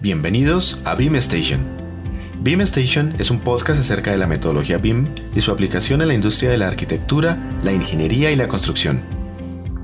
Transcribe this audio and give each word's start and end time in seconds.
Bienvenidos 0.00 0.80
a 0.84 0.94
Beam 0.94 1.16
Station. 1.16 1.60
Beam 2.40 2.60
Station 2.60 3.14
es 3.18 3.30
un 3.30 3.40
podcast 3.40 3.80
acerca 3.80 4.10
de 4.10 4.18
la 4.18 4.26
metodología 4.26 4.76
BIM 4.76 5.08
y 5.34 5.40
su 5.40 5.50
aplicación 5.50 6.02
en 6.02 6.08
la 6.08 6.14
industria 6.14 6.50
de 6.50 6.58
la 6.58 6.68
arquitectura, 6.68 7.38
la 7.62 7.72
ingeniería 7.72 8.30
y 8.30 8.36
la 8.36 8.48
construcción. 8.48 9.00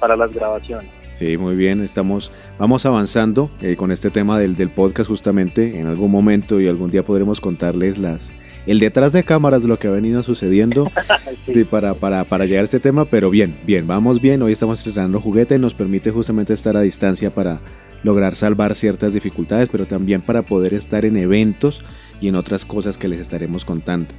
para 0.00 0.16
las 0.16 0.32
grabaciones. 0.32 0.90
Sí, 1.12 1.36
muy 1.36 1.54
bien, 1.54 1.84
estamos, 1.84 2.32
vamos 2.58 2.84
avanzando 2.84 3.48
eh, 3.60 3.76
con 3.76 3.92
este 3.92 4.10
tema 4.10 4.36
del, 4.36 4.56
del, 4.56 4.70
podcast 4.70 5.08
justamente 5.08 5.78
en 5.78 5.86
algún 5.86 6.10
momento 6.10 6.60
y 6.60 6.66
algún 6.66 6.90
día 6.90 7.04
podremos 7.04 7.40
contarles 7.40 7.98
las 7.98 8.34
el 8.66 8.80
detrás 8.80 9.12
de 9.12 9.22
cámaras 9.22 9.62
lo 9.62 9.78
que 9.78 9.86
ha 9.86 9.92
venido 9.92 10.24
sucediendo 10.24 10.90
para, 11.70 11.94
para, 11.94 12.24
para 12.24 12.46
llegar 12.46 12.62
a 12.62 12.64
este 12.64 12.80
tema, 12.80 13.04
pero 13.04 13.30
bien, 13.30 13.54
bien, 13.64 13.86
vamos 13.86 14.20
bien, 14.20 14.42
hoy 14.42 14.50
estamos 14.50 14.84
estrenando 14.84 15.20
juguete, 15.20 15.56
nos 15.60 15.74
permite 15.74 16.10
justamente 16.10 16.54
estar 16.54 16.76
a 16.76 16.80
distancia 16.80 17.30
para 17.30 17.60
lograr 18.02 18.34
salvar 18.34 18.74
ciertas 18.74 19.14
dificultades, 19.14 19.68
pero 19.68 19.86
también 19.86 20.22
para 20.22 20.42
poder 20.42 20.74
estar 20.74 21.04
en 21.04 21.16
eventos 21.16 21.84
y 22.20 22.26
en 22.26 22.34
otras 22.34 22.64
cosas 22.64 22.98
que 22.98 23.06
les 23.06 23.20
estaremos 23.20 23.64
contando. 23.64 24.14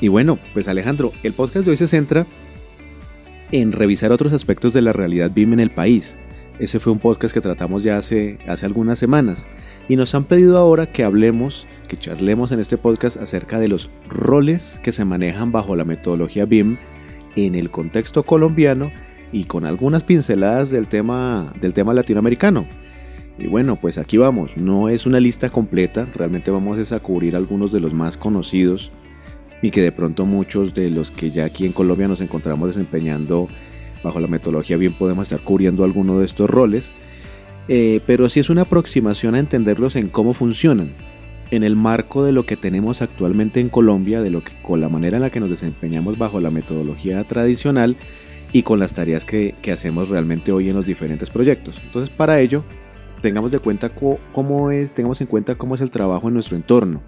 Y 0.00 0.08
bueno, 0.08 0.38
pues 0.54 0.68
Alejandro, 0.68 1.12
el 1.22 1.32
podcast 1.32 1.64
de 1.64 1.72
hoy 1.72 1.76
se 1.76 1.88
centra 1.88 2.26
en 3.50 3.72
revisar 3.72 4.12
otros 4.12 4.32
aspectos 4.32 4.72
de 4.72 4.82
la 4.82 4.92
realidad 4.92 5.32
BIM 5.34 5.54
en 5.54 5.60
el 5.60 5.70
país. 5.70 6.16
Ese 6.58 6.78
fue 6.78 6.92
un 6.92 6.98
podcast 6.98 7.34
que 7.34 7.40
tratamos 7.40 7.82
ya 7.82 7.98
hace, 7.98 8.38
hace 8.46 8.66
algunas 8.66 8.98
semanas 8.98 9.46
y 9.88 9.96
nos 9.96 10.14
han 10.14 10.24
pedido 10.24 10.58
ahora 10.58 10.86
que 10.86 11.02
hablemos, 11.02 11.66
que 11.88 11.96
charlemos 11.96 12.52
en 12.52 12.60
este 12.60 12.76
podcast 12.76 13.16
acerca 13.16 13.58
de 13.58 13.68
los 13.68 13.90
roles 14.08 14.80
que 14.82 14.92
se 14.92 15.04
manejan 15.04 15.50
bajo 15.50 15.74
la 15.76 15.84
metodología 15.84 16.44
BIM 16.44 16.76
en 17.36 17.54
el 17.54 17.70
contexto 17.70 18.22
colombiano 18.22 18.92
y 19.32 19.44
con 19.44 19.64
algunas 19.64 20.04
pinceladas 20.04 20.70
del 20.70 20.86
tema, 20.86 21.52
del 21.60 21.74
tema 21.74 21.94
latinoamericano. 21.94 22.66
Y 23.38 23.46
bueno, 23.46 23.76
pues 23.76 23.98
aquí 23.98 24.16
vamos, 24.16 24.50
no 24.56 24.88
es 24.88 25.06
una 25.06 25.20
lista 25.20 25.48
completa, 25.50 26.08
realmente 26.14 26.50
vamos 26.50 26.92
a 26.92 27.00
cubrir 27.00 27.36
algunos 27.36 27.72
de 27.72 27.80
los 27.80 27.94
más 27.94 28.16
conocidos 28.16 28.90
y 29.62 29.70
que 29.70 29.82
de 29.82 29.92
pronto 29.92 30.26
muchos 30.26 30.74
de 30.74 30.90
los 30.90 31.10
que 31.10 31.30
ya 31.30 31.44
aquí 31.44 31.66
en 31.66 31.72
Colombia 31.72 32.08
nos 32.08 32.20
encontramos 32.20 32.68
desempeñando 32.68 33.48
bajo 34.02 34.20
la 34.20 34.28
metodología 34.28 34.76
bien 34.76 34.92
podemos 34.92 35.24
estar 35.24 35.40
cubriendo 35.44 35.84
alguno 35.84 36.20
de 36.20 36.26
estos 36.26 36.48
roles, 36.48 36.92
eh, 37.68 38.00
pero 38.06 38.28
sí 38.28 38.40
es 38.40 38.50
una 38.50 38.62
aproximación 38.62 39.34
a 39.34 39.40
entenderlos 39.40 39.96
en 39.96 40.08
cómo 40.08 40.34
funcionan, 40.34 40.92
en 41.50 41.64
el 41.64 41.76
marco 41.76 42.24
de 42.24 42.32
lo 42.32 42.46
que 42.46 42.56
tenemos 42.56 43.02
actualmente 43.02 43.60
en 43.60 43.68
Colombia, 43.68 44.22
de 44.22 44.30
lo 44.30 44.44
que 44.44 44.52
con 44.62 44.80
la 44.80 44.88
manera 44.88 45.16
en 45.16 45.22
la 45.22 45.30
que 45.30 45.40
nos 45.40 45.50
desempeñamos 45.50 46.18
bajo 46.18 46.40
la 46.40 46.50
metodología 46.50 47.24
tradicional 47.24 47.96
y 48.52 48.62
con 48.62 48.78
las 48.78 48.94
tareas 48.94 49.24
que, 49.24 49.54
que 49.60 49.72
hacemos 49.72 50.08
realmente 50.08 50.52
hoy 50.52 50.68
en 50.68 50.76
los 50.76 50.86
diferentes 50.86 51.30
proyectos. 51.30 51.80
Entonces, 51.84 52.10
para 52.10 52.40
ello, 52.40 52.64
tengamos 53.20 53.50
de 53.50 53.58
cuenta 53.58 53.90
cómo 53.90 54.70
es, 54.70 54.94
tengamos 54.94 55.20
en 55.20 55.26
cuenta 55.26 55.56
cómo 55.56 55.74
es 55.74 55.80
el 55.80 55.90
trabajo 55.90 56.28
en 56.28 56.34
nuestro 56.34 56.56
entorno 56.56 57.02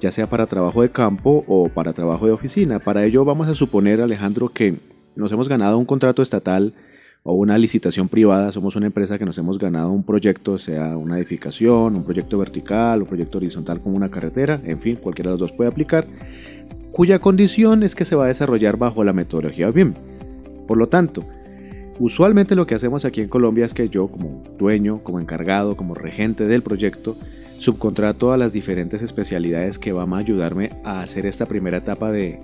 ya 0.00 0.12
sea 0.12 0.28
para 0.28 0.46
trabajo 0.46 0.82
de 0.82 0.90
campo 0.90 1.44
o 1.46 1.68
para 1.68 1.92
trabajo 1.92 2.26
de 2.26 2.32
oficina. 2.32 2.78
Para 2.78 3.04
ello 3.04 3.24
vamos 3.24 3.48
a 3.48 3.54
suponer, 3.54 4.00
Alejandro, 4.00 4.48
que 4.48 4.76
nos 5.14 5.32
hemos 5.32 5.48
ganado 5.48 5.78
un 5.78 5.86
contrato 5.86 6.22
estatal 6.22 6.74
o 7.22 7.32
una 7.34 7.58
licitación 7.58 8.08
privada, 8.08 8.52
somos 8.52 8.76
una 8.76 8.86
empresa 8.86 9.18
que 9.18 9.24
nos 9.24 9.36
hemos 9.38 9.58
ganado 9.58 9.90
un 9.90 10.04
proyecto, 10.04 10.60
sea 10.60 10.96
una 10.96 11.18
edificación, 11.18 11.96
un 11.96 12.04
proyecto 12.04 12.38
vertical, 12.38 13.02
un 13.02 13.08
proyecto 13.08 13.38
horizontal 13.38 13.80
como 13.80 13.96
una 13.96 14.10
carretera, 14.10 14.60
en 14.64 14.80
fin, 14.80 14.96
cualquiera 14.96 15.30
de 15.30 15.38
los 15.38 15.40
dos 15.40 15.56
puede 15.56 15.68
aplicar, 15.68 16.06
cuya 16.92 17.18
condición 17.18 17.82
es 17.82 17.96
que 17.96 18.04
se 18.04 18.14
va 18.14 18.26
a 18.26 18.28
desarrollar 18.28 18.76
bajo 18.76 19.02
la 19.02 19.12
metodología 19.12 19.70
BIM. 19.72 19.94
Por 20.68 20.78
lo 20.78 20.88
tanto, 20.88 21.24
usualmente 21.98 22.54
lo 22.54 22.66
que 22.66 22.76
hacemos 22.76 23.04
aquí 23.04 23.22
en 23.22 23.28
Colombia 23.28 23.66
es 23.66 23.74
que 23.74 23.88
yo 23.88 24.06
como 24.06 24.44
dueño, 24.56 25.02
como 25.02 25.18
encargado, 25.18 25.76
como 25.76 25.94
regente 25.94 26.46
del 26.46 26.62
proyecto, 26.62 27.16
subcontrato 27.58 28.32
a 28.32 28.36
las 28.36 28.52
diferentes 28.52 29.02
especialidades 29.02 29.78
que 29.78 29.92
van 29.92 30.12
a 30.12 30.18
ayudarme 30.18 30.70
a 30.84 31.02
hacer 31.02 31.26
esta 31.26 31.46
primera 31.46 31.78
etapa 31.78 32.10
de, 32.12 32.40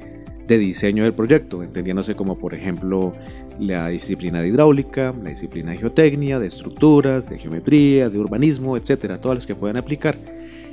diseño 0.49 1.05
del 1.05 1.15
proyecto, 1.15 1.63
entendiéndose 1.63 2.15
como 2.15 2.37
por 2.37 2.53
ejemplo 2.53 3.15
la 3.59 3.89
disciplina 3.89 4.43
de 4.43 4.49
hidráulica, 4.49 5.15
la 5.23 5.31
disciplina 5.31 5.73
de 5.73 5.79
geotecnia, 5.79 6.39
de 6.39 6.49
estructuras, 6.49 7.31
de 7.31 7.39
geometría, 7.39 8.11
de 8.11 8.19
urbanismo, 8.19 8.77
etcétera, 8.77 9.19
todas 9.19 9.37
las 9.37 9.47
que 9.47 9.55
puedan 9.55 9.79
aplicar. 9.79 10.15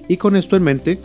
Y 0.09 0.17
con 0.17 0.35
esto 0.35 0.57
en 0.57 0.63
mente, 0.63 0.99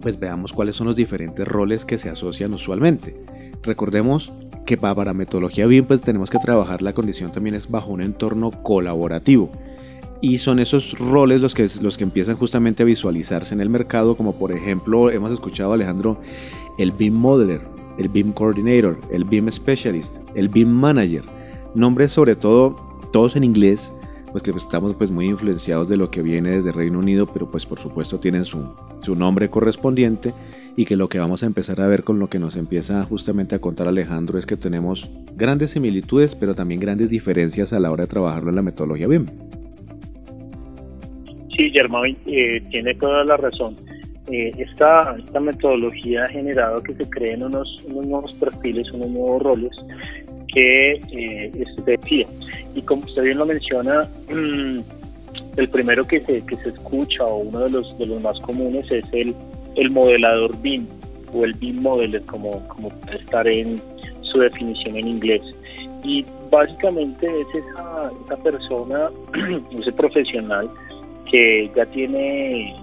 pues 0.00 0.18
veamos 0.18 0.52
cuáles 0.52 0.74
son 0.74 0.88
los 0.88 0.96
diferentes 0.96 1.46
roles 1.46 1.84
que 1.84 1.98
se 1.98 2.08
asocian 2.08 2.52
usualmente. 2.52 3.14
Recordemos 3.62 4.32
que 4.66 4.76
para 4.76 5.14
metodología 5.14 5.66
BIM 5.66 5.84
pues 5.84 6.02
tenemos 6.02 6.30
que 6.30 6.38
trabajar 6.40 6.82
la 6.82 6.94
condición 6.94 7.30
también 7.30 7.54
es 7.54 7.70
bajo 7.70 7.92
un 7.92 8.02
entorno 8.02 8.50
colaborativo 8.64 9.52
y 10.20 10.38
son 10.38 10.58
esos 10.58 10.98
roles 10.98 11.40
los 11.40 11.54
que, 11.54 11.66
los 11.80 11.96
que 11.96 12.04
empiezan 12.04 12.36
justamente 12.36 12.82
a 12.82 12.86
visualizarse 12.86 13.54
en 13.54 13.60
el 13.60 13.68
mercado, 13.68 14.16
como 14.16 14.36
por 14.36 14.52
ejemplo 14.52 15.10
hemos 15.10 15.30
escuchado 15.32 15.72
Alejandro, 15.72 16.20
el 16.78 16.92
BIM 16.92 17.14
Modeler, 17.14 17.60
el 17.98 18.08
BIM 18.08 18.32
Coordinator, 18.32 18.98
el 19.12 19.24
BIM 19.24 19.50
Specialist, 19.50 20.18
el 20.34 20.48
BIM 20.48 20.68
Manager, 20.68 21.24
nombres 21.74 22.12
sobre 22.12 22.34
todo 22.36 22.76
todos 23.12 23.36
en 23.36 23.44
inglés, 23.44 23.92
pues 24.32 24.42
que 24.42 24.50
estamos 24.50 24.94
pues 24.94 25.10
muy 25.10 25.26
influenciados 25.28 25.88
de 25.88 25.96
lo 25.96 26.10
que 26.10 26.22
viene 26.22 26.50
desde 26.50 26.72
Reino 26.72 26.98
Unido, 26.98 27.26
pero 27.26 27.50
pues 27.50 27.64
por 27.64 27.78
supuesto 27.78 28.18
tienen 28.18 28.44
su, 28.44 28.74
su 29.00 29.14
nombre 29.14 29.48
correspondiente 29.48 30.34
y 30.76 30.84
que 30.84 30.96
lo 30.96 31.08
que 31.08 31.18
vamos 31.18 31.42
a 31.42 31.46
empezar 31.46 31.80
a 31.80 31.86
ver 31.86 32.04
con 32.04 32.18
lo 32.18 32.28
que 32.28 32.38
nos 32.38 32.56
empieza 32.56 33.02
justamente 33.04 33.54
a 33.54 33.60
contar 33.60 33.88
Alejandro 33.88 34.38
es 34.38 34.46
que 34.46 34.56
tenemos 34.56 35.10
grandes 35.34 35.72
similitudes, 35.72 36.34
pero 36.34 36.54
también 36.54 36.80
grandes 36.80 37.08
diferencias 37.08 37.72
a 37.72 37.80
la 37.80 37.90
hora 37.90 38.04
de 38.04 38.08
trabajarlo 38.08 38.50
en 38.50 38.56
la 38.56 38.62
metodología 38.62 39.08
BIM. 39.08 39.26
Sí, 41.58 41.70
Germán 41.72 42.16
eh, 42.26 42.62
tiene 42.70 42.94
toda 42.94 43.24
la 43.24 43.36
razón. 43.36 43.74
Eh, 44.30 44.52
esta, 44.58 45.16
esta 45.18 45.40
metodología 45.40 46.24
ha 46.24 46.28
generado 46.28 46.80
que 46.84 46.94
se 46.94 47.10
creen 47.10 47.42
unos, 47.42 47.84
nuevos 47.88 48.32
perfiles, 48.34 48.88
unos 48.92 49.08
nuevos 49.08 49.42
roles 49.42 49.72
que 50.54 50.92
eh, 51.10 51.64
decía. 51.84 52.28
Y 52.76 52.82
como 52.82 53.02
usted 53.02 53.24
bien 53.24 53.38
lo 53.38 53.46
menciona, 53.46 54.06
mm, 54.32 54.78
el 55.56 55.68
primero 55.68 56.06
que 56.06 56.20
se, 56.20 56.46
que 56.46 56.56
se 56.58 56.68
escucha 56.68 57.24
o 57.24 57.38
uno 57.38 57.58
de 57.64 57.70
los, 57.70 57.98
de 57.98 58.06
los 58.06 58.20
más 58.22 58.38
comunes 58.42 58.88
es 58.92 59.04
el, 59.10 59.34
el 59.74 59.90
modelador 59.90 60.56
BIM 60.62 60.86
o 61.34 61.44
el 61.44 61.54
BIM 61.54 61.82
Modeler, 61.82 62.22
como, 62.26 62.68
como 62.68 62.90
puede 62.90 63.18
estar 63.18 63.48
en 63.48 63.82
su 64.22 64.38
definición 64.38 64.96
en 64.96 65.08
inglés. 65.08 65.42
Y 66.04 66.24
básicamente 66.52 67.26
es 67.26 67.48
esa, 67.52 68.12
esa 68.24 68.36
persona, 68.44 69.10
ese 69.80 69.90
profesional, 69.90 70.70
que 71.30 71.70
ya 71.74 71.86
tiene 71.86 72.74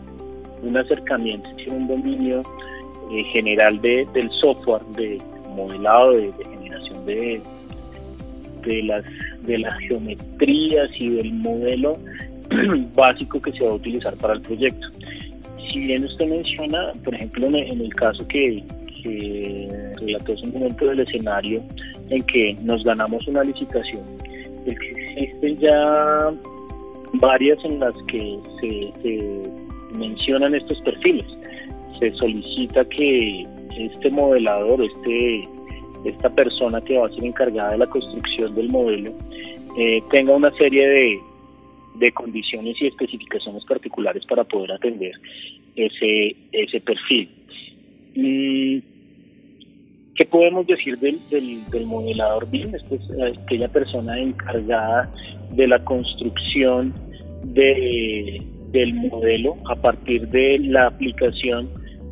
un 0.61 0.77
acercamiento, 0.77 1.49
tiene 1.57 1.77
un 1.77 1.87
dominio 1.87 2.43
eh, 3.11 3.23
general 3.31 3.79
de, 3.81 4.07
del 4.13 4.29
software 4.31 4.83
de 4.97 5.21
modelado, 5.55 6.11
de, 6.11 6.31
generación 6.43 7.05
de, 7.05 7.41
de, 8.63 8.83
las, 8.83 9.03
de 9.43 9.57
las 9.59 9.77
geometrías 9.79 10.89
y 10.99 11.09
del 11.09 11.33
modelo 11.33 11.93
básico 12.95 13.41
que 13.41 13.51
se 13.53 13.63
va 13.63 13.71
a 13.71 13.75
utilizar 13.75 14.15
para 14.17 14.33
el 14.33 14.41
proyecto. 14.41 14.87
Si 15.71 15.79
bien 15.79 16.03
usted 16.05 16.27
menciona, 16.27 16.91
por 17.03 17.13
ejemplo, 17.13 17.47
en 17.47 17.81
el 17.81 17.93
caso 17.95 18.27
que, 18.27 18.63
que 19.01 19.69
relató 19.99 20.33
hace 20.33 20.45
un 20.45 20.53
momento 20.53 20.85
del 20.85 20.99
escenario 21.01 21.61
en 22.09 22.23
que 22.23 22.55
nos 22.63 22.83
ganamos 22.83 23.27
una 23.27 23.43
licitación, 23.43 24.03
existen 24.65 25.59
ya 25.59 26.31
varias 27.19 27.63
en 27.65 27.79
las 27.79 27.93
que 28.07 28.39
se, 28.59 29.93
mencionan 29.93 30.55
estos 30.55 30.79
perfiles. 30.81 31.25
Se 31.99 32.11
solicita 32.13 32.83
que 32.85 33.47
este 33.77 34.09
modelador, 34.09 34.83
este, 34.83 35.47
esta 36.05 36.29
persona 36.29 36.81
que 36.81 36.97
va 36.97 37.07
a 37.07 37.09
ser 37.09 37.23
encargada 37.23 37.71
de 37.71 37.77
la 37.79 37.87
construcción 37.87 38.53
del 38.55 38.69
modelo, 38.69 39.13
eh, 39.77 40.01
tenga 40.11 40.35
una 40.35 40.51
serie 40.51 40.87
de, 40.87 41.19
de 41.95 42.11
condiciones 42.11 42.81
y 42.81 42.87
especificaciones 42.87 43.63
particulares 43.65 44.25
para 44.25 44.43
poder 44.43 44.73
atender 44.73 45.13
ese, 45.75 46.35
ese 46.51 46.79
perfil. 46.81 47.29
Mm, 48.15 48.79
¿Qué 50.15 50.25
podemos 50.25 50.65
decir 50.65 50.97
del, 50.99 51.19
del, 51.29 51.85
modelador 51.85 52.49
BIM? 52.49 52.73
es 52.73 52.83
aquella 53.43 53.67
persona 53.67 54.17
encargada 54.17 55.11
de 55.51 55.67
la 55.67 55.83
construcción 55.83 56.93
de, 57.53 58.41
del 58.71 58.93
modelo 58.93 59.55
a 59.69 59.75
partir 59.75 60.27
de 60.29 60.59
la 60.59 60.87
aplicación 60.87 61.69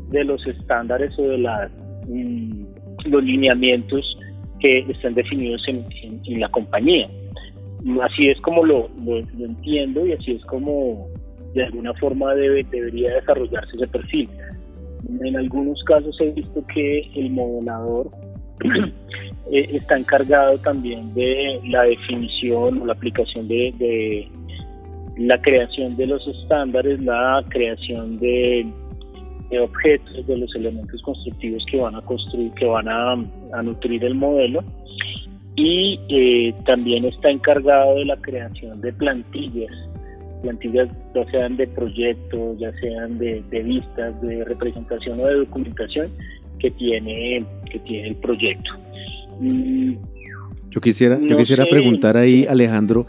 de 0.10 0.24
los 0.24 0.46
estándares 0.46 1.18
o 1.18 1.24
de 1.24 1.38
la, 1.40 1.70
mm, 2.08 2.66
los 3.06 3.24
lineamientos 3.24 4.18
que 4.60 4.80
están 4.80 5.14
definidos 5.14 5.62
en, 5.68 5.86
en, 6.26 6.40
la 6.40 6.50
compañía. 6.50 7.10
Así 8.02 8.30
es 8.30 8.40
como 8.42 8.64
lo, 8.64 8.90
lo, 9.04 9.18
entiendo 9.18 10.06
y 10.06 10.14
así 10.14 10.32
es 10.32 10.46
como 10.46 11.08
de 11.54 11.64
alguna 11.66 11.94
forma 11.96 12.34
debe, 12.34 12.64
debería 12.72 13.16
desarrollarse 13.16 13.76
ese 13.76 13.88
perfil. 13.88 14.30
En 15.22 15.36
algunos 15.36 15.84
casos 15.84 16.16
he 16.22 16.32
visto 16.32 16.66
que 16.68 17.02
el 17.16 17.32
modelador 17.32 18.10
eh, 19.52 19.68
está 19.74 19.98
encargado 19.98 20.58
también 20.60 21.14
de 21.14 21.60
la 21.66 21.84
definición 21.84 22.82
o 22.82 22.86
la 22.86 22.94
aplicación 22.94 23.48
de, 23.48 24.28
la 25.18 25.42
creación 25.42 25.96
de 25.96 26.08
los 26.08 26.28
estándares, 26.28 27.02
la 27.02 27.44
creación 27.50 28.20
de, 28.20 28.66
objetos, 29.62 30.26
de 30.26 30.38
los 30.38 30.56
elementos 30.56 31.02
constructivos 31.02 31.64
que 31.70 31.78
van 31.78 31.96
a 31.96 32.02
construir, 32.02 32.52
que 32.54 32.66
van 32.66 32.88
a, 32.88 33.16
nutrir 33.62 34.04
el 34.04 34.16
modelo. 34.16 34.64
Y 35.56 36.00
eh, 36.10 36.54
también 36.66 37.06
está 37.06 37.30
encargado 37.30 37.96
de 37.96 38.06
la 38.06 38.18
creación 38.18 38.82
de 38.82 38.92
plantillas 38.94 39.72
plantillas 40.44 40.90
ya 41.16 41.26
sean 41.32 41.58
de 41.58 41.68
proyectos, 41.68 42.60
ya 42.60 42.72
sean 42.80 43.18
de, 43.18 43.42
vistas, 43.50 44.22
de 44.22 44.44
representación 44.44 45.20
o 45.20 45.26
de 45.26 45.36
documentación 45.36 46.12
que 46.60 46.70
tiene, 46.72 47.46
que 47.72 47.80
tiene 47.80 48.10
el 48.10 48.16
proyecto. 48.18 48.70
Mm, 49.40 49.94
yo 50.70 50.82
quisiera, 50.82 51.18
yo 51.20 51.38
quisiera 51.38 51.66
preguntar 51.66 52.18
ahí, 52.18 52.46
Alejandro, 52.48 53.08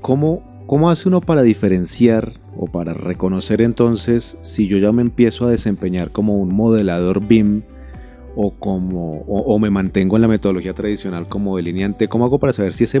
¿cómo, 0.00 0.42
¿cómo 0.66 0.90
hace 0.90 1.08
uno 1.08 1.20
para 1.20 1.42
diferenciar 1.42 2.32
o 2.56 2.66
para 2.66 2.94
reconocer 2.94 3.62
entonces 3.62 4.38
si 4.42 4.68
yo 4.68 4.78
ya 4.78 4.92
me 4.92 5.02
empiezo 5.02 5.46
a 5.46 5.50
desempeñar 5.50 6.10
como 6.10 6.36
un 6.36 6.54
modelador 6.54 7.26
BIM 7.26 7.62
o 8.34 8.52
como 8.52 9.18
o, 9.26 9.58
me 9.58 9.70
mantengo 9.70 10.16
en 10.16 10.22
la 10.22 10.28
metodología 10.28 10.74
tradicional 10.74 11.28
como 11.28 11.56
delineante? 11.56 12.08
¿Cómo 12.08 12.24
hago 12.24 12.38
para 12.38 12.52
saber 12.52 12.72
si 12.72 12.84
ese 12.84 13.00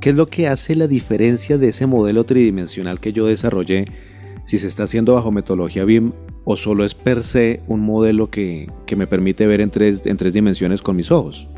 qué 0.00 0.10
es 0.10 0.16
lo 0.16 0.26
que 0.26 0.48
hace 0.48 0.74
la 0.74 0.86
diferencia 0.86 1.58
de 1.58 1.68
ese 1.68 1.86
modelo 1.86 2.24
tridimensional 2.24 3.00
que 3.00 3.12
yo 3.12 3.26
desarrollé? 3.26 3.86
Si 4.44 4.58
se 4.58 4.68
está 4.68 4.84
haciendo 4.84 5.14
bajo 5.14 5.30
metodología 5.32 5.84
BIM 5.84 6.12
o 6.44 6.56
solo 6.56 6.84
es 6.84 6.94
per 6.94 7.24
se 7.24 7.60
un 7.66 7.80
modelo 7.80 8.30
que, 8.30 8.68
me 8.96 9.06
permite 9.06 9.46
ver 9.46 9.60
en 9.60 9.70
tres, 9.70 10.06
en 10.06 10.16
tres 10.16 10.32
dimensiones 10.32 10.82
con 10.82 10.94
mis 10.94 11.10
ojos. 11.10 11.48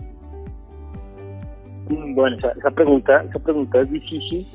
Mm, 1.90 2.14
bueno, 2.14 2.36
esa, 2.36 2.70
pregunta, 2.70 3.22
esa 3.28 3.38
pregunta 3.38 3.82
es 3.82 3.90
difícil 3.90 4.46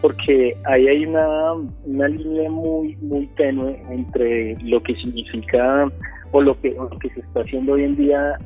porque 0.00 0.56
ahí 0.64 0.88
hay 0.88 1.06
una, 1.06 1.52
una 1.84 2.08
línea 2.08 2.50
muy, 2.50 2.96
muy 2.96 3.26
tenue 3.36 3.80
entre 3.90 4.56
lo 4.62 4.82
que 4.82 4.94
significa 4.96 5.90
o 6.32 6.40
lo 6.40 6.60
que, 6.60 6.76
que 7.00 7.08
se 7.10 7.20
está 7.20 7.40
haciendo 7.40 7.72
hoy 7.72 7.84
en 7.84 7.96
día 7.96 8.38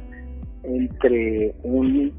entre 0.63 1.55
un 1.63 2.13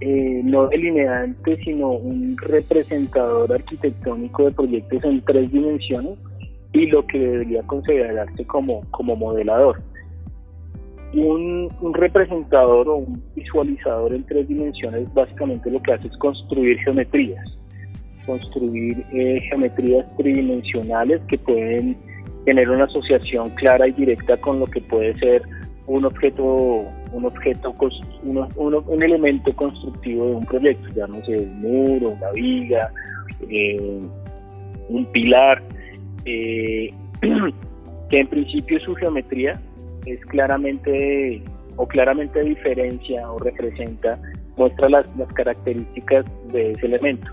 eh, 0.00 0.40
no 0.44 0.68
delineante, 0.68 1.58
sino 1.64 1.90
un 1.90 2.36
representador 2.38 3.52
arquitectónico 3.52 4.46
de 4.46 4.52
proyectos 4.52 5.04
en 5.04 5.20
tres 5.22 5.52
dimensiones 5.52 6.18
y 6.72 6.86
lo 6.86 7.06
que 7.06 7.18
debería 7.18 7.62
considerarse 7.64 8.46
como, 8.46 8.82
como 8.92 9.16
modelador. 9.16 9.82
Un, 11.12 11.68
un, 11.80 11.92
representador 11.92 12.88
o 12.88 12.96
un 12.98 13.22
visualizador 13.34 14.14
en 14.14 14.24
tres 14.24 14.46
dimensiones 14.46 15.12
básicamente 15.12 15.68
lo 15.68 15.82
que 15.82 15.92
hace 15.92 16.06
es 16.06 16.16
construir 16.18 16.78
geometrías, 16.78 17.44
construir 18.26 19.04
eh, 19.12 19.40
geometrías 19.48 20.04
tridimensionales 20.16 21.20
que 21.28 21.38
pueden 21.38 21.96
tener 22.44 22.68
una 22.70 22.84
asociación 22.84 23.50
clara 23.50 23.88
y 23.88 23.92
directa 23.92 24.36
con 24.38 24.60
lo 24.60 24.66
que 24.66 24.80
puede 24.80 25.18
ser 25.18 25.42
un 25.86 26.04
objeto, 26.04 26.82
un 27.12 27.24
objeto, 27.24 27.74
un 28.24 29.02
elemento 29.02 29.54
constructivo 29.56 30.26
de 30.26 30.34
un 30.36 30.46
proyecto, 30.46 30.88
ya 30.94 31.06
no 31.06 31.24
sé, 31.24 31.36
un 31.36 31.60
muro, 31.60 32.10
una 32.10 32.30
viga, 32.30 32.90
eh, 33.48 34.00
un 34.88 35.04
pilar, 35.06 35.62
eh, 36.24 36.90
que 38.10 38.20
en 38.20 38.26
principio 38.28 38.78
su 38.80 38.94
geometría 38.94 39.60
es 40.06 40.20
claramente 40.26 41.42
o 41.76 41.86
claramente 41.86 42.42
diferencia 42.42 43.30
o 43.30 43.38
representa, 43.38 44.18
muestra 44.56 44.88
las, 44.88 45.16
las 45.16 45.28
características 45.32 46.24
de 46.52 46.72
ese 46.72 46.86
elemento. 46.86 47.30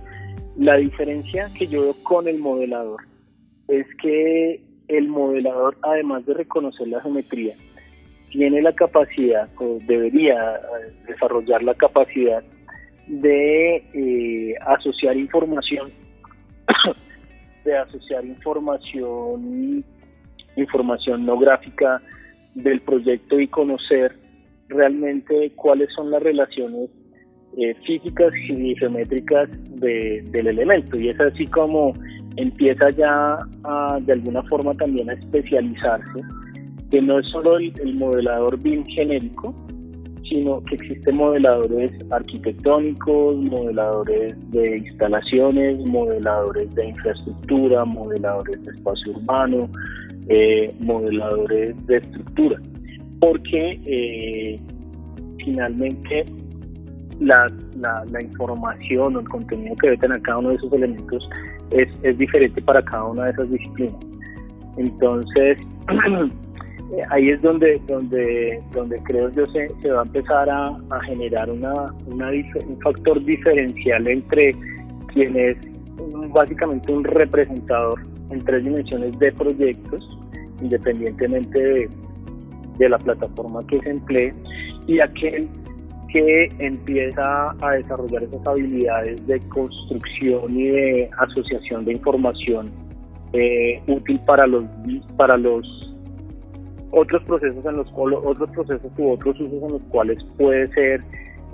La 0.57 0.75
diferencia 0.77 1.51
que 1.55 1.67
yo 1.67 1.83
veo 1.83 1.95
con 2.03 2.27
el 2.27 2.39
modelador 2.39 3.01
es 3.67 3.85
que 4.01 4.59
el 4.87 5.07
modelador, 5.07 5.77
además 5.83 6.25
de 6.25 6.33
reconocer 6.33 6.87
la 6.87 6.99
geometría, 7.01 7.53
tiene 8.31 8.63
la 8.63 8.73
capacidad 8.73 9.49
o 9.57 9.77
debería 9.85 10.55
eh, 10.55 10.93
desarrollar 11.07 11.61
la 11.61 11.75
capacidad 11.75 12.43
de 13.05 13.75
eh, 13.93 14.55
asociar 14.65 15.15
información, 15.15 15.91
de 17.63 17.77
asociar 17.77 18.25
información, 18.25 19.85
información 20.55 21.25
no 21.25 21.37
gráfica 21.37 22.01
del 22.55 22.81
proyecto 22.81 23.39
y 23.39 23.47
conocer 23.47 24.17
realmente 24.69 25.51
cuáles 25.55 25.93
son 25.93 26.09
las 26.09 26.23
relaciones 26.23 26.89
eh, 27.55 27.73
físicas 27.85 28.33
y 28.49 28.75
geométricas 28.75 29.49
del 29.79 30.47
elemento. 30.47 30.97
Y 30.97 31.09
es 31.09 31.19
así 31.19 31.47
como 31.47 31.93
empieza 32.37 32.89
ya 32.91 33.39
de 34.01 34.13
alguna 34.13 34.43
forma 34.43 34.73
también 34.75 35.09
a 35.09 35.13
especializarse, 35.13 36.21
que 36.91 37.01
no 37.01 37.19
es 37.19 37.27
solo 37.27 37.57
el, 37.57 37.95
modelador 37.95 38.59
BIM 38.59 38.85
genérico, 38.85 39.53
sino 40.29 40.63
que 40.65 40.75
existen 40.75 41.15
modeladores 41.15 41.91
arquitectónicos, 42.11 43.37
modeladores 43.37 44.35
de 44.51 44.77
instalaciones, 44.77 45.79
modeladores 45.85 46.73
de 46.75 46.89
infraestructura, 46.89 47.85
modeladores 47.85 48.63
de 48.65 48.71
espacio 48.71 49.13
urbano, 49.13 49.69
eh, 50.29 50.73
modeladores 50.79 51.75
de 51.87 51.97
estructura, 51.97 52.61
porque 53.19 53.79
eh, 53.85 54.59
finalmente 55.43 56.25
la, 57.19 57.51
la, 57.77 58.21
información 58.21 59.15
o 59.15 59.19
el 59.19 59.29
contenido 59.29 59.75
que 59.77 59.87
debe 59.87 59.97
tener 59.97 60.21
cada 60.21 60.37
uno 60.39 60.49
de 60.49 60.55
esos 60.55 60.71
elementos 60.73 61.29
es, 61.71 61.89
es 62.03 62.17
diferente 62.17 62.61
para 62.61 62.81
cada 62.83 63.05
una 63.05 63.25
de 63.25 63.31
esas 63.31 63.51
disciplinas. 63.51 63.95
Entonces, 64.77 65.57
ahí 67.09 67.29
es 67.29 67.41
donde 67.41 67.81
donde 67.87 68.61
donde 68.73 69.01
creo 69.03 69.29
yo 69.31 69.45
se, 69.47 69.69
se 69.81 69.91
va 69.91 70.01
a 70.01 70.05
empezar 70.05 70.49
a, 70.49 70.67
a 70.67 71.01
generar 71.05 71.49
una, 71.49 71.91
una, 72.05 72.29
un 72.29 72.79
factor 72.81 73.23
diferencial 73.25 74.07
entre 74.07 74.55
quien 75.13 75.35
es 75.35 75.57
básicamente 76.31 76.91
un 76.91 77.03
representador 77.03 77.99
en 78.29 78.43
tres 78.45 78.63
dimensiones 78.63 79.17
de 79.19 79.31
proyectos 79.33 80.17
independientemente 80.61 81.59
de, 81.59 81.89
de 82.77 82.89
la 82.89 82.97
plataforma 82.99 83.65
que 83.67 83.79
se 83.81 83.89
emplee 83.89 84.33
y 84.87 84.99
aquel 84.99 85.49
que 86.11 86.51
empieza 86.59 87.51
a 87.61 87.71
desarrollar 87.71 88.23
esas 88.23 88.45
habilidades 88.45 89.25
de 89.27 89.39
construcción 89.49 90.57
y 90.57 90.67
de 90.67 91.09
asociación 91.17 91.85
de 91.85 91.93
información 91.93 92.71
eh, 93.33 93.81
útil 93.87 94.19
para 94.25 94.47
los 94.47 94.65
para 95.17 95.37
los 95.37 95.65
otros 96.91 97.23
procesos 97.23 97.65
en 97.65 97.77
los 97.77 97.87
otros 97.93 98.49
procesos 98.51 98.91
u 98.97 99.11
otros 99.11 99.39
usos 99.39 99.63
en 99.63 99.71
los 99.73 99.81
cuales 99.89 100.17
puede 100.37 100.67
ser 100.69 101.01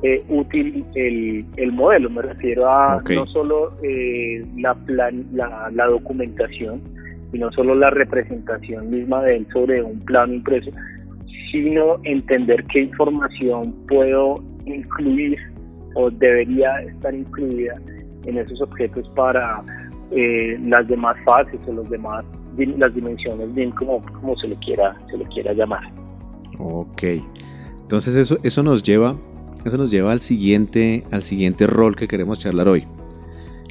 eh, 0.03 0.24
útil 0.27 0.86
el, 0.95 1.45
el, 1.55 1.72
modelo. 1.72 2.10
Me 2.10 2.22
refiero 2.22 2.69
a 2.69 3.01
no 3.10 3.25
solo 3.27 3.74
eh, 3.81 4.45
la, 4.57 4.75
plan, 4.75 5.25
la, 5.33 5.72
la, 5.74 5.86
documentación 5.86 6.81
y 7.31 7.39
no 7.39 7.51
solo 7.53 7.74
la 7.74 7.89
representación 7.89 8.89
misma 8.91 9.24
de 9.24 9.38
él 9.38 9.48
sobre 9.53 9.81
un 9.81 10.00
plano 10.01 10.33
impreso, 10.33 10.72
sino 11.53 12.00
entender 12.03 12.65
qué 12.74 12.81
información 12.81 13.75
puedo 13.88 14.43
incluir 14.65 15.38
o 15.93 16.10
debería 16.10 16.81
estar 16.81 17.13
incluida 17.13 17.79
en 18.25 18.39
esos 18.39 18.60
objetos 18.60 19.07
para 19.15 19.62
eh, 20.10 20.57
las 20.63 20.88
demás 20.88 21.15
fases 21.24 21.60
o 21.67 21.74
los 21.74 21.88
demás 21.91 22.25
las 22.57 22.93
dimensiones 22.93 23.53
bien 23.53 23.69
como, 23.72 24.01
como 24.01 24.36
se 24.38 24.48
le 24.48 24.55
quiera 24.57 24.98
se 25.12 25.17
le 25.17 25.25
quiera 25.25 25.53
llamar. 25.53 25.83
Ok. 26.57 27.03
Entonces 27.83 28.15
eso 28.15 28.39
eso 28.41 28.63
nos 28.63 28.81
lleva 28.81 29.15
eso 29.63 29.77
nos 29.77 29.91
lleva 29.91 30.12
al 30.12 30.22
siguiente 30.22 31.03
al 31.12 31.22
siguiente 31.22 31.67
rol 31.67 31.95
que 31.95 32.07
queremos 32.07 32.39
charlar 32.39 32.67
hoy 32.67 32.86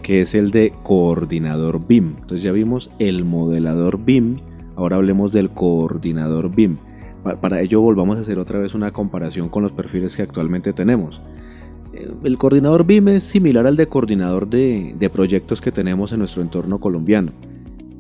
que 0.05 0.21
es 0.21 0.35
el 0.35 0.53
de 0.53 0.73
coordinador 0.83 1.87
BIM 1.87 2.15
entonces 2.21 2.43
ya 2.43 2.53
vimos 2.53 2.91
el 2.99 3.25
modelador 3.25 4.03
BIM 4.05 4.39
ahora 4.77 4.97
hablemos 4.97 5.33
del 5.33 5.51
coordinador 5.51 6.55
BIM 6.55 6.79
para 7.41 7.61
ello 7.61 7.81
volvamos 7.81 8.19
a 8.19 8.21
hacer 8.23 8.39
otra 8.39 8.59
vez 8.59 8.75
una 8.75 8.93
comparación 8.93 9.49
con 9.49 9.63
los 9.63 9.73
perfiles 9.73 10.17
que 10.17 10.23
actualmente 10.23 10.73
tenemos 10.73 11.21
eh, 11.93 12.11
el 12.25 12.39
coordinador 12.39 12.87
BIM 12.87 13.09
es 13.09 13.25
similar 13.25 13.67
al 13.67 13.77
de 13.77 13.87
coordinador 13.87 14.49
de, 14.49 15.11
proyectos 15.13 15.61
que 15.61 15.73
tenemos 15.73 16.13
en 16.13 16.21
nuestro 16.21 16.43
entorno 16.43 16.81
colombiano. 16.81 17.33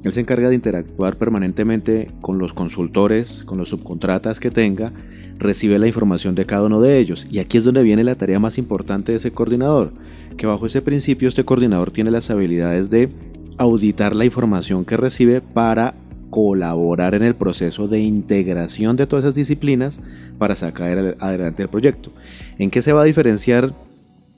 Él 0.02 0.12
se 0.12 0.20
encarga 0.20 0.48
de 0.48 0.56
interactuar 0.56 1.16
permanentemente 1.16 2.10
con 2.20 2.38
los 2.38 2.52
consultores, 2.52 3.44
con 3.44 3.58
los 3.58 3.68
subcontratas 3.68 4.40
que 4.40 4.50
tenga, 4.50 4.92
recibe 5.38 5.78
la 5.78 5.86
información 5.86 6.34
de 6.34 6.46
cada 6.46 6.64
uno 6.64 6.80
de 6.80 6.98
ellos. 6.98 7.26
Y 7.30 7.38
aquí 7.38 7.58
es 7.58 7.64
donde 7.64 7.82
viene 7.82 8.02
la 8.02 8.16
tarea 8.16 8.40
más 8.40 8.58
importante 8.58 9.12
de 9.12 9.18
ese 9.18 9.32
coordinador, 9.32 9.92
que 10.36 10.46
bajo 10.46 10.66
ese 10.66 10.82
principio 10.82 11.28
este 11.28 11.44
coordinador 11.44 11.92
tiene 11.92 12.10
las 12.10 12.30
habilidades 12.30 12.90
de 12.90 13.10
auditar 13.58 14.16
la 14.16 14.24
información 14.24 14.84
que 14.84 14.96
recibe 14.96 15.40
para 15.40 15.94
colaborar 16.32 17.14
en 17.14 17.22
el 17.22 17.34
proceso 17.34 17.88
de 17.88 18.00
integración 18.00 18.96
de 18.96 19.06
todas 19.06 19.26
esas 19.26 19.34
disciplinas 19.34 20.00
para 20.38 20.56
sacar 20.56 21.14
adelante 21.20 21.62
el 21.62 21.68
proyecto. 21.68 22.10
¿En 22.58 22.70
qué 22.70 22.80
se 22.80 22.94
va 22.94 23.02
a 23.02 23.04
diferenciar 23.04 23.74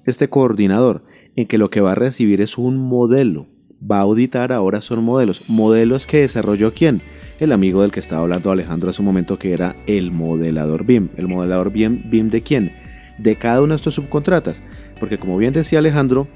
este 0.04 0.28
coordinador? 0.28 1.04
En 1.36 1.46
que 1.46 1.56
lo 1.56 1.70
que 1.70 1.80
va 1.80 1.92
a 1.92 1.94
recibir 1.94 2.40
es 2.40 2.58
un 2.58 2.78
modelo. 2.78 3.46
Va 3.80 3.98
a 3.98 4.02
auditar 4.02 4.50
ahora 4.50 4.82
son 4.82 5.04
modelos. 5.04 5.48
Modelos 5.48 6.08
que 6.08 6.22
desarrolló 6.22 6.74
quién? 6.74 7.00
El 7.38 7.52
amigo 7.52 7.82
del 7.82 7.92
que 7.92 8.00
estaba 8.00 8.22
hablando 8.22 8.50
Alejandro 8.50 8.90
hace 8.90 9.00
un 9.00 9.06
momento 9.06 9.38
que 9.38 9.52
era 9.52 9.76
el 9.86 10.10
modelador 10.10 10.84
BIM. 10.84 11.10
¿El 11.16 11.28
modelador 11.28 11.70
BIM, 11.70 12.10
BIM 12.10 12.28
de 12.28 12.42
quién? 12.42 12.72
De 13.18 13.36
cada 13.36 13.62
uno 13.62 13.74
de 13.74 13.76
estos 13.76 13.94
subcontratas. 13.94 14.60
Porque 14.98 15.18
como 15.18 15.36
bien 15.36 15.54
decía 15.54 15.78
Alejandro, 15.78 16.26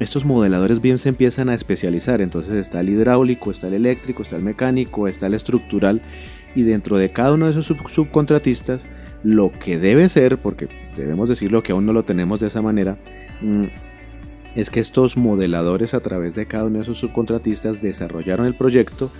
estos 0.00 0.24
modeladores 0.24 0.80
BIM 0.80 0.98
se 0.98 1.10
empiezan 1.10 1.48
a 1.48 1.54
especializar. 1.54 2.20
Entonces 2.20 2.56
está 2.56 2.80
el 2.80 2.90
hidráulico, 2.90 3.50
está 3.50 3.68
el 3.68 3.74
eléctrico, 3.74 4.22
está 4.22 4.36
el 4.36 4.42
mecánico, 4.42 5.08
está 5.08 5.26
el 5.26 5.34
estructural. 5.34 6.02
Y 6.54 6.62
dentro 6.62 6.98
de 6.98 7.12
cada 7.12 7.32
uno 7.32 7.46
de 7.46 7.52
esos 7.52 7.66
subcontratistas 7.66 8.84
lo 9.22 9.50
que 9.52 9.78
debe 9.78 10.08
ser, 10.08 10.38
porque 10.38 10.68
debemos 10.96 11.28
decirlo 11.28 11.62
que 11.62 11.72
aún 11.72 11.86
no 11.86 11.92
lo 11.92 12.04
tenemos 12.04 12.40
de 12.40 12.48
esa 12.48 12.62
manera, 12.62 12.98
mm, 13.40 13.64
es 14.54 14.70
que 14.70 14.80
estos 14.80 15.16
modeladores 15.16 15.94
a 15.94 16.00
través 16.00 16.34
de 16.34 16.46
cada 16.46 16.64
uno 16.64 16.76
de 16.76 16.84
esos 16.84 16.98
subcontratistas 16.98 17.80
desarrollaron 17.80 18.46
el 18.46 18.54
proyecto, 18.54 19.10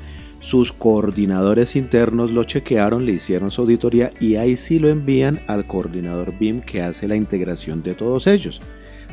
sus 0.41 0.73
coordinadores 0.73 1.75
internos 1.75 2.31
lo 2.31 2.45
chequearon, 2.45 3.07
le 3.07 3.13
hicieron 3.13 3.51
su 3.51 3.63
auditoría 3.63 4.13
y 4.21 4.37
ahí 4.37 4.59
sí 4.59 4.79
lo 4.79 4.91
envían 4.91 5.41
al 5.47 5.67
coordinador 5.67 6.39
BIM 6.39 6.61
que 6.61 6.83
hace 6.83 7.09
la 7.09 7.17
integración 7.17 7.83
de 7.83 7.95
todos 7.95 8.27
ellos. 8.27 8.61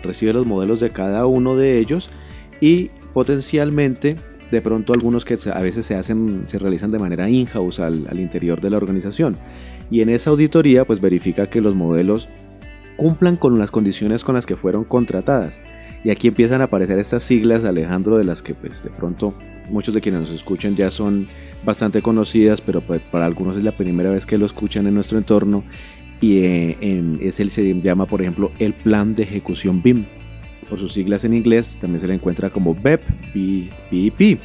Recibe 0.04 0.34
los 0.34 0.48
modelos 0.48 0.80
de 0.80 0.90
cada 0.90 1.26
uno 1.26 1.56
de 1.56 1.80
ellos 1.80 2.10
y 2.60 2.90
potencialmente 3.14 4.18
de 4.52 4.62
pronto 4.62 4.94
algunos 4.94 5.26
que 5.26 5.38
a 5.54 5.62
veces 5.62 5.86
se 5.86 5.96
hacen 5.96 6.44
se 6.48 6.60
realizan 6.60 6.92
de 6.92 7.00
manera 7.00 7.30
in-house 7.30 7.80
al, 7.80 8.20
interior 8.20 8.60
de 8.60 8.70
la 8.70 8.78
organización 8.78 9.38
y 9.90 10.02
en 10.02 10.10
esa 10.10 10.30
auditoría 10.30 10.86
pues 10.86 11.00
verifica 11.00 11.48
que 11.48 11.62
los 11.62 11.74
modelos 11.74 12.28
cumplan 12.98 13.38
con 13.38 13.58
las 13.58 13.72
condiciones 13.72 14.24
con 14.24 14.36
las 14.36 14.46
que 14.46 14.56
fueron 14.56 14.84
contratadas. 14.84 15.60
Y 16.04 16.10
aquí 16.10 16.28
empiezan 16.28 16.62
a 16.62 16.66
aparecer 16.66 16.98
estas 16.98 17.24
siglas, 17.24 17.64
Alejandro, 17.64 18.18
de 18.18 18.24
las 18.24 18.42
que 18.42 18.56
pues 18.56 18.84
de 18.84 18.90
pronto 18.90 19.34
muchos 19.70 19.94
de 19.94 20.02
quienes 20.02 20.22
nos 20.22 20.32
escuchan 20.32 20.76
ya 20.76 20.92
son 20.92 21.28
bastante 21.64 22.02
conocidas, 22.02 22.62
pero 22.62 22.82
pues, 22.82 23.02
para 23.12 23.26
algunos 23.26 23.58
es 23.58 23.64
la 23.64 23.72
primera 23.72 24.12
vez 24.12 24.26
que 24.26 24.38
lo 24.38 24.46
escuchan 24.46 24.88
en 24.88 24.96
nuestro 24.96 25.18
entorno 25.18 25.64
y 26.22 26.38
eh, 26.38 27.18
es 27.22 27.40
el, 27.40 27.50
se 27.50 27.74
llama 27.82 28.06
por 28.06 28.22
ejemplo 28.22 28.52
el 28.60 28.74
plan 28.74 29.16
de 29.16 29.24
ejecución 29.24 29.82
BIM. 29.82 30.06
Por 30.70 30.80
sus 30.80 30.94
siglas 30.94 31.26
en 31.26 31.34
inglés 31.34 31.78
también 31.82 32.00
se 32.00 32.08
le 32.08 32.14
encuentra 32.14 32.50
como 32.50 32.74
BEP, 32.74 33.02
BIP 33.34 34.40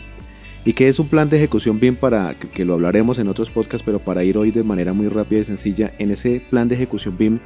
y 0.66 0.72
que 0.72 0.88
es 0.88 0.98
un 0.98 1.06
plan 1.06 1.30
de 1.30 1.36
ejecución 1.36 1.78
BIM 1.78 1.94
para 1.94 2.34
que, 2.34 2.64
lo 2.64 2.74
hablaremos 2.74 3.20
en 3.20 3.28
otros 3.28 3.50
podcasts, 3.50 3.84
pero 3.84 4.00
para 4.00 4.24
ir 4.24 4.36
hoy 4.36 4.50
de 4.50 4.64
manera 4.64 4.92
muy 4.92 5.06
rápida 5.06 5.40
y 5.40 5.44
sencilla, 5.44 5.92
en 6.00 6.10
ese 6.10 6.42
plan 6.50 6.66
de 6.66 6.74
ejecución 6.74 7.16
BIM 7.16 7.38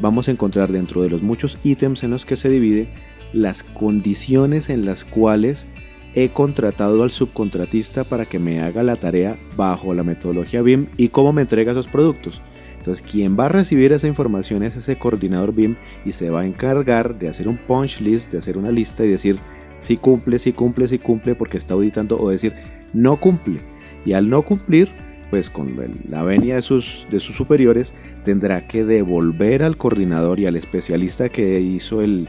vamos 0.00 0.28
a 0.28 0.30
encontrar 0.30 0.72
dentro 0.72 1.02
de 1.02 1.10
los 1.10 1.20
muchos 1.20 1.58
ítems 1.62 2.02
en 2.04 2.12
los 2.12 2.24
que 2.24 2.36
se 2.36 2.48
divide 2.48 2.88
las 3.34 3.62
condiciones 3.62 4.70
en 4.70 4.86
las 4.86 5.04
cuales 5.04 5.68
he 6.14 6.30
contratado 6.30 7.02
al 7.02 7.10
subcontratista 7.10 8.04
para 8.04 8.24
que 8.24 8.38
me 8.38 8.60
haga 8.62 8.82
la 8.82 8.96
tarea 8.96 9.36
bajo 9.56 9.92
la 9.92 10.02
metodología 10.02 10.62
BIM 10.62 10.86
y 10.96 11.10
cómo 11.10 11.34
me 11.34 11.42
entrega 11.42 11.72
esos 11.72 11.88
productos. 11.88 12.40
Entonces, 12.84 13.02
quien 13.10 13.34
va 13.34 13.46
a 13.46 13.48
recibir 13.48 13.94
esa 13.94 14.08
información 14.08 14.62
es 14.62 14.76
ese 14.76 14.96
coordinador 14.96 15.54
BIM 15.54 15.76
y 16.04 16.12
se 16.12 16.28
va 16.28 16.42
a 16.42 16.46
encargar 16.46 17.18
de 17.18 17.30
hacer 17.30 17.48
un 17.48 17.56
punch 17.56 18.02
list, 18.02 18.30
de 18.30 18.36
hacer 18.36 18.58
una 18.58 18.70
lista 18.70 19.06
y 19.06 19.08
decir, 19.08 19.38
si 19.78 19.96
cumple, 19.96 20.38
si 20.38 20.52
cumple, 20.52 20.86
si 20.86 20.98
cumple, 20.98 21.34
porque 21.34 21.56
está 21.56 21.72
auditando, 21.72 22.18
o 22.18 22.28
decir, 22.28 22.52
no 22.92 23.16
cumple. 23.16 23.60
Y 24.04 24.12
al 24.12 24.28
no 24.28 24.42
cumplir, 24.42 24.90
pues 25.30 25.48
con 25.48 25.74
la 26.10 26.22
venia 26.24 26.56
de 26.56 26.62
sus, 26.62 27.06
de 27.10 27.20
sus 27.20 27.34
superiores, 27.34 27.94
tendrá 28.22 28.66
que 28.66 28.84
devolver 28.84 29.62
al 29.62 29.78
coordinador 29.78 30.38
y 30.38 30.44
al 30.44 30.56
especialista 30.56 31.30
que 31.30 31.62
hizo 31.62 32.02
el, 32.02 32.28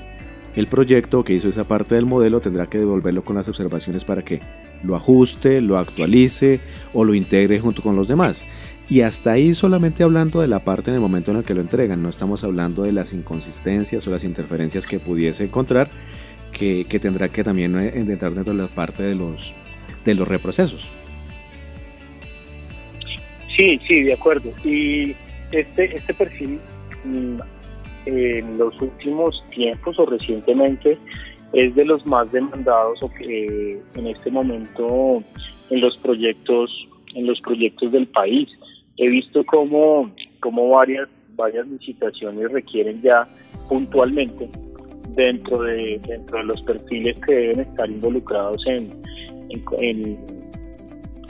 el 0.56 0.68
proyecto, 0.68 1.26
que 1.26 1.34
hizo 1.34 1.50
esa 1.50 1.66
parte 1.66 1.96
del 1.96 2.06
modelo, 2.06 2.40
tendrá 2.40 2.68
que 2.68 2.78
devolverlo 2.78 3.26
con 3.26 3.36
las 3.36 3.50
observaciones 3.50 4.06
para 4.06 4.24
que 4.24 4.40
lo 4.84 4.96
ajuste, 4.96 5.60
lo 5.60 5.78
actualice 5.78 6.62
o 6.94 7.04
lo 7.04 7.14
integre 7.14 7.60
junto 7.60 7.82
con 7.82 7.98
los 7.98 8.08
demás. 8.08 8.46
Y 8.89 9.01
hasta 9.01 9.32
ahí 9.32 9.56
solamente 9.56 10.04
hablando 10.04 10.42
de 10.42 10.48
la 10.48 10.63
parte 10.63 10.92
en 10.92 10.96
el 10.96 11.01
momento 11.01 11.32
en 11.32 11.38
el 11.38 11.44
que 11.44 11.56
lo 11.56 11.62
entregan, 11.62 12.04
no 12.04 12.10
estamos 12.10 12.44
hablando 12.44 12.84
de 12.84 12.92
las 12.92 13.13
inconsistencias 13.13 14.08
o 14.08 14.12
las 14.12 14.24
interferencias 14.24 14.86
que 14.86 15.00
pudiese 15.00 15.46
encontrar 15.46 15.89
que, 16.51 16.86
tendrá 17.01 17.30
que 17.30 17.44
también 17.44 17.77
eh, 17.77 17.92
entrar 17.96 18.34
dentro 18.34 18.54
de 18.54 18.62
la 18.62 18.68
parte 18.68 19.04
de 19.04 19.15
los, 19.15 19.54
de 20.06 20.15
los 20.15 20.27
reprocesos. 20.27 20.88
Sí, 23.56 23.80
sí, 23.88 24.04
de 24.04 24.13
acuerdo. 24.13 24.51
Y 24.63 25.15
este, 25.51 25.96
este 25.96 26.13
perfil 26.13 26.60
mm, 27.04 27.39
en 28.06 28.58
los 28.58 28.80
últimos 28.82 29.44
tiempos 29.50 29.98
o 30.00 30.06
recientemente 30.06 30.98
es 31.54 31.74
de 31.75 31.86
los 31.86 32.06
más 32.06 32.32
demandados 32.32 33.01
o 33.01 33.12
que 33.13 33.80
en 33.96 34.08
este 34.08 34.30
momento 34.30 35.24
en 35.70 35.82
los 35.82 35.98
proyectos 35.98 36.88
en 37.13 37.27
los 37.27 37.39
proyectos 37.39 37.92
del 37.94 38.08
país 38.08 38.50
he 38.98 39.10
visto 39.10 39.44
como, 39.46 40.12
como 40.40 40.70
varias 40.70 41.10
varias 41.36 41.68
licitaciones 41.68 42.52
requieren 42.52 43.02
ya 43.02 43.28
puntualmente 43.68 44.50
dentro 45.10 45.62
de, 45.64 46.00
dentro 46.08 46.40
de 46.40 46.44
los 46.44 46.62
perfiles 46.64 47.18
que 47.25 47.34
deben 47.34 47.60
estar 47.62 47.90
involucrados 47.90 48.62
en, 48.68 49.04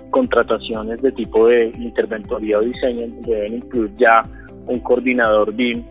contrataciones 0.09 1.01
de 1.01 1.11
tipo 1.11 1.47
de 1.47 1.67
interventoría 1.77 2.57
o 2.57 2.61
diseño, 2.61 3.05
deben 3.21 3.55
incluir 3.55 3.91
ya 3.97 4.23
un 4.65 4.79
coordinador 4.79 5.53
BIM 5.53 5.83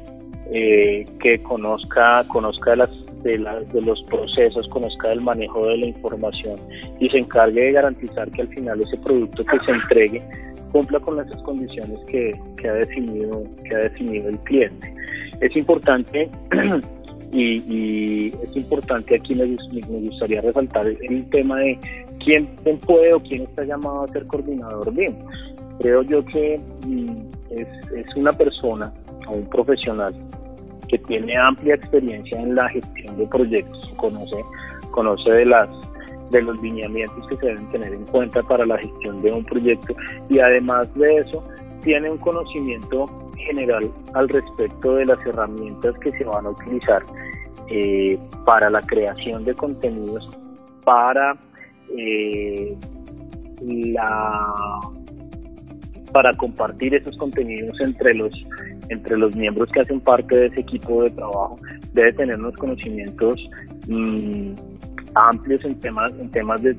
eh, 0.50 1.04
que 1.20 1.42
conozca, 1.42 2.24
conozca 2.28 2.70
de, 2.70 2.76
las, 2.78 2.90
de, 3.22 3.38
de 3.72 3.82
los 3.82 4.02
procesos, 4.04 4.66
conozca 4.68 5.08
del 5.08 5.20
manejo 5.20 5.66
de 5.66 5.76
la 5.76 5.86
información 5.86 6.56
y 6.98 7.08
se 7.10 7.18
encargue 7.18 7.64
de 7.64 7.72
garantizar 7.72 8.30
que 8.30 8.42
al 8.42 8.48
final 8.48 8.80
ese 8.80 8.96
producto 8.96 9.44
que 9.44 9.58
se 9.58 9.70
entregue 9.70 10.22
cumpla 10.74 10.98
con 10.98 11.20
esas 11.20 11.40
condiciones 11.42 12.00
que, 12.08 12.32
que, 12.56 12.68
ha 12.68 12.74
definido 12.74 13.44
que 13.62 13.76
ha 13.76 13.78
definido 13.78 14.28
el 14.28 14.38
cliente. 14.40 14.92
Es 15.40 15.56
importante 15.56 16.28
y, 17.32 18.26
es 18.26 18.56
importante 18.56 19.14
aquí 19.14 19.36
me, 19.36 19.46
me, 19.46 20.08
gustaría 20.08 20.40
resaltar 20.40 20.88
el 20.88 21.30
tema 21.30 21.60
de 21.60 21.78
quién, 22.24 22.48
puede 22.86 23.14
o 23.14 23.20
quién 23.20 23.42
está 23.42 23.64
llamado 23.64 24.02
a 24.02 24.08
ser 24.08 24.26
coordinador 24.26 24.92
bien. 24.92 25.16
Creo 25.78 26.02
yo 26.02 26.24
que 26.24 26.60
mm, 26.84 27.08
es, 27.50 27.68
es 27.94 28.16
una 28.16 28.32
persona 28.32 28.92
o 29.28 29.32
un 29.32 29.48
profesional 29.50 30.12
que 30.88 30.98
tiene 30.98 31.36
amplia 31.36 31.76
experiencia 31.76 32.40
en 32.40 32.56
la 32.56 32.68
gestión 32.70 33.16
de 33.16 33.26
proyectos, 33.28 33.92
conoce, 33.96 34.44
conoce 34.90 35.30
de 35.30 35.46
las 35.46 35.68
de 36.30 36.42
los 36.42 36.60
lineamientos 36.62 37.26
que 37.28 37.36
se 37.36 37.46
deben 37.46 37.70
tener 37.70 37.92
en 37.92 38.04
cuenta 38.06 38.42
para 38.42 38.66
la 38.66 38.78
gestión 38.78 39.22
de 39.22 39.32
un 39.32 39.44
proyecto. 39.44 39.94
Y 40.28 40.38
además 40.38 40.92
de 40.94 41.18
eso 41.18 41.44
tiene 41.82 42.10
un 42.10 42.18
conocimiento 42.18 43.06
general 43.36 43.90
al 44.14 44.28
respecto 44.28 44.94
de 44.96 45.06
las 45.06 45.18
herramientas 45.26 45.94
que 46.00 46.10
se 46.12 46.24
van 46.24 46.46
a 46.46 46.50
utilizar 46.50 47.02
eh, 47.68 48.18
para 48.44 48.70
la 48.70 48.80
creación 48.82 49.44
de 49.44 49.54
contenidos, 49.54 50.30
para 50.84 51.36
eh, 51.96 52.76
la 53.60 54.54
para 56.12 56.32
compartir 56.34 56.94
esos 56.94 57.16
contenidos 57.16 57.78
entre 57.80 58.14
los 58.14 58.32
entre 58.90 59.16
los 59.16 59.34
miembros 59.34 59.70
que 59.72 59.80
hacen 59.80 60.00
parte 60.00 60.36
de 60.36 60.46
ese 60.46 60.60
equipo 60.60 61.02
de 61.02 61.10
trabajo. 61.10 61.56
Debe 61.92 62.12
tener 62.12 62.38
unos 62.38 62.54
conocimientos 62.56 63.40
mm, 63.88 64.52
amplios 65.14 65.64
en 65.64 65.78
temas 65.80 66.12
en 66.12 66.30
temas 66.30 66.62
de, 66.62 66.74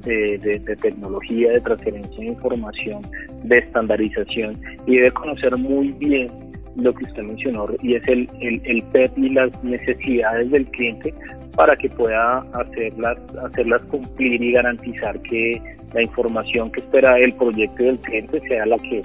tecnología 0.82 1.51
de 1.51 1.62
transferencia 1.62 2.18
de 2.18 2.25
información 2.25 3.01
de 3.44 3.58
estandarización 3.60 4.60
y 4.86 4.98
debe 4.98 5.12
conocer 5.12 5.56
muy 5.58 5.92
bien 5.94 6.27
lo 6.75 6.94
que 6.94 7.06
usted 7.06 7.24
mencionó 7.24 7.68
y 7.82 7.96
es 7.96 8.08
el, 8.08 8.27
el, 8.42 8.62
el 8.65 8.84
PEP 8.92 9.18
y 9.18 9.30
las 9.30 9.63
necesidades 9.63 10.51
del 10.51 10.65
cliente 10.68 11.13
para 11.56 11.75
que 11.75 11.89
pueda 11.89 12.39
hacerlas, 12.54 13.18
hacerlas 13.44 13.84
cumplir 13.86 14.42
y 14.42 14.51
garantizar 14.51 15.20
que 15.22 15.62
la 15.94 16.04
información 16.04 16.72
que 16.72 16.82
espera 16.82 17.18
el 17.18 17.34
proyecto 17.34 17.84
del 17.84 17.98
cliente 18.00 18.42
sea 18.48 18.65
la 18.65 18.77
que, 18.80 19.04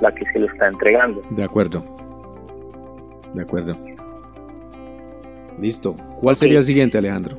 la 0.00 0.12
que 0.14 0.24
se 0.32 0.38
le 0.38 0.46
está 0.46 0.68
entregando. 0.68 1.22
De 1.30 1.44
acuerdo. 1.44 1.84
De 3.34 3.42
acuerdo. 3.42 3.76
Listo. 5.60 5.94
¿Cuál 6.20 6.36
sería 6.36 6.58
el 6.58 6.64
siguiente, 6.64 6.96
Alejandro? 6.96 7.36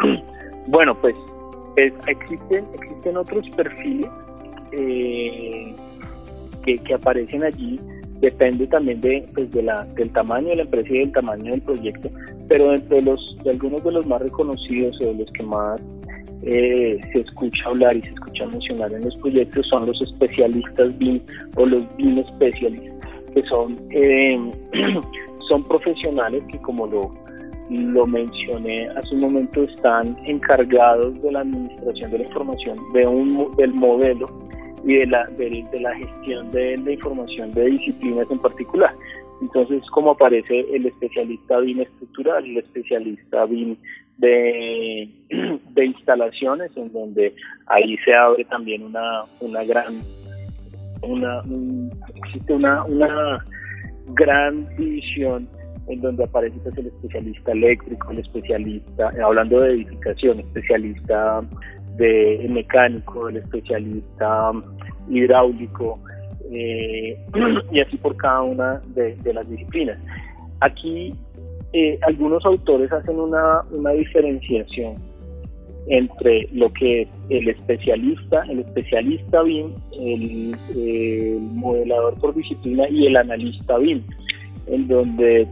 Bueno, 0.66 0.94
pues 1.00 1.14
existen, 1.76 2.64
existen 2.74 3.16
otros 3.16 3.48
perfiles 3.50 4.10
eh, 4.72 5.74
que, 6.64 6.76
que 6.78 6.94
aparecen 6.94 7.44
allí. 7.44 7.78
Depende 8.20 8.66
también 8.68 9.00
de, 9.00 9.26
pues 9.34 9.50
de 9.50 9.62
la, 9.62 9.84
del 9.96 10.10
tamaño 10.12 10.48
de 10.48 10.56
la 10.56 10.62
empresa 10.62 10.88
y 10.90 10.98
del 11.00 11.12
tamaño 11.12 11.50
del 11.50 11.60
proyecto, 11.62 12.08
pero 12.48 12.72
entre 12.72 13.02
los, 13.02 13.36
de 13.44 13.50
algunos 13.50 13.84
de 13.84 13.92
los 13.92 14.06
más 14.06 14.22
reconocidos 14.22 14.98
o 15.02 15.06
de 15.06 15.14
los 15.14 15.32
que 15.32 15.42
más 15.42 15.84
eh, 16.42 17.00
se 17.12 17.20
escucha 17.20 17.64
hablar 17.66 17.96
y 17.96 18.02
se 18.02 18.08
escucha 18.08 18.46
mencionar 18.46 18.92
en 18.92 19.04
los 19.04 19.16
proyectos 19.16 19.66
son 19.68 19.86
los 19.86 20.00
especialistas 20.00 20.96
BIM 20.98 21.20
o 21.56 21.66
los 21.66 21.96
BIM 21.96 22.24
Specialists, 22.36 22.92
que 23.34 23.42
son, 23.44 23.78
eh, 23.90 24.52
son 25.48 25.64
profesionales 25.64 26.42
que 26.50 26.58
como 26.58 26.86
lo, 26.86 27.23
lo 27.70 28.06
mencioné 28.06 28.88
hace 28.90 29.14
un 29.14 29.20
momento, 29.20 29.62
están 29.64 30.16
encargados 30.24 31.20
de 31.22 31.32
la 31.32 31.40
administración 31.40 32.10
de 32.10 32.18
la 32.18 32.24
información 32.24 32.78
de 32.92 33.06
un, 33.06 33.56
del 33.56 33.72
modelo 33.72 34.28
y 34.84 34.94
de 34.94 35.06
la, 35.06 35.26
de, 35.38 35.80
la 35.80 35.94
gestión 35.94 36.50
de 36.52 36.76
la 36.76 36.92
información 36.92 37.52
de 37.52 37.66
disciplinas 37.66 38.26
en 38.30 38.38
particular. 38.38 38.94
Entonces, 39.40 39.82
como 39.90 40.12
aparece 40.12 40.60
el 40.72 40.86
especialista 40.86 41.58
BIM 41.58 41.80
estructural, 41.80 42.44
el 42.44 42.58
especialista 42.58 43.46
BIM 43.46 43.76
de, 44.18 45.08
de 45.70 45.84
instalaciones, 45.86 46.70
en 46.76 46.92
donde 46.92 47.34
ahí 47.66 47.96
se 48.04 48.14
abre 48.14 48.44
también 48.44 48.82
una, 48.82 49.24
una 49.40 49.64
gran, 49.64 49.94
una, 51.02 51.42
existe 52.14 52.52
una, 52.52 52.84
una 52.84 53.44
gran 54.14 54.68
división 54.76 55.48
en 55.88 56.00
donde 56.00 56.24
aparece 56.24 56.58
pues, 56.62 56.76
el 56.78 56.86
especialista 56.86 57.52
eléctrico, 57.52 58.10
el 58.10 58.18
especialista, 58.18 59.12
hablando 59.24 59.60
de 59.60 59.72
edificación, 59.72 60.40
especialista 60.40 61.42
de 61.96 62.46
mecánico, 62.50 63.28
el 63.28 63.36
especialista 63.38 64.52
hidráulico, 65.08 65.98
eh, 66.50 67.18
y 67.72 67.80
así 67.80 67.96
por 67.98 68.16
cada 68.16 68.42
una 68.42 68.82
de, 68.94 69.16
las 69.32 69.48
disciplinas. 69.48 69.98
Aquí 70.60 71.14
eh, 71.72 71.98
algunos 72.02 72.44
autores 72.44 72.90
hacen 72.92 73.18
una, 73.18 73.62
una 73.70 73.90
diferenciación 73.90 74.96
entre 75.86 76.48
lo 76.52 76.72
que 76.72 77.02
es 77.02 77.08
el 77.28 77.48
especialista, 77.48 78.42
el 78.48 78.60
especialista 78.60 79.42
BIM, 79.42 79.72
el, 79.92 80.56
el, 80.74 81.40
modelador 81.52 82.14
por 82.20 82.34
disciplina 82.34 82.88
y 82.88 83.06
el 83.06 83.16
analista 83.16 83.76
BIM, 83.76 84.02
en 84.66 84.88
donde 84.88 85.46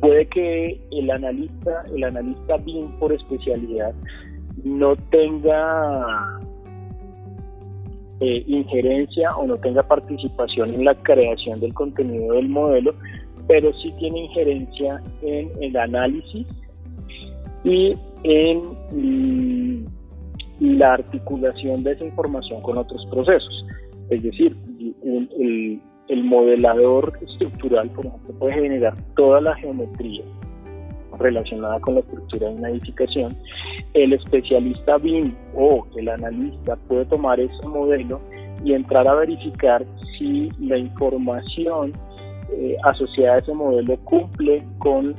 puede 0.00 0.26
que 0.26 0.80
el 0.90 1.10
analista, 1.10 1.84
el 1.94 2.04
analista 2.04 2.56
BIM 2.58 2.90
por 2.98 3.12
especialidad 3.12 3.94
no 4.64 4.96
tenga 5.10 6.40
eh, 8.20 8.44
injerencia 8.46 9.36
o 9.36 9.46
no 9.46 9.56
tenga 9.58 9.82
participación 9.82 10.74
en 10.74 10.84
la 10.84 10.94
creación 10.94 11.60
del 11.60 11.74
contenido 11.74 12.34
del 12.34 12.48
modelo, 12.48 12.94
pero 13.46 13.72
sí 13.74 13.92
tiene 13.98 14.24
injerencia 14.24 15.02
en 15.22 15.50
el 15.60 15.76
análisis 15.76 16.46
y 17.64 17.94
en 18.22 18.62
mm, 18.92 19.86
la 20.60 20.94
articulación 20.94 21.84
de 21.84 21.92
esa 21.92 22.04
información 22.04 22.62
con 22.62 22.78
otros 22.78 23.04
procesos. 23.10 23.66
Es 24.08 24.22
decir, 24.22 24.56
el, 25.04 25.28
el 25.38 25.80
modelador 26.14 27.12
estructural, 27.20 27.90
por 27.90 28.06
ejemplo, 28.06 28.34
puede 28.38 28.54
generar 28.54 28.94
toda 29.14 29.40
la 29.40 29.54
geometría 29.56 30.22
relacionada 31.18 31.80
con 31.80 31.94
la 31.94 32.00
estructura 32.00 32.48
de 32.48 32.54
una 32.54 32.70
edificación, 32.70 33.36
el 33.94 34.12
especialista 34.12 34.98
BIM 34.98 35.34
o 35.54 35.86
el 35.96 36.08
analista 36.08 36.76
puede 36.88 37.06
tomar 37.06 37.40
ese 37.40 37.66
modelo 37.66 38.20
y 38.64 38.74
entrar 38.74 39.06
a 39.08 39.14
verificar 39.14 39.84
si 40.18 40.50
la 40.60 40.78
información 40.78 41.92
eh, 42.52 42.76
asociada 42.84 43.36
a 43.36 43.38
ese 43.38 43.52
modelo 43.54 43.96
cumple 44.04 44.62
con 44.78 45.14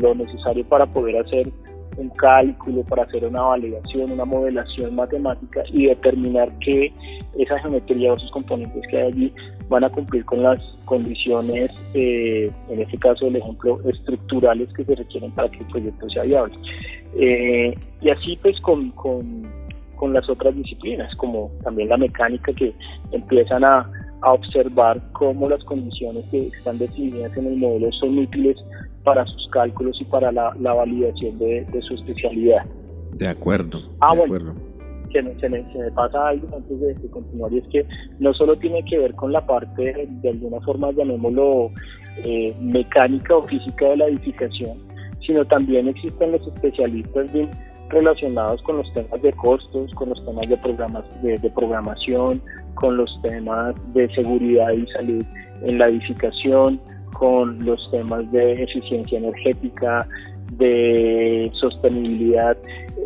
lo 0.00 0.14
necesario 0.14 0.64
para 0.68 0.86
poder 0.86 1.16
hacer 1.18 1.50
un 1.98 2.10
cálculo, 2.10 2.82
para 2.84 3.02
hacer 3.02 3.24
una 3.24 3.42
validación, 3.42 4.12
una 4.12 4.24
modelación 4.24 4.94
matemática 4.94 5.62
y 5.72 5.86
determinar 5.86 6.50
que 6.60 6.92
esa 7.36 7.58
geometría 7.58 8.12
o 8.12 8.16
esos 8.16 8.30
componentes 8.30 8.82
que 8.88 8.96
hay 8.96 9.12
allí 9.12 9.34
van 9.68 9.84
a 9.84 9.90
cumplir 9.90 10.24
con 10.24 10.42
las 10.42 10.60
condiciones, 10.84 11.70
eh, 11.94 12.50
en 12.70 12.80
este 12.80 12.96
caso 12.98 13.26
el 13.26 13.36
ejemplo, 13.36 13.80
estructurales 13.84 14.72
que 14.74 14.84
se 14.84 14.94
requieren 14.94 15.30
para 15.32 15.50
que 15.50 15.58
el 15.58 15.66
proyecto 15.66 16.08
sea 16.08 16.22
viable. 16.22 16.54
Eh, 17.16 17.74
y 18.00 18.10
así 18.10 18.38
pues 18.40 18.58
con, 18.60 18.90
con, 18.92 19.46
con, 19.96 20.12
las 20.14 20.28
otras 20.30 20.54
disciplinas, 20.54 21.14
como 21.16 21.50
también 21.62 21.88
la 21.88 21.96
mecánica 21.96 22.52
que 22.52 22.72
empiezan 23.12 23.64
a, 23.64 23.90
a 24.22 24.32
observar 24.32 25.00
cómo 25.12 25.48
las 25.48 25.62
condiciones 25.64 26.24
que 26.30 26.46
están 26.46 26.78
definidas 26.78 27.36
en 27.36 27.46
el 27.46 27.56
modelo 27.56 27.92
son 27.92 28.18
útiles 28.18 28.56
para 29.04 29.24
sus 29.26 29.48
cálculos 29.50 30.00
y 30.00 30.04
para 30.04 30.32
la, 30.32 30.54
la 30.60 30.74
validación 30.74 31.38
de, 31.38 31.64
de, 31.64 31.82
su 31.82 31.94
especialidad. 31.94 32.64
De 33.14 33.28
acuerdo. 33.28 33.80
Ah, 34.00 34.14
de 34.14 34.26
bueno. 34.26 34.54
Se 35.12 35.22
me, 35.22 35.40
se, 35.40 35.48
me, 35.48 35.90
pasa 35.94 36.28
algo 36.28 36.46
antes 36.54 36.80
de, 36.80 37.08
continuar 37.08 37.50
y 37.50 37.58
es 37.58 37.68
que 37.68 37.86
no 38.18 38.34
solo 38.34 38.56
tiene 38.58 38.84
que 38.84 38.98
ver 38.98 39.14
con 39.14 39.32
la 39.32 39.44
parte 39.46 40.06
de, 40.06 40.28
alguna 40.28 40.60
forma 40.60 40.90
llamémoslo 40.92 41.70
eh, 42.18 42.54
mecánica 42.60 43.34
o 43.34 43.42
física 43.44 43.86
de 43.86 43.96
la 43.96 44.06
edificación, 44.06 44.76
sino 45.26 45.46
también 45.46 45.88
existen 45.88 46.32
los 46.32 46.46
especialistas 46.46 47.30
relacionados 47.88 48.60
con 48.62 48.76
los 48.76 48.92
temas 48.92 49.22
de 49.22 49.32
costos, 49.32 49.94
con 49.94 50.10
los 50.10 50.22
temas 50.26 50.46
de, 50.46 50.58
programas, 50.58 51.04
de, 51.22 51.38
de 51.38 51.50
programación, 51.50 52.42
con 52.74 52.98
los 52.98 53.10
temas 53.22 53.74
de 53.94 54.14
seguridad 54.14 54.70
y 54.72 54.86
salud 54.88 55.24
en 55.62 55.78
la 55.78 55.88
edificación, 55.88 56.80
con 57.12 57.64
los 57.64 57.90
temas 57.90 58.30
de 58.32 58.62
eficiencia 58.62 59.18
energética, 59.18 60.06
de 60.52 61.50
sostenibilidad, 61.60 62.56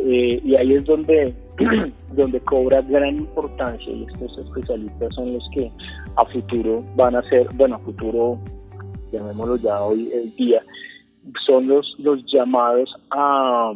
eh, 0.07 0.41
y 0.43 0.57
ahí 0.57 0.75
es 0.75 0.85
donde, 0.85 1.35
donde 2.13 2.41
cobra 2.41 2.83
gran 2.83 3.17
importancia 3.17 3.93
y 3.93 4.05
estos 4.05 4.39
especialistas 4.39 5.15
son 5.15 5.33
los 5.33 5.49
que 5.55 5.71
a 6.17 6.25
futuro 6.27 6.85
van 6.97 7.17
a 7.17 7.23
ser, 7.25 7.47
bueno, 7.55 7.77
a 7.77 7.79
futuro, 7.81 8.39
llamémoslo 9.13 9.57
ya 9.57 9.81
hoy 9.81 10.11
el 10.13 10.35
día, 10.37 10.63
son 11.47 11.69
los, 11.69 11.95
los 11.99 12.25
llamados 12.33 12.95
a 13.11 13.73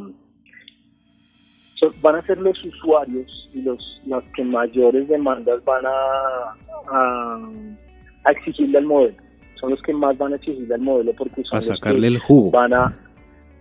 van 2.02 2.16
a 2.16 2.22
ser 2.22 2.38
los 2.38 2.64
usuarios 2.64 3.50
y 3.52 3.62
los, 3.62 4.00
los 4.06 4.24
que 4.34 4.42
mayores 4.42 5.06
demandas 5.08 5.62
van 5.64 5.84
a, 5.86 6.56
a, 6.90 7.50
a 8.24 8.32
exigirle 8.32 8.78
al 8.78 8.86
modelo 8.86 9.25
son 9.60 9.70
los 9.70 9.82
que 9.82 9.92
más 9.92 10.16
van 10.18 10.32
a 10.32 10.36
exigir 10.36 10.72
al 10.72 10.80
modelo 10.80 11.12
porque 11.14 11.42
son 11.44 11.58
a 11.58 11.62
sacarle 11.62 12.08
el 12.08 12.18
jugo. 12.18 12.50
Van 12.50 12.72
a, 12.72 12.96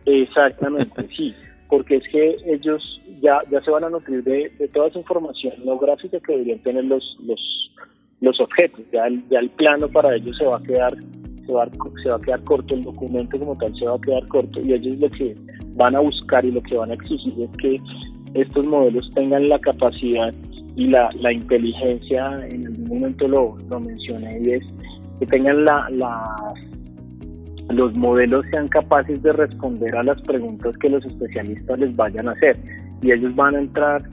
exactamente, 0.05 1.07
sí, 1.17 1.33
porque 1.69 1.97
es 1.97 2.03
que 2.11 2.37
ellos 2.45 3.01
ya, 3.21 3.39
ya 3.51 3.61
se 3.61 3.71
van 3.71 3.83
a 3.83 3.89
nutrir 3.89 4.23
de, 4.23 4.49
toda 4.73 4.87
esa 4.87 4.99
información 4.99 5.53
no 5.63 5.77
gráfica 5.77 6.19
que 6.19 6.33
deberían 6.33 6.59
tener 6.59 6.85
los, 6.85 7.17
los, 7.23 7.71
los 8.21 8.39
objetos, 8.39 8.81
ya 8.91 9.07
el, 9.07 9.27
ya 9.29 9.39
el 9.39 9.49
plano 9.51 9.89
para 9.89 10.15
ellos 10.15 10.37
se 10.37 10.45
va 10.45 10.57
a 10.57 10.63
quedar 10.63 10.95
se 11.45 11.53
va, 11.53 11.69
se 12.01 12.09
va 12.09 12.15
a 12.15 12.21
quedar 12.21 12.43
corto, 12.43 12.73
el 12.73 12.83
documento 12.83 13.37
como 13.37 13.55
tal 13.57 13.75
se 13.75 13.85
va 13.85 13.95
a 13.95 14.01
quedar 14.01 14.27
corto 14.27 14.59
y 14.61 14.73
ellos 14.73 14.97
lo 14.97 15.09
que 15.11 15.35
van 15.75 15.95
a 15.95 15.99
buscar 15.99 16.43
y 16.43 16.51
lo 16.51 16.61
que 16.63 16.75
van 16.75 16.91
a 16.91 16.95
exigir 16.95 17.33
es 17.39 17.57
que 17.57 17.79
estos 18.33 18.65
modelos 18.65 19.09
tengan 19.13 19.47
la 19.47 19.59
capacidad 19.59 20.33
y 20.75 20.87
la, 20.87 21.09
la 21.21 21.31
inteligencia, 21.31 22.45
en 22.47 22.67
algún 22.67 22.87
momento 22.87 23.27
lo, 23.27 23.57
lo 23.69 23.79
mencioné, 23.79 24.39
y 24.41 24.51
es 24.51 24.63
que 25.19 25.25
tengan 25.27 25.65
la, 25.65 25.87
los 27.69 27.93
modelos 27.95 28.45
sean 28.51 28.67
capaces 28.67 29.21
de 29.23 29.33
responder 29.33 29.95
a 29.95 30.03
las 30.03 30.21
preguntas 30.21 30.77
que 30.77 30.89
los 30.89 31.05
especialistas 31.05 31.79
les 31.79 31.95
vayan 31.95 32.27
a 32.27 32.31
hacer 32.31 32.57
y 33.01 33.11
ellos 33.11 33.35
van 33.35 33.55
a 33.55 33.59
entrar 33.59 34.03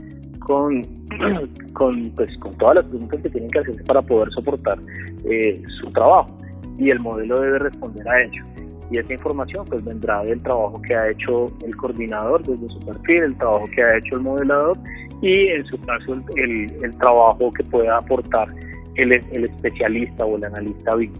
con, 0.40 0.82
con, 1.74 2.10
pues, 2.10 2.36
con 2.38 2.56
todas 2.58 2.76
las 2.76 2.86
preguntas 2.86 3.20
que 3.22 3.30
tienen 3.30 3.50
que 3.50 3.58
hacerse 3.60 3.84
para 3.84 4.02
poder 4.02 4.30
soportar 4.32 4.78
eh, 5.24 5.62
su 5.80 5.90
trabajo 5.92 6.36
y 6.78 6.90
el 6.90 7.00
modelo 7.00 7.40
debe 7.40 7.58
responder 7.58 8.08
a 8.08 8.22
ello. 8.22 8.44
Y 8.90 8.98
esa 8.98 9.14
información 9.14 9.66
pues 9.68 9.82
vendrá 9.84 10.22
del 10.22 10.42
trabajo 10.42 10.80
que 10.82 10.94
ha 10.94 11.10
hecho 11.10 11.50
el 11.64 11.74
coordinador 11.76 12.44
desde 12.44 12.68
su 12.68 12.80
perfil, 12.84 13.22
el 13.22 13.36
trabajo 13.36 13.66
que 13.74 13.82
ha 13.82 13.96
hecho 13.96 14.16
el 14.16 14.20
modelador 14.22 14.76
y 15.22 15.48
en 15.48 15.64
su 15.66 15.80
caso 15.80 16.14
el, 16.36 16.70
el 16.82 16.98
trabajo 16.98 17.52
que 17.52 17.64
pueda 17.64 17.96
aportar 17.96 18.48
el, 18.96 19.12
el 19.12 19.44
especialista 19.44 20.24
o 20.24 20.36
el 20.36 20.44
analista 20.44 20.94
BIM. 20.94 21.12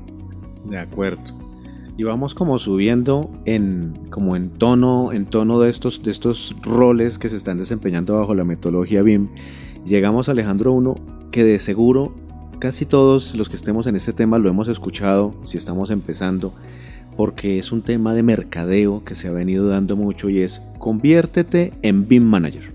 De 0.64 0.78
acuerdo. 0.78 1.22
Y 1.96 2.04
vamos 2.04 2.34
como 2.34 2.58
subiendo 2.58 3.30
en 3.44 3.92
como 4.10 4.34
en 4.34 4.50
tono 4.50 5.12
en 5.12 5.26
tono 5.26 5.60
de 5.60 5.70
estos 5.70 6.02
de 6.02 6.10
estos 6.10 6.56
roles 6.62 7.18
que 7.18 7.28
se 7.28 7.36
están 7.36 7.58
desempeñando 7.58 8.18
bajo 8.18 8.34
la 8.34 8.44
metodología 8.44 9.02
BIM. 9.02 9.28
Llegamos 9.84 10.28
a 10.28 10.32
Alejandro 10.32 10.72
1 10.72 10.94
que 11.30 11.44
de 11.44 11.60
seguro 11.60 12.14
casi 12.60 12.86
todos 12.86 13.34
los 13.34 13.48
que 13.48 13.56
estemos 13.56 13.86
en 13.86 13.96
este 13.96 14.12
tema 14.12 14.38
lo 14.38 14.48
hemos 14.48 14.68
escuchado 14.68 15.34
si 15.44 15.58
estamos 15.58 15.90
empezando 15.90 16.54
porque 17.16 17.58
es 17.58 17.72
un 17.72 17.82
tema 17.82 18.14
de 18.14 18.22
mercadeo 18.22 19.04
que 19.04 19.16
se 19.16 19.28
ha 19.28 19.32
venido 19.32 19.68
dando 19.68 19.96
mucho 19.96 20.30
y 20.30 20.40
es 20.40 20.62
conviértete 20.78 21.72
en 21.82 22.08
BIM 22.08 22.24
Manager. 22.24 22.71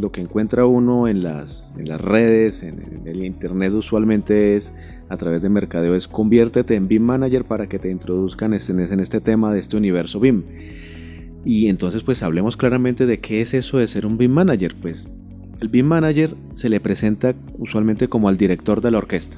Lo 0.00 0.10
que 0.10 0.22
encuentra 0.22 0.64
uno 0.64 1.06
en 1.06 1.22
las, 1.22 1.68
en 1.76 1.88
las 1.88 2.00
redes, 2.00 2.62
en, 2.62 3.02
el 3.04 3.24
internet 3.24 3.72
usualmente 3.72 4.56
es 4.56 4.72
a 5.08 5.18
través 5.18 5.42
de 5.42 5.50
mercadeo 5.50 5.94
es 5.94 6.08
conviértete 6.08 6.74
en 6.74 6.88
BIM 6.88 7.02
Manager 7.02 7.44
para 7.44 7.68
que 7.68 7.78
te 7.78 7.90
introduzcan 7.90 8.54
en 8.54 8.56
este, 8.58 8.72
en 8.72 9.00
este 9.00 9.20
tema 9.20 9.52
de 9.52 9.60
este 9.60 9.76
universo 9.76 10.18
BIM. 10.18 10.44
Y 11.44 11.68
entonces 11.68 12.02
pues 12.02 12.22
hablemos 12.22 12.56
claramente 12.56 13.04
de 13.04 13.18
qué 13.18 13.42
es 13.42 13.52
eso 13.52 13.78
de 13.78 13.88
ser 13.88 14.06
un 14.06 14.16
BIM 14.16 14.30
Manager. 14.30 14.74
Pues 14.80 15.10
el 15.60 15.68
BIM 15.68 15.86
Manager 15.86 16.34
se 16.54 16.70
le 16.70 16.80
presenta 16.80 17.34
usualmente 17.58 18.08
como 18.08 18.28
al 18.28 18.38
director 18.38 18.80
de 18.80 18.90
la 18.90 18.98
orquesta. 18.98 19.36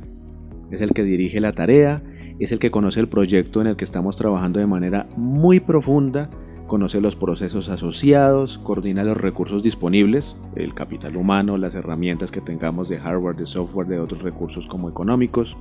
Es 0.71 0.81
el 0.81 0.93
que 0.93 1.03
dirige 1.03 1.41
la 1.41 1.53
tarea, 1.53 2.03
es 2.39 2.53
el 2.53 2.59
que 2.59 2.71
conoce 2.71 3.01
el 3.01 3.09
proyecto 3.09 3.61
en 3.61 3.67
el 3.67 3.77
que 3.77 3.85
estamos 3.85 4.17
trabajando 4.17 4.61
de 4.61 4.67
manera 4.67 5.07
muy 5.17 5.61
profunda, 5.61 6.31
conoce 6.75 7.01
los 7.01 7.15
procesos 7.15 7.69
asociados, 7.69 8.59
coordina 8.59 9.05
los 9.05 9.17
recursos 9.17 9.63
disponibles, 9.63 10.37
el 10.57 10.75
capital 10.75 11.17
humano, 11.17 11.57
las 11.57 11.77
herramientas 11.77 12.33
que 12.33 12.41
tengamos 12.41 12.89
de 12.89 12.99
hardware, 12.99 13.37
de 13.37 13.47
software, 13.47 13.87
de 13.87 14.01
otros 14.01 14.23
recursos 14.23 14.67
como 14.67 14.89
económicos, 14.89 15.57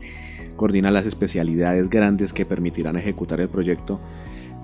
coordina 0.56 0.90
las 0.90 1.06
especialidades 1.06 1.88
grandes 1.88 2.34
que 2.34 2.48
permitirán 2.48 2.96
ejecutar 2.96 3.40
el 3.42 3.48
proyecto 3.48 4.00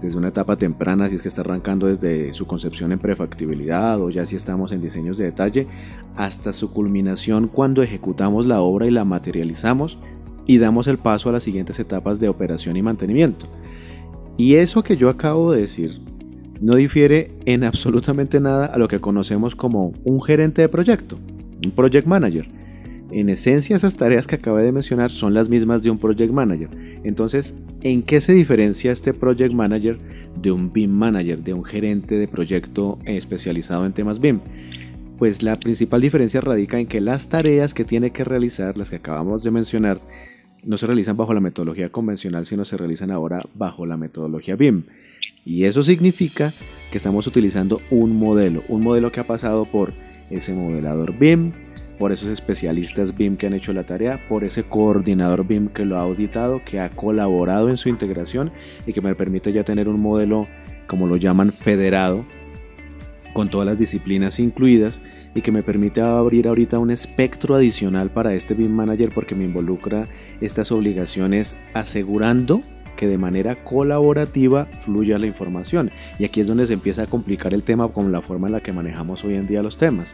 desde 0.02 0.18
una 0.18 0.30
etapa 0.30 0.56
temprana, 0.56 1.08
si 1.08 1.18
es 1.18 1.22
que 1.22 1.28
está 1.28 1.42
arrancando 1.42 1.86
desde 1.86 2.34
su 2.34 2.48
concepción 2.48 2.92
en 2.92 2.98
prefactibilidad 2.98 4.02
o 4.02 4.10
ya 4.10 4.26
si 4.26 4.36
estamos 4.36 4.72
en 4.72 4.82
diseños 4.82 5.20
de 5.20 5.26
detalle, 5.26 5.68
hasta 6.16 6.52
su 6.52 6.74
culminación 6.74 7.48
cuando 7.48 7.84
ejecutamos 7.84 8.48
la 8.48 8.62
obra 8.62 8.88
y 8.88 8.92
la 8.92 9.06
materializamos 9.06 10.00
y 10.48 10.58
damos 10.58 10.88
el 10.88 10.98
paso 10.98 11.30
a 11.30 11.32
las 11.32 11.44
siguientes 11.44 11.80
etapas 11.80 12.20
de 12.20 12.28
operación 12.28 12.76
y 12.76 12.82
mantenimiento. 12.82 13.46
Y 14.36 14.56
eso 14.56 14.82
que 14.82 14.98
yo 14.98 15.10
acabo 15.10 15.52
de 15.52 15.62
decir 15.62 16.09
no 16.62 16.76
difiere 16.76 17.32
en 17.46 17.64
absolutamente 17.64 18.40
nada 18.40 18.66
a 18.66 18.78
lo 18.78 18.88
que 18.88 19.00
conocemos 19.00 19.56
como 19.56 19.94
un 20.04 20.22
gerente 20.22 20.62
de 20.62 20.70
proyecto, 20.70 21.18
un 21.64 21.72
project 21.72 22.08
manager. 22.08 22.48
En 23.12 23.30
esencia 23.30 23.76
esas 23.76 23.96
tareas 23.96 24.28
que 24.28 24.36
acabé 24.36 24.64
de 24.64 24.72
mencionar 24.72 25.10
son 25.10 25.34
las 25.34 25.50
mismas 25.50 25.82
de 25.82 25.90
un 25.90 25.98
project 25.98 26.32
manager. 26.32 26.70
Entonces, 27.04 27.58
¿en 27.82 28.04
qué 28.04 28.22
se 28.22 28.34
diferencia 28.34 28.92
este 28.92 29.14
project 29.14 29.54
manager 29.54 29.98
de 30.40 30.52
un 30.52 30.72
BIM 30.72 30.92
manager, 30.92 31.44
de 31.44 31.54
un 31.54 31.64
gerente 31.64 32.16
de 32.16 32.28
proyecto 32.28 33.00
especializado 33.06 33.86
en 33.86 33.94
temas 33.94 34.20
BIM? 34.20 34.40
Pues 35.18 35.44
la 35.44 35.58
principal 35.58 36.02
diferencia 36.02 36.40
radica 36.40 36.80
en 36.80 36.88
que 36.88 37.02
las 37.02 37.30
tareas 37.30 37.74
que 37.74 37.84
tiene 37.84 38.12
que 38.12 38.24
realizar, 38.24 38.78
las 38.78 38.90
que 38.90 38.98
acabamos 38.98 39.44
de 39.44 39.52
mencionar, 39.52 40.00
no 40.64 40.78
se 40.78 40.86
realizan 40.86 41.18
bajo 41.18 41.34
la 41.34 41.40
metodología 41.40 41.90
convencional, 41.90 42.46
sino 42.46 42.64
se 42.64 42.78
realizan 42.78 43.12
ahora 43.12 43.44
bajo 43.56 43.86
la 43.86 43.98
metodología 43.98 44.56
BIM. 44.56 44.84
Y 45.50 45.66
eso 45.66 45.82
significa 45.82 46.54
que 46.92 46.98
estamos 46.98 47.26
utilizando 47.26 47.82
un 47.90 48.16
modelo, 48.20 48.62
un 48.68 48.84
modelo 48.84 49.12
que 49.12 49.20
ha 49.20 49.24
pasado 49.24 49.66
por 49.66 49.94
ese 50.30 50.54
modelador 50.54 51.18
BIM, 51.18 51.54
por 51.98 52.12
esos 52.12 52.30
especialistas 52.30 53.18
BIM 53.18 53.36
que 53.36 53.48
han 53.48 53.56
hecho 53.56 53.74
la 53.74 53.84
tarea, 53.84 54.28
por 54.30 54.44
ese 54.44 54.62
coordinador 54.62 55.48
BIM 55.48 55.70
que 55.70 55.86
lo 55.86 55.98
ha 55.98 56.02
auditado, 56.02 56.62
que 56.64 56.80
ha 56.80 56.92
colaborado 56.92 57.72
en 57.72 57.80
su 57.80 57.90
integración 57.90 58.52
y 58.86 58.94
que 58.94 59.02
me 59.02 59.16
permite 59.16 59.52
ya 59.52 59.64
tener 59.64 59.88
un 59.88 60.00
modelo, 60.00 60.48
como 60.86 61.08
lo 61.08 61.16
llaman, 61.16 61.52
federado, 61.52 62.26
con 63.34 63.50
todas 63.50 63.66
las 63.66 63.80
disciplinas 63.80 64.40
incluidas 64.40 65.02
y 65.34 65.42
que 65.42 65.52
me 65.52 65.64
permite 65.64 66.02
abrir 66.02 66.48
ahorita 66.48 66.78
un 66.78 66.92
espectro 66.92 67.56
adicional 67.56 68.12
para 68.12 68.36
este 68.36 68.54
BIM 68.54 68.72
Manager 68.72 69.10
porque 69.10 69.34
me 69.34 69.46
involucra 69.46 70.06
estas 70.42 70.72
obligaciones 70.72 71.58
asegurando 71.74 72.62
que 73.00 73.08
de 73.08 73.18
manera 73.18 73.56
colaborativa 73.56 74.66
fluya 74.82 75.18
la 75.18 75.26
información. 75.26 75.90
Y 76.20 76.26
aquí 76.26 76.42
es 76.42 76.48
donde 76.48 76.68
se 76.68 76.74
empieza 76.74 77.04
a 77.04 77.08
complicar 77.08 77.54
el 77.54 77.64
tema 77.64 77.88
con 77.88 78.12
la 78.12 78.22
forma 78.22 78.48
en 78.48 78.54
la 78.54 78.60
que 78.60 78.74
manejamos 78.74 79.24
hoy 79.24 79.36
en 79.36 79.48
día 79.48 79.64
los 79.64 79.78
temas. 79.78 80.14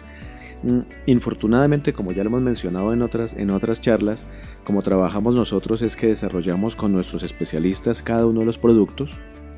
Mm, 0.61 0.81
infortunadamente, 1.07 1.93
como 1.93 2.11
ya 2.11 2.23
lo 2.23 2.29
hemos 2.29 2.43
mencionado 2.43 2.93
en 2.93 3.01
otras, 3.01 3.33
en 3.33 3.49
otras 3.49 3.81
charlas, 3.81 4.27
como 4.63 4.83
trabajamos 4.83 5.33
nosotros 5.33 5.81
es 5.81 5.95
que 5.95 6.09
desarrollamos 6.09 6.75
con 6.75 6.91
nuestros 6.91 7.23
especialistas 7.23 8.03
cada 8.03 8.27
uno 8.27 8.41
de 8.41 8.45
los 8.45 8.59
productos, 8.59 9.09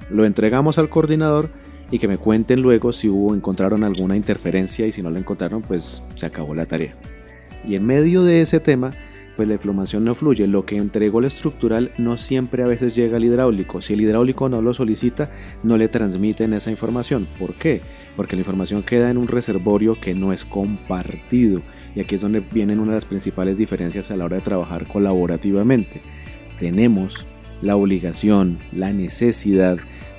lo 0.10 0.24
entregamos 0.24 0.78
al 0.78 0.88
coordinador 0.88 1.50
y 1.92 2.00
que 2.00 2.08
me 2.08 2.18
cuenten 2.18 2.62
luego 2.62 2.94
si 2.94 3.10
hubo 3.10 3.36
encontraron 3.36 3.84
alguna 3.84 4.16
interferencia 4.16 4.88
y 4.88 4.94
si 4.94 5.02
no 5.02 5.10
la 5.10 5.20
encontraron 5.20 5.64
pues 5.64 6.02
se 6.16 6.26
acabó 6.26 6.56
la 6.56 6.66
tarea. 6.66 6.96
Y 7.68 7.76
en 7.76 7.86
medio 7.86 8.24
de 8.24 8.42
ese 8.42 8.62
tema 8.62 8.92
pues 9.38 9.48
la 9.48 9.54
inflamación 9.54 10.04
no 10.04 10.16
fluye. 10.16 10.48
Lo 10.48 10.66
que 10.66 10.76
entregó 10.78 11.20
el 11.20 11.26
estructural 11.26 11.92
no 11.98 12.18
siempre 12.18 12.64
a 12.64 12.68
veces 12.68 12.96
llega 12.96 13.18
al 13.18 13.24
hidráulico. 13.24 13.82
Si 13.84 13.94
el 13.94 14.02
hidráulico 14.02 14.50
no 14.50 14.62
lo 14.62 14.74
solicita, 14.74 15.32
no 15.64 15.78
le 15.78 15.88
transmiten 15.88 16.54
esa 16.54 16.72
información. 16.72 17.28
¿Por 17.40 17.54
qué? 17.54 17.82
Porque 18.16 18.36
la 18.36 18.42
información 18.42 18.82
queda 18.82 19.12
en 19.12 19.18
un 19.18 19.28
reservorio 19.28 19.96
que 20.02 20.16
no 20.16 20.34
es 20.34 20.44
compartido. 20.44 21.62
Y 21.96 22.02
aquí 22.02 22.16
es 22.16 22.22
donde 22.22 22.40
vienen 22.40 22.80
una 22.80 22.94
de 22.94 22.98
las 22.98 23.06
principales 23.06 23.60
diferencias 23.60 24.10
a 24.10 24.18
la 24.18 24.26
hora 24.26 24.38
de 24.38 24.42
trabajar 24.42 24.88
colaborativamente. 24.88 26.02
Tenemos 26.58 27.14
la 27.62 27.76
obligación, 27.76 28.58
la 28.72 28.92
necesidad 28.92 29.78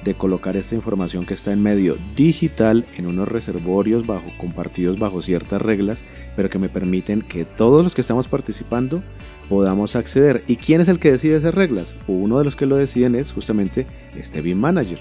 de 0.08 0.14
colocar 0.14 0.56
esta 0.56 0.74
información 0.74 1.26
que 1.26 1.34
está 1.34 1.52
en 1.52 1.62
medio 1.62 1.98
digital 2.16 2.86
en 2.96 3.06
unos 3.06 3.28
reservorios 3.28 4.06
bajo, 4.06 4.24
compartidos 4.38 4.98
bajo 4.98 5.20
ciertas 5.20 5.60
reglas, 5.60 6.02
pero 6.34 6.48
que 6.48 6.58
me 6.58 6.70
permiten 6.70 7.20
que 7.20 7.44
todos 7.44 7.84
los 7.84 7.94
que 7.94 8.00
estamos 8.00 8.26
participando 8.26 9.02
podamos 9.50 9.96
acceder. 9.96 10.44
¿Y 10.46 10.56
quién 10.56 10.80
es 10.80 10.88
el 10.88 10.98
que 10.98 11.10
decide 11.10 11.36
esas 11.36 11.54
reglas? 11.54 11.94
Uno 12.06 12.38
de 12.38 12.44
los 12.44 12.56
que 12.56 12.64
lo 12.64 12.76
deciden 12.76 13.16
es 13.16 13.32
justamente 13.32 13.86
este 14.16 14.40
BIM 14.40 14.58
Manager, 14.58 14.98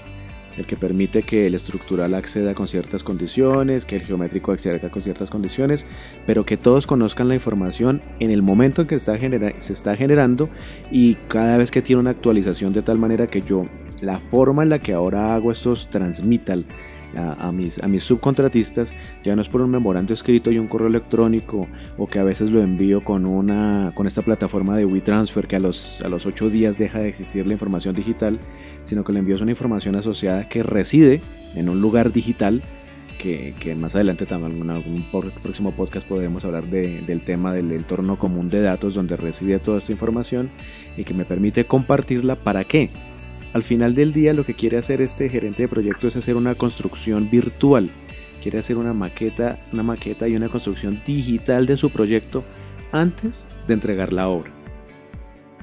el 0.58 0.66
que 0.66 0.76
permite 0.76 1.22
que 1.22 1.46
el 1.46 1.54
estructural 1.54 2.14
acceda 2.14 2.52
con 2.52 2.68
ciertas 2.68 3.02
condiciones, 3.02 3.86
que 3.86 3.96
el 3.96 4.02
geométrico 4.02 4.52
acceda 4.52 4.78
con 4.90 5.02
ciertas 5.02 5.30
condiciones, 5.30 5.86
pero 6.26 6.44
que 6.44 6.58
todos 6.58 6.86
conozcan 6.86 7.28
la 7.28 7.34
información 7.34 8.02
en 8.20 8.30
el 8.30 8.42
momento 8.42 8.82
en 8.82 8.88
que 8.88 8.96
está 8.96 9.18
se 9.18 9.72
está 9.72 9.96
generando 9.96 10.50
y 10.90 11.14
cada 11.28 11.56
vez 11.56 11.70
que 11.70 11.80
tiene 11.80 12.00
una 12.00 12.10
actualización 12.10 12.74
de 12.74 12.82
tal 12.82 12.98
manera 12.98 13.26
que 13.26 13.40
yo 13.40 13.64
la 14.02 14.20
forma 14.30 14.62
en 14.62 14.70
la 14.70 14.78
que 14.78 14.92
ahora 14.92 15.34
hago 15.34 15.52
estos 15.52 15.88
transmital 15.88 16.64
a, 17.16 17.50
mis, 17.52 17.82
a 17.82 17.88
mis 17.88 18.04
subcontratistas 18.04 18.92
ya 19.24 19.34
no 19.34 19.42
es 19.42 19.48
por 19.48 19.62
un 19.62 19.70
memorando 19.70 20.12
escrito 20.12 20.50
y 20.50 20.58
un 20.58 20.68
correo 20.68 20.88
electrónico 20.88 21.66
o 21.96 22.06
que 22.06 22.18
a 22.18 22.24
veces 22.24 22.50
lo 22.50 22.62
envío 22.62 23.02
con 23.02 23.26
una 23.26 23.92
con 23.94 24.06
esta 24.06 24.22
plataforma 24.22 24.76
de 24.76 24.84
WeTransfer 24.84 25.46
que 25.46 25.56
a 25.56 25.60
los, 25.60 26.02
a 26.02 26.08
los 26.08 26.26
8 26.26 26.50
días 26.50 26.78
deja 26.78 27.00
de 27.00 27.08
existir 27.08 27.46
la 27.46 27.54
información 27.54 27.94
digital 27.94 28.38
sino 28.84 29.04
que 29.04 29.12
le 29.12 29.20
envío 29.20 29.36
una 29.40 29.50
información 29.50 29.96
asociada 29.96 30.48
que 30.48 30.62
reside 30.62 31.20
en 31.54 31.68
un 31.68 31.80
lugar 31.80 32.12
digital 32.12 32.62
que, 33.18 33.54
que, 33.58 33.74
más 33.74 33.96
adelante 33.96 34.26
también 34.26 34.62
en 34.62 34.70
algún 34.70 35.04
próximo 35.42 35.72
podcast 35.72 36.06
podremos 36.06 36.44
hablar 36.44 36.66
de, 36.66 37.00
del 37.02 37.24
tema 37.24 37.52
del 37.52 37.72
entorno 37.72 38.16
común 38.16 38.48
de 38.48 38.60
datos 38.60 38.94
donde 38.94 39.16
reside 39.16 39.58
toda 39.58 39.78
esta 39.78 39.90
información 39.90 40.50
y 40.96 41.02
que 41.02 41.14
me 41.14 41.24
permite 41.24 41.64
compartirla. 41.64 42.36
Para 42.36 42.62
qué 42.62 42.90
al 43.58 43.64
final 43.64 43.94
del 43.96 44.12
día 44.12 44.34
lo 44.34 44.46
que 44.46 44.54
quiere 44.54 44.78
hacer 44.78 45.02
este 45.02 45.28
gerente 45.28 45.62
de 45.62 45.68
proyecto 45.68 46.06
es 46.06 46.14
hacer 46.14 46.36
una 46.36 46.54
construcción 46.54 47.28
virtual. 47.28 47.90
Quiere 48.40 48.60
hacer 48.60 48.76
una 48.76 48.94
maqueta, 48.94 49.58
una 49.72 49.82
maqueta 49.82 50.28
y 50.28 50.36
una 50.36 50.48
construcción 50.48 51.02
digital 51.04 51.66
de 51.66 51.76
su 51.76 51.90
proyecto 51.90 52.44
antes 52.92 53.48
de 53.66 53.74
entregar 53.74 54.12
la 54.12 54.28
obra. 54.28 54.52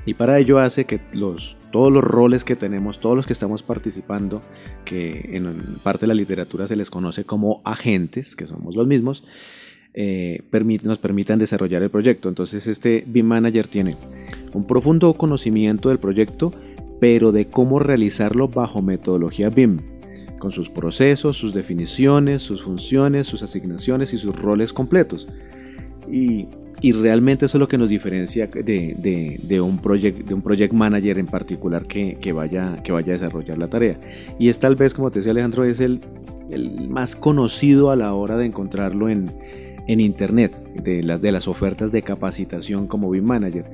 Y 0.05 0.13
para 0.13 0.37
ello 0.39 0.59
hace 0.59 0.83
que 0.83 0.99
los, 1.13 1.55
todos 1.71 1.89
los 1.89 2.03
roles 2.03 2.43
que 2.43 2.57
tenemos, 2.57 2.99
todos 2.99 3.15
los 3.15 3.25
que 3.25 3.33
estamos 3.33 3.63
participando, 3.63 4.41
que 4.83 5.29
en 5.31 5.77
parte 5.81 6.01
de 6.01 6.07
la 6.07 6.13
literatura 6.13 6.67
se 6.67 6.75
les 6.75 6.89
conoce 6.89 7.23
como 7.23 7.61
agentes, 7.63 8.35
que 8.35 8.45
somos 8.45 8.75
los 8.75 8.85
mismos, 8.85 9.23
eh, 9.93 10.43
nos 10.83 10.99
permitan 10.99 11.39
desarrollar 11.39 11.81
el 11.81 11.89
proyecto. 11.89 12.27
Entonces 12.27 12.67
este 12.67 13.05
BIM 13.07 13.25
Manager 13.25 13.67
tiene 13.67 13.95
un 14.53 14.67
profundo 14.67 15.13
conocimiento 15.13 15.87
del 15.87 15.99
proyecto, 15.99 16.53
pero 16.99 17.31
de 17.31 17.47
cómo 17.47 17.79
realizarlo 17.79 18.47
bajo 18.47 18.81
metodología 18.81 19.49
BIM, 19.49 19.79
con 20.39 20.51
sus 20.51 20.69
procesos, 20.69 21.37
sus 21.37 21.53
definiciones, 21.53 22.43
sus 22.43 22.63
funciones, 22.63 23.27
sus 23.27 23.41
asignaciones 23.41 24.13
y 24.13 24.17
sus 24.17 24.35
roles 24.35 24.73
completos. 24.73 25.27
Y, 26.11 26.47
realmente 26.93 27.47
eso 27.47 27.57
es 27.57 27.59
lo 27.59 27.67
que 27.67 27.79
nos 27.79 27.89
diferencia 27.89 28.45
de, 28.45 29.61
un, 29.61 29.79
project, 29.79 30.27
de 30.27 30.33
un 30.35 30.43
project 30.43 30.71
manager 30.71 31.17
en 31.17 31.25
particular 31.25 31.87
que, 31.87 32.31
vaya, 32.31 32.77
que 32.83 32.91
vaya 32.91 33.13
a 33.13 33.17
desarrollar 33.17 33.57
la 33.57 33.67
tarea. 33.67 33.99
Y 34.37 34.49
es 34.49 34.59
tal 34.59 34.75
vez, 34.75 34.93
como 34.93 35.09
te 35.09 35.17
decía 35.17 35.31
Alejandro, 35.31 35.63
es 35.63 35.79
el, 35.79 36.01
el 36.51 36.87
más 36.87 37.15
conocido 37.15 37.89
a 37.89 37.95
la 37.95 38.13
hora 38.13 38.37
de 38.37 38.45
encontrarlo 38.45 39.09
en, 39.09 39.31
en 39.87 39.99
Internet 39.99 40.57
de, 40.73 41.03
las 41.03 41.21
de 41.21 41.31
las 41.31 41.47
ofertas 41.47 41.91
de 41.91 42.01
capacitación 42.01 42.87
como 42.87 43.09
BIM 43.09 43.25
Manager. 43.25 43.65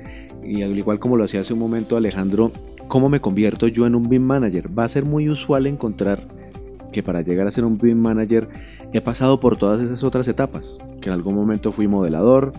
Y 0.42 0.62
al 0.62 0.76
igual 0.76 0.98
como 0.98 1.16
lo 1.16 1.24
hacía 1.24 1.40
hace 1.40 1.52
un 1.52 1.58
momento 1.58 1.96
Alejandro, 1.96 2.52
¿cómo 2.92 3.08
me 3.08 3.22
convierto 3.22 3.68
yo 3.68 3.86
en 3.86 3.94
un 3.94 4.10
BIM 4.10 4.22
Manager? 4.22 4.78
Va 4.78 4.84
a 4.84 4.88
ser 4.90 5.06
muy 5.06 5.30
usual 5.30 5.66
encontrar 5.66 6.28
que 6.92 7.02
para 7.02 7.22
llegar 7.22 7.46
a 7.46 7.50
ser 7.50 7.64
un 7.64 7.78
BIM 7.78 7.96
Manager 7.96 8.50
he 8.92 9.00
pasado 9.00 9.40
por 9.40 9.56
todas 9.56 9.82
esas 9.82 10.04
otras 10.04 10.28
etapas, 10.28 10.78
que 11.00 11.08
en 11.08 11.14
algún 11.14 11.34
momento 11.34 11.72
fui 11.72 11.88
modelador, 11.88 12.52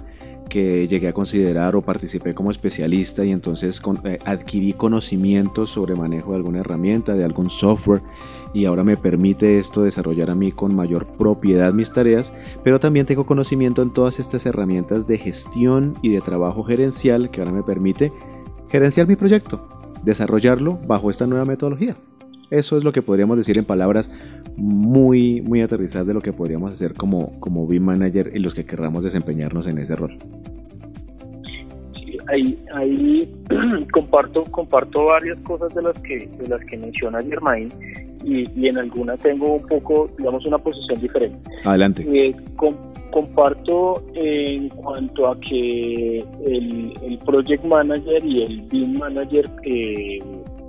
que 0.49 0.87
llegué 0.87 1.09
a 1.09 1.13
considerar 1.13 1.75
o 1.75 1.83
participé 1.83 2.33
como 2.33 2.49
especialista 2.49 3.23
y 3.23 3.31
entonces 3.31 3.79
eh, 4.05 4.17
adquirí 4.25 4.73
conocimientos 4.73 5.69
sobre 5.69 5.93
manejo 5.93 6.31
de 6.31 6.37
alguna 6.37 6.61
herramienta, 6.61 7.13
de 7.13 7.25
algún 7.25 7.51
software 7.51 8.01
y 8.55 8.65
ahora 8.65 8.83
me 8.83 8.97
permite 8.97 9.59
esto 9.59 9.83
desarrollar 9.83 10.31
a 10.31 10.35
mí 10.35 10.51
con 10.51 10.75
mayor 10.75 11.05
propiedad 11.05 11.73
mis 11.73 11.91
tareas, 11.91 12.33
pero 12.63 12.79
también 12.79 13.05
tengo 13.05 13.27
conocimiento 13.27 13.83
en 13.83 13.93
todas 13.93 14.19
estas 14.19 14.47
herramientas 14.47 15.05
de 15.05 15.19
gestión 15.19 15.93
y 16.01 16.09
de 16.09 16.21
trabajo 16.21 16.63
gerencial 16.63 17.29
que 17.29 17.39
ahora 17.39 17.51
me 17.51 17.61
permite 17.61 18.11
gerenciar 18.67 19.07
mi 19.07 19.15
proyecto, 19.15 19.82
desarrollarlo 20.03 20.79
bajo 20.85 21.09
esta 21.09 21.27
nueva 21.27 21.45
metodología. 21.45 21.95
Eso 22.49 22.77
es 22.77 22.83
lo 22.83 22.91
que 22.91 23.01
podríamos 23.01 23.37
decir 23.37 23.57
en 23.57 23.65
palabras 23.65 24.11
muy, 24.55 25.41
muy 25.41 25.61
aterrizadas 25.61 26.07
de 26.07 26.13
lo 26.13 26.21
que 26.21 26.33
podríamos 26.33 26.73
hacer 26.73 26.93
como, 26.93 27.39
como 27.39 27.65
BIM 27.67 27.83
Manager 27.83 28.31
y 28.33 28.39
los 28.39 28.53
que 28.53 28.65
querramos 28.65 29.03
desempeñarnos 29.03 29.67
en 29.67 29.79
ese 29.79 29.95
rol. 29.95 30.17
ahí, 32.27 32.59
ahí 32.75 33.31
comparto, 33.91 34.43
comparto 34.45 35.05
varias 35.05 35.39
cosas 35.39 35.73
de 35.73 35.81
las 35.81 35.97
que, 35.99 36.29
de 36.37 36.47
las 36.47 36.63
que 36.65 36.77
menciona 36.77 37.21
Germain 37.21 37.69
y, 38.23 38.67
en 38.67 38.77
algunas 38.77 39.19
tengo 39.19 39.55
un 39.55 39.67
poco, 39.67 40.09
digamos, 40.17 40.45
una 40.45 40.57
posición 40.57 40.99
diferente. 41.01 41.37
Adelante. 41.65 42.05
Eh, 42.07 42.35
comparto 43.13 44.01
en 44.15 44.69
cuanto 44.69 45.27
a 45.27 45.39
que 45.39 46.19
el, 46.45 46.93
el 47.03 47.19
Project 47.19 47.63
Manager 47.63 48.25
y 48.25 48.41
el 48.41 48.61
BIM 48.63 48.97
Manager 48.97 49.49
eh, 49.65 50.19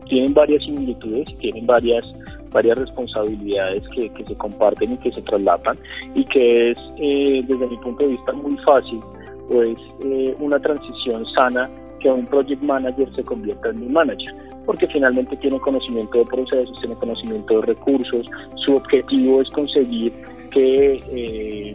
tienen 0.07 0.35
varias 0.35 0.63
similitudes, 0.63 1.27
tienen 1.39 1.67
varias 1.67 2.05
varias 2.53 2.79
responsabilidades 2.79 3.83
que, 3.89 4.09
que, 4.11 4.25
se 4.25 4.35
comparten 4.37 4.93
y 4.93 4.97
que 4.99 5.11
se 5.11 5.23
traslapan 5.23 5.77
y 6.15 6.25
que 6.27 6.71
es 6.71 6.79
eh, 6.99 7.43
desde 7.49 7.67
mi 7.67 7.77
punto 7.79 8.05
de 8.05 8.11
vista 8.11 8.33
muy 8.33 8.57
fácil 8.59 9.01
pues 9.49 9.77
eh, 10.05 10.37
una 10.39 10.61
transición 10.61 11.27
sana 11.35 11.69
que 11.99 12.09
un 12.09 12.27
project 12.27 12.63
manager 12.63 13.13
se 13.17 13.25
convierta 13.25 13.71
en 13.71 13.83
un 13.83 13.93
manager 13.93 14.33
porque 14.67 14.87
finalmente 14.87 15.37
tiene 15.39 15.59
conocimiento 15.61 16.19
de 16.19 16.27
procesos, 16.27 16.79
tiene 16.81 16.95
conocimiento 16.95 17.61
de 17.61 17.67
recursos, 17.67 18.27
su 18.65 18.77
objetivo 18.77 19.43
es 19.43 19.51
conseguir 19.51 20.13
que 20.53 21.01
eh, 21.11 21.75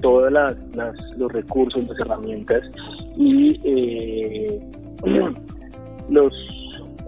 todos 0.00 0.30
los 0.30 1.32
recursos, 1.32 1.86
las 1.86 1.98
herramientas 2.00 2.62
y 3.16 3.58
los 6.08 6.32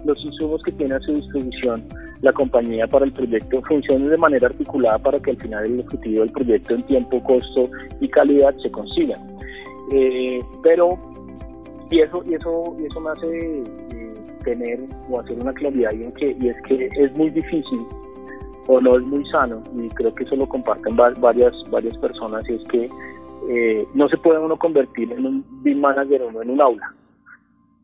los 0.05 0.25
insumos 0.25 0.63
que 0.63 0.73
tiene 0.73 0.95
a 0.95 1.01
su 1.01 1.13
disposición 1.13 1.85
la 2.23 2.33
compañía 2.33 2.87
para 2.87 3.05
el 3.05 3.13
proyecto 3.13 3.63
funcionen 3.63 4.11
de 4.11 4.17
manera 4.17 4.49
articulada 4.49 4.99
para 4.99 5.21
que 5.21 5.31
al 5.31 5.37
final 5.37 5.65
el 5.65 5.81
objetivo 5.81 6.21
del 6.21 6.33
proyecto 6.33 6.75
en 6.75 6.83
tiempo, 6.87 7.23
costo 7.23 7.71
y 8.01 8.09
calidad 8.09 8.55
se 8.63 8.71
consiga. 8.71 9.17
Eh, 9.93 10.41
pero, 10.63 10.99
y 11.91 12.01
eso, 12.01 12.23
y 12.27 12.35
eso, 12.35 12.77
y 12.81 12.87
eso 12.87 13.01
me 13.01 13.11
hace 13.11 13.63
eh, 13.95 14.15
tener 14.45 14.81
o 15.09 15.21
hacer 15.21 15.39
una 15.39 15.53
claridad 15.53 15.93
y, 15.93 16.05
en 16.05 16.13
que, 16.13 16.37
y 16.41 16.49
es 16.49 16.57
que 16.67 16.89
es 16.97 17.13
muy 17.17 17.31
difícil 17.31 17.81
o 18.69 18.81
no 18.81 18.97
es 18.97 19.03
muy 19.03 19.25
sano, 19.31 19.65
y 19.75 19.89
creo 19.89 20.15
que 20.15 20.23
eso 20.23 20.37
lo 20.37 20.49
comparten 20.49 20.95
varias, 20.97 21.53
varias 21.71 21.99
personas, 21.99 22.49
y 22.49 22.55
es 22.55 22.65
que 22.71 22.89
eh, 23.51 23.87
no 23.95 24.09
se 24.09 24.17
puede 24.19 24.39
uno 24.39 24.57
convertir 24.57 25.11
en 25.11 25.27
un 25.27 25.63
BIM 25.63 25.81
manager 25.81 26.23
o 26.23 26.31
no 26.33 26.43
en 26.43 26.51
un 26.51 26.61
aula 26.61 26.95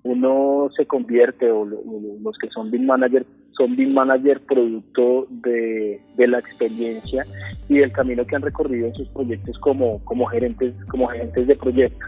uno 0.04 0.68
se 0.76 0.86
convierte, 0.86 1.50
o 1.50 1.64
los 1.64 2.38
que 2.38 2.48
son 2.50 2.70
BIM 2.70 2.86
manager, 2.86 3.26
son 3.52 3.74
BIM 3.74 3.94
manager 3.94 4.38
producto 4.40 5.26
de, 5.30 6.00
la 6.18 6.38
experiencia 6.38 7.24
y 7.68 7.78
del 7.78 7.90
camino 7.90 8.26
que 8.26 8.36
han 8.36 8.42
recorrido 8.42 8.88
en 8.88 8.94
sus 8.94 9.08
proyectos 9.08 9.58
como, 9.60 10.04
como, 10.04 10.26
gerentes, 10.26 10.74
como 10.90 11.08
gerentes 11.08 11.46
de 11.46 11.56
proyecto. 11.56 12.06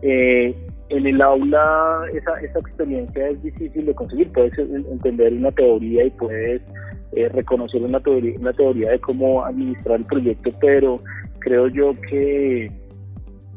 Eh, 0.00 0.54
en 0.88 1.06
el 1.06 1.20
aula 1.20 2.06
esa, 2.14 2.40
esa 2.40 2.58
experiencia 2.58 3.28
es 3.28 3.42
difícil 3.42 3.86
de 3.86 3.94
conseguir, 3.94 4.32
puedes 4.32 4.58
entender 4.58 5.32
una 5.34 5.52
teoría 5.52 6.04
y 6.04 6.10
puedes 6.10 6.62
eh, 7.16 7.28
reconocer 7.28 7.82
una 7.82 8.00
teoría, 8.00 8.38
una 8.38 8.52
teoría 8.52 8.90
de 8.90 9.00
cómo 9.00 9.44
administrar 9.44 9.98
el 10.00 10.06
proyecto, 10.06 10.50
pero 10.60 11.00
creo 11.38 11.68
yo 11.68 11.94
que, 12.08 12.70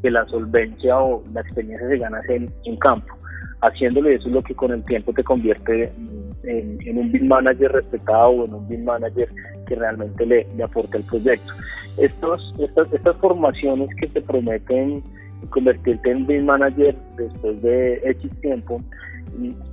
que 0.01 0.11
la 0.11 0.25
solvencia 0.27 0.99
o 0.99 1.23
la 1.33 1.41
experiencia 1.41 1.87
se 1.87 1.97
gana 1.97 2.21
en, 2.29 2.49
en 2.65 2.75
campo 2.77 3.17
haciéndolo 3.61 4.09
eso 4.09 4.27
es 4.27 4.33
lo 4.33 4.43
que 4.43 4.55
con 4.55 4.71
el 4.71 4.83
tiempo 4.85 5.13
te 5.13 5.23
convierte 5.23 5.91
en, 6.43 6.97
un 6.97 7.11
BIM 7.11 7.27
manager 7.27 7.71
respetado 7.71 8.29
o 8.29 8.45
en 8.45 8.53
un 8.53 8.67
BIM 8.67 8.85
manager 8.85 9.29
que 9.67 9.75
realmente 9.75 10.25
le, 10.25 10.47
le 10.55 10.63
aporta 10.63 10.97
el 10.97 11.03
proyecto. 11.03 11.53
Estos, 11.97 12.53
estas, 12.59 12.91
estas 12.93 13.17
formaciones 13.17 13.89
que 13.95 14.07
te 14.07 14.21
prometen 14.21 15.03
convertirte 15.49 16.11
en 16.11 16.25
BIM 16.25 16.45
manager 16.45 16.95
después 17.17 17.61
de 17.61 18.01
X 18.03 18.31
tiempo 18.41 18.81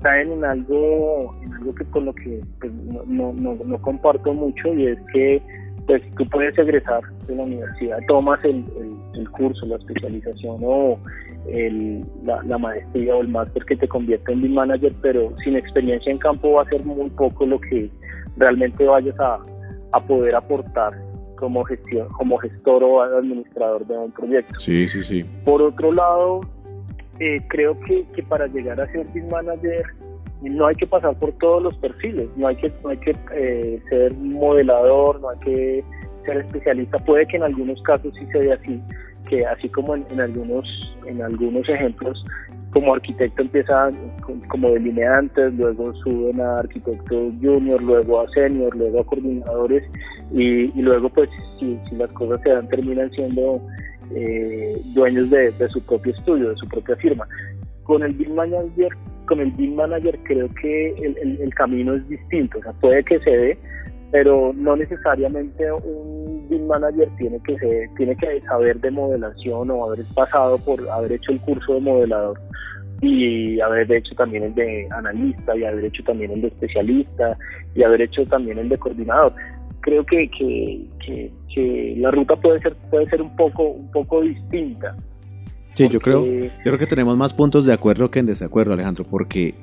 caen 0.02 0.32
en 0.32 0.44
algo, 0.44 1.34
en 1.42 1.54
algo 1.54 1.74
que 1.74 1.84
con 1.86 2.06
lo 2.06 2.14
que 2.14 2.40
pues, 2.60 2.72
no, 3.06 3.32
no, 3.32 3.54
no 3.64 3.82
comparto 3.82 4.32
mucho 4.32 4.72
y 4.74 4.86
es 4.86 4.98
que 5.12 5.42
pues 5.86 6.02
tú 6.16 6.26
puedes 6.28 6.56
egresar 6.58 7.02
de 7.26 7.36
la 7.36 7.42
universidad, 7.42 7.98
tomas 8.08 8.42
el, 8.44 8.64
el, 9.14 9.30
curso, 9.30 9.66
la 9.66 9.76
especialización 9.76 10.58
o 10.62 10.98
el, 11.48 12.04
la, 12.24 12.58
maestría 12.58 13.14
o 13.14 13.20
el 13.20 13.28
máster 13.28 13.64
que 13.64 13.76
te 13.76 13.86
convierte 13.86 14.32
en 14.32 14.42
BIM 14.42 14.54
manager, 14.54 14.92
pero 15.02 15.34
sin 15.44 15.56
experiencia 15.56 16.10
en 16.10 16.18
campo 16.18 16.52
va 16.52 16.62
a 16.62 16.68
ser 16.70 16.84
muy 16.84 17.10
poco 17.10 17.44
lo 17.44 17.60
que 17.60 17.90
realmente 18.36 18.84
vayas 18.84 19.18
a, 19.20 19.38
a 19.92 20.00
poder 20.00 20.34
aportar 20.34 20.94
como 21.36 21.64
gestión, 21.64 22.08
como 22.08 22.38
gestor 22.38 22.82
o 22.82 23.02
administrador 23.02 23.86
de 23.86 23.98
un 23.98 24.12
proyecto. 24.12 24.58
Sí, 24.58 24.88
sí, 24.88 25.02
sí. 25.02 25.24
Por 25.44 25.60
otro 25.60 25.92
lado, 25.92 26.40
eh, 27.20 27.40
creo 27.48 27.78
que, 27.80 28.04
que 28.14 28.22
para 28.22 28.46
llegar 28.46 28.80
a 28.80 28.90
ser 28.92 29.06
BIM 29.12 29.28
manager 29.28 29.84
no 30.42 30.66
hay 30.66 30.74
que 30.74 30.86
pasar 30.86 31.16
por 31.18 31.32
todos 31.38 31.62
los 31.62 31.76
perfiles, 31.78 32.28
no 32.36 32.48
hay 32.48 32.56
que, 32.56 32.72
no 32.82 32.90
hay 32.90 32.98
que 32.98 33.16
eh, 33.34 33.80
ser 33.88 34.14
modelador, 34.14 35.20
no 35.20 35.30
hay 35.30 35.38
que 35.38 35.84
ser 36.24 36.38
especialista, 36.38 36.98
puede 36.98 37.26
que 37.26 37.36
en 37.36 37.44
algunos 37.44 37.80
casos 37.82 38.12
sí 38.18 38.26
se 38.32 38.38
vea 38.38 38.54
así, 38.54 38.80
que 39.28 39.46
así 39.46 39.68
como 39.68 39.94
en, 39.94 40.20
algunos, 40.20 40.66
en 41.06 41.22
algunos 41.22 41.68
ejemplos, 41.68 42.24
como 42.72 42.92
arquitecto 42.92 43.42
empieza 43.42 43.90
como 44.48 44.70
delineantes, 44.70 45.54
luego 45.54 45.94
suben 45.94 46.40
a 46.40 46.58
arquitecto 46.58 47.30
junior, 47.40 47.80
luego 47.80 48.20
a 48.20 48.28
senior, 48.28 48.74
luego 48.74 49.00
a 49.00 49.06
coordinadores 49.06 49.84
y, 50.32 50.66
luego 50.82 51.08
pues 51.08 51.30
si, 51.60 51.78
las 51.92 52.10
cosas 52.12 52.40
se 52.42 52.50
dan 52.50 52.68
terminan 52.68 53.10
siendo 53.12 53.60
eh, 54.14 54.80
dueños 54.94 55.30
de, 55.30 55.52
su 55.68 55.80
propio 55.84 56.12
estudio, 56.12 56.50
de 56.50 56.56
su 56.56 56.68
propia 56.68 56.96
firma. 56.96 57.26
Con 57.84 58.02
el 58.02 58.12
BIM 58.12 58.34
Manager 58.34 58.88
con 59.26 59.40
el 59.40 59.50
BIM 59.52 59.74
Manager 59.74 60.18
creo 60.24 60.48
que 60.60 60.90
el, 60.90 61.40
el, 61.40 61.54
camino 61.54 61.94
es 61.94 62.06
distinto, 62.08 62.58
o 62.58 62.62
sea, 62.62 62.72
puede 62.74 63.02
que 63.04 63.18
se 63.20 63.30
dé, 63.30 63.58
pero 64.10 64.52
no 64.54 64.76
necesariamente 64.76 65.72
un 65.72 66.46
BIM 66.48 66.66
Manager 66.66 67.08
tiene 67.16 67.40
que, 67.42 67.58
ser, 67.58 67.88
tiene 67.96 68.16
que 68.16 68.40
saber 68.42 68.78
de 68.80 68.90
modelación 68.90 69.70
o 69.70 69.86
haber 69.86 70.04
pasado 70.14 70.58
por 70.58 70.86
haber 70.90 71.12
hecho 71.12 71.32
el 71.32 71.40
curso 71.40 71.74
de 71.74 71.80
modelador 71.80 72.38
y 73.00 73.60
haber 73.60 73.90
hecho 73.92 74.14
también 74.14 74.44
el 74.44 74.54
de 74.54 74.88
analista 74.90 75.56
y 75.56 75.64
haber 75.64 75.86
hecho 75.86 76.02
también 76.04 76.30
el 76.32 76.42
de 76.42 76.48
especialista 76.48 77.36
y 77.74 77.82
haber 77.82 78.02
hecho 78.02 78.24
también 78.26 78.58
el 78.58 78.68
de 78.68 78.78
coordinador. 78.78 79.34
Creo 79.84 80.04
que, 80.06 80.30
que, 80.30 80.86
que, 81.04 81.30
que 81.54 81.94
la 81.98 82.10
ruta 82.10 82.36
puede 82.36 82.58
ser, 82.60 82.74
puede 82.90 83.06
ser 83.10 83.20
un 83.20 83.36
poco, 83.36 83.64
un 83.64 83.90
poco 83.90 84.22
distinta. 84.22 84.96
Sí, 85.74 85.88
yo 85.88 86.00
creo, 86.00 86.24
yo 86.24 86.50
creo 86.62 86.78
que 86.78 86.86
tenemos 86.86 87.18
más 87.18 87.34
puntos 87.34 87.66
de 87.66 87.72
acuerdo 87.72 88.10
que 88.10 88.20
en 88.20 88.26
desacuerdo, 88.26 88.72
Alejandro, 88.72 89.04
porque, 89.04 89.54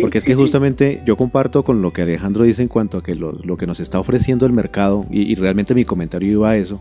porque 0.00 0.18
es 0.18 0.24
que 0.24 0.34
justamente 0.34 1.00
yo 1.06 1.16
comparto 1.16 1.62
con 1.62 1.80
lo 1.80 1.92
que 1.92 2.02
Alejandro 2.02 2.42
dice 2.42 2.62
en 2.62 2.68
cuanto 2.68 2.98
a 2.98 3.02
que 3.04 3.14
lo, 3.14 3.32
lo 3.32 3.56
que 3.56 3.66
nos 3.66 3.78
está 3.78 4.00
ofreciendo 4.00 4.46
el 4.46 4.52
mercado, 4.52 5.06
y, 5.10 5.30
y, 5.30 5.36
realmente 5.36 5.74
mi 5.74 5.84
comentario 5.84 6.30
iba 6.30 6.50
a 6.50 6.56
eso, 6.56 6.80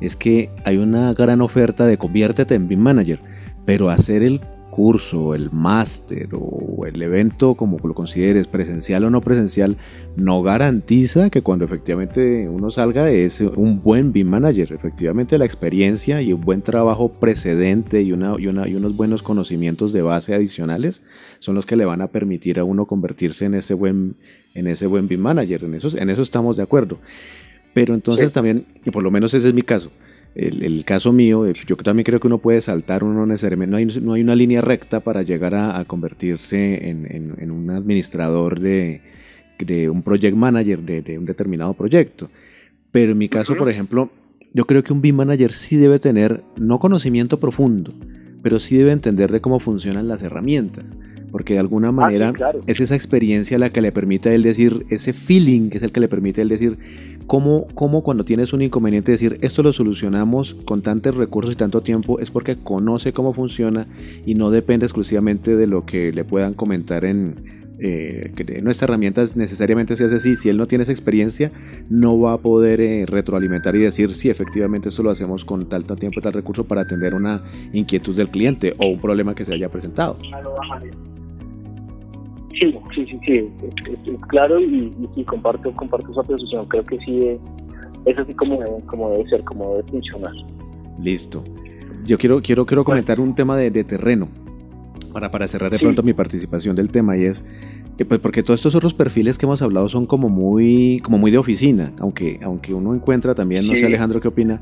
es 0.00 0.14
que 0.14 0.50
hay 0.64 0.78
una 0.78 1.12
gran 1.14 1.40
oferta 1.40 1.84
de 1.84 1.98
conviértete 1.98 2.54
en 2.54 2.68
BIM 2.68 2.78
Manager, 2.78 3.18
pero 3.66 3.90
hacer 3.90 4.22
el 4.22 4.40
curso, 4.78 5.34
el 5.34 5.50
máster 5.50 6.28
o 6.34 6.86
el 6.86 7.02
evento, 7.02 7.56
como 7.56 7.80
lo 7.82 7.94
consideres, 7.94 8.46
presencial 8.46 9.02
o 9.02 9.10
no 9.10 9.20
presencial, 9.20 9.76
no 10.14 10.40
garantiza 10.40 11.30
que 11.30 11.42
cuando 11.42 11.64
efectivamente 11.64 12.48
uno 12.48 12.70
salga 12.70 13.10
es 13.10 13.40
un 13.40 13.82
buen 13.82 14.12
BIM 14.12 14.28
manager. 14.28 14.72
Efectivamente 14.72 15.36
la 15.36 15.46
experiencia 15.46 16.22
y 16.22 16.32
un 16.32 16.42
buen 16.42 16.62
trabajo 16.62 17.08
precedente 17.12 18.02
y, 18.02 18.12
una, 18.12 18.36
y, 18.38 18.46
una, 18.46 18.68
y 18.68 18.76
unos 18.76 18.94
buenos 18.94 19.24
conocimientos 19.24 19.92
de 19.92 20.02
base 20.02 20.32
adicionales 20.32 21.02
son 21.40 21.56
los 21.56 21.66
que 21.66 21.74
le 21.74 21.84
van 21.84 22.00
a 22.00 22.06
permitir 22.06 22.60
a 22.60 22.64
uno 22.64 22.86
convertirse 22.86 23.46
en 23.46 23.54
ese 23.54 23.74
buen, 23.74 24.14
en 24.54 24.68
ese 24.68 24.86
buen 24.86 25.08
BIM 25.08 25.20
manager. 25.20 25.64
En 25.64 25.74
eso, 25.74 25.88
en 25.98 26.08
eso 26.08 26.22
estamos 26.22 26.56
de 26.56 26.62
acuerdo. 26.62 26.98
Pero 27.74 27.94
entonces 27.94 28.32
también, 28.32 28.64
y 28.84 28.92
por 28.92 29.02
lo 29.02 29.10
menos 29.10 29.34
ese 29.34 29.48
es 29.48 29.54
mi 29.54 29.62
caso, 29.62 29.90
el, 30.34 30.84
caso 30.84 31.12
mío, 31.12 31.46
eh, 31.46 31.54
yo 31.66 31.76
también 31.76 32.04
creo 32.04 32.20
que 32.20 32.26
uno 32.26 32.38
puede 32.38 32.62
saltar, 32.62 33.02
uno 33.02 33.26
necesariamente, 33.26 33.70
no 33.70 33.76
hay, 33.76 33.86
no 33.86 34.12
hay 34.12 34.22
una 34.22 34.36
línea 34.36 34.60
recta 34.60 35.00
para 35.00 35.22
llegar 35.22 35.54
a, 35.54 35.84
convertirse 35.84 36.88
en, 36.88 37.50
un 37.50 37.70
administrador 37.70 38.60
de, 38.60 39.00
un 39.90 40.02
project 40.02 40.36
manager 40.36 40.80
de, 40.80 41.18
un 41.18 41.24
determinado 41.24 41.74
proyecto. 41.74 42.30
Pero 42.92 43.12
en 43.12 43.18
mi 43.18 43.28
caso, 43.28 43.56
por 43.56 43.68
ejemplo, 43.68 44.10
yo 44.54 44.64
creo 44.64 44.82
que 44.82 44.92
un 44.92 45.00
BIM 45.00 45.16
manager 45.16 45.52
sí 45.52 45.76
debe 45.76 45.98
tener, 45.98 46.42
no 46.56 46.78
conocimiento 46.78 47.40
profundo, 47.40 47.92
pero 48.42 48.60
sí 48.60 48.76
debe 48.76 48.92
entender 48.92 49.32
de 49.32 49.40
cómo 49.40 49.60
funcionan 49.60 50.08
las 50.08 50.22
herramientas 50.22 50.94
porque 51.30 51.54
de 51.54 51.60
alguna 51.60 51.88
ah, 51.88 51.92
manera 51.92 52.32
es 52.66 52.80
esa 52.80 52.94
experiencia 52.94 53.58
la 53.58 53.70
que 53.70 53.80
le 53.80 53.92
permite 53.92 54.30
a 54.30 54.34
él 54.34 54.42
decir, 54.42 54.86
ese 54.90 55.12
feeling 55.12 55.70
que 55.70 55.78
es 55.78 55.82
el 55.82 55.92
que 55.92 56.00
le 56.00 56.08
permite 56.08 56.40
a 56.40 56.42
él 56.42 56.48
decir, 56.48 56.78
cómo, 57.28 57.68
cómo 57.74 58.02
cuando 58.02 58.24
tienes 58.24 58.52
un 58.52 58.62
inconveniente 58.62 59.12
decir, 59.12 59.38
esto 59.42 59.62
lo 59.62 59.72
solucionamos 59.72 60.54
con 60.54 60.82
tantos 60.82 61.14
recursos 61.14 61.52
y 61.52 61.56
tanto 61.56 61.82
tiempo, 61.82 62.18
es 62.18 62.32
porque 62.32 62.56
conoce 62.56 63.12
cómo 63.12 63.32
funciona 63.32 63.86
y 64.26 64.34
no 64.34 64.50
depende 64.50 64.86
exclusivamente 64.86 65.54
de 65.54 65.68
lo 65.68 65.86
que 65.86 66.10
le 66.10 66.24
puedan 66.24 66.54
comentar 66.54 67.04
en... 67.04 67.58
Eh, 67.80 68.32
que 68.34 68.60
nuestra 68.60 68.86
herramienta 68.86 69.24
necesariamente 69.36 69.94
se 69.94 70.04
hace 70.04 70.16
así, 70.16 70.34
si 70.34 70.48
él 70.48 70.56
no 70.56 70.66
tiene 70.66 70.82
esa 70.82 70.90
experiencia, 70.90 71.52
no 71.88 72.18
va 72.18 72.32
a 72.32 72.38
poder 72.38 72.80
eh, 72.80 73.06
retroalimentar 73.06 73.76
y 73.76 73.78
decir 73.78 74.16
si 74.16 74.30
efectivamente 74.30 74.88
eso 74.88 75.04
lo 75.04 75.12
hacemos 75.12 75.44
con 75.44 75.68
tal 75.68 75.84
tiempo 75.84 76.18
y 76.18 76.22
tal 76.24 76.32
recurso 76.32 76.64
para 76.64 76.80
atender 76.80 77.14
una 77.14 77.44
inquietud 77.72 78.16
del 78.16 78.30
cliente 78.30 78.74
o 78.78 78.88
un 78.88 79.00
problema 79.00 79.36
que 79.36 79.44
se 79.44 79.54
haya 79.54 79.68
presentado. 79.68 80.18
Sí, 82.52 82.74
sí, 82.94 83.06
sí, 83.06 83.20
sí, 83.24 83.36
es, 83.36 84.20
claro 84.28 84.60
y, 84.60 84.92
y, 85.16 85.24
comparto, 85.24 85.70
comparto 85.72 86.10
esa 86.12 86.22
posición. 86.22 86.66
Creo 86.66 86.84
que 86.84 86.98
sí 87.00 87.38
es, 88.06 88.18
así 88.18 88.34
como 88.34 88.58
debe, 88.58 88.80
como 88.86 89.10
debe 89.10 89.28
ser, 89.28 89.44
como 89.44 89.76
debe 89.76 89.90
funcionar. 89.90 90.32
Listo. 91.02 91.44
Yo 92.04 92.18
quiero, 92.18 92.40
quiero, 92.40 92.64
quiero 92.64 92.84
comentar 92.84 93.20
un 93.20 93.34
tema 93.34 93.56
de, 93.56 93.70
terreno 93.84 94.28
para, 95.12 95.30
para 95.30 95.46
cerrar 95.46 95.70
de 95.70 95.78
pronto 95.78 96.02
mi 96.02 96.14
participación 96.14 96.74
del 96.74 96.90
tema 96.90 97.16
y 97.16 97.24
es 97.24 97.44
pues 98.04 98.20
porque 98.20 98.42
todos 98.42 98.60
estos 98.60 98.74
otros 98.76 98.94
perfiles 98.94 99.38
que 99.38 99.46
hemos 99.46 99.60
hablado 99.60 99.88
son 99.88 100.06
como 100.06 100.28
muy 100.28 101.00
como 101.02 101.18
muy 101.18 101.30
de 101.30 101.38
oficina 101.38 101.92
aunque 101.98 102.38
aunque 102.42 102.72
uno 102.72 102.94
encuentra 102.94 103.34
también 103.34 103.66
no 103.66 103.76
sé 103.76 103.86
Alejandro 103.86 104.20
qué 104.20 104.28
opina 104.28 104.60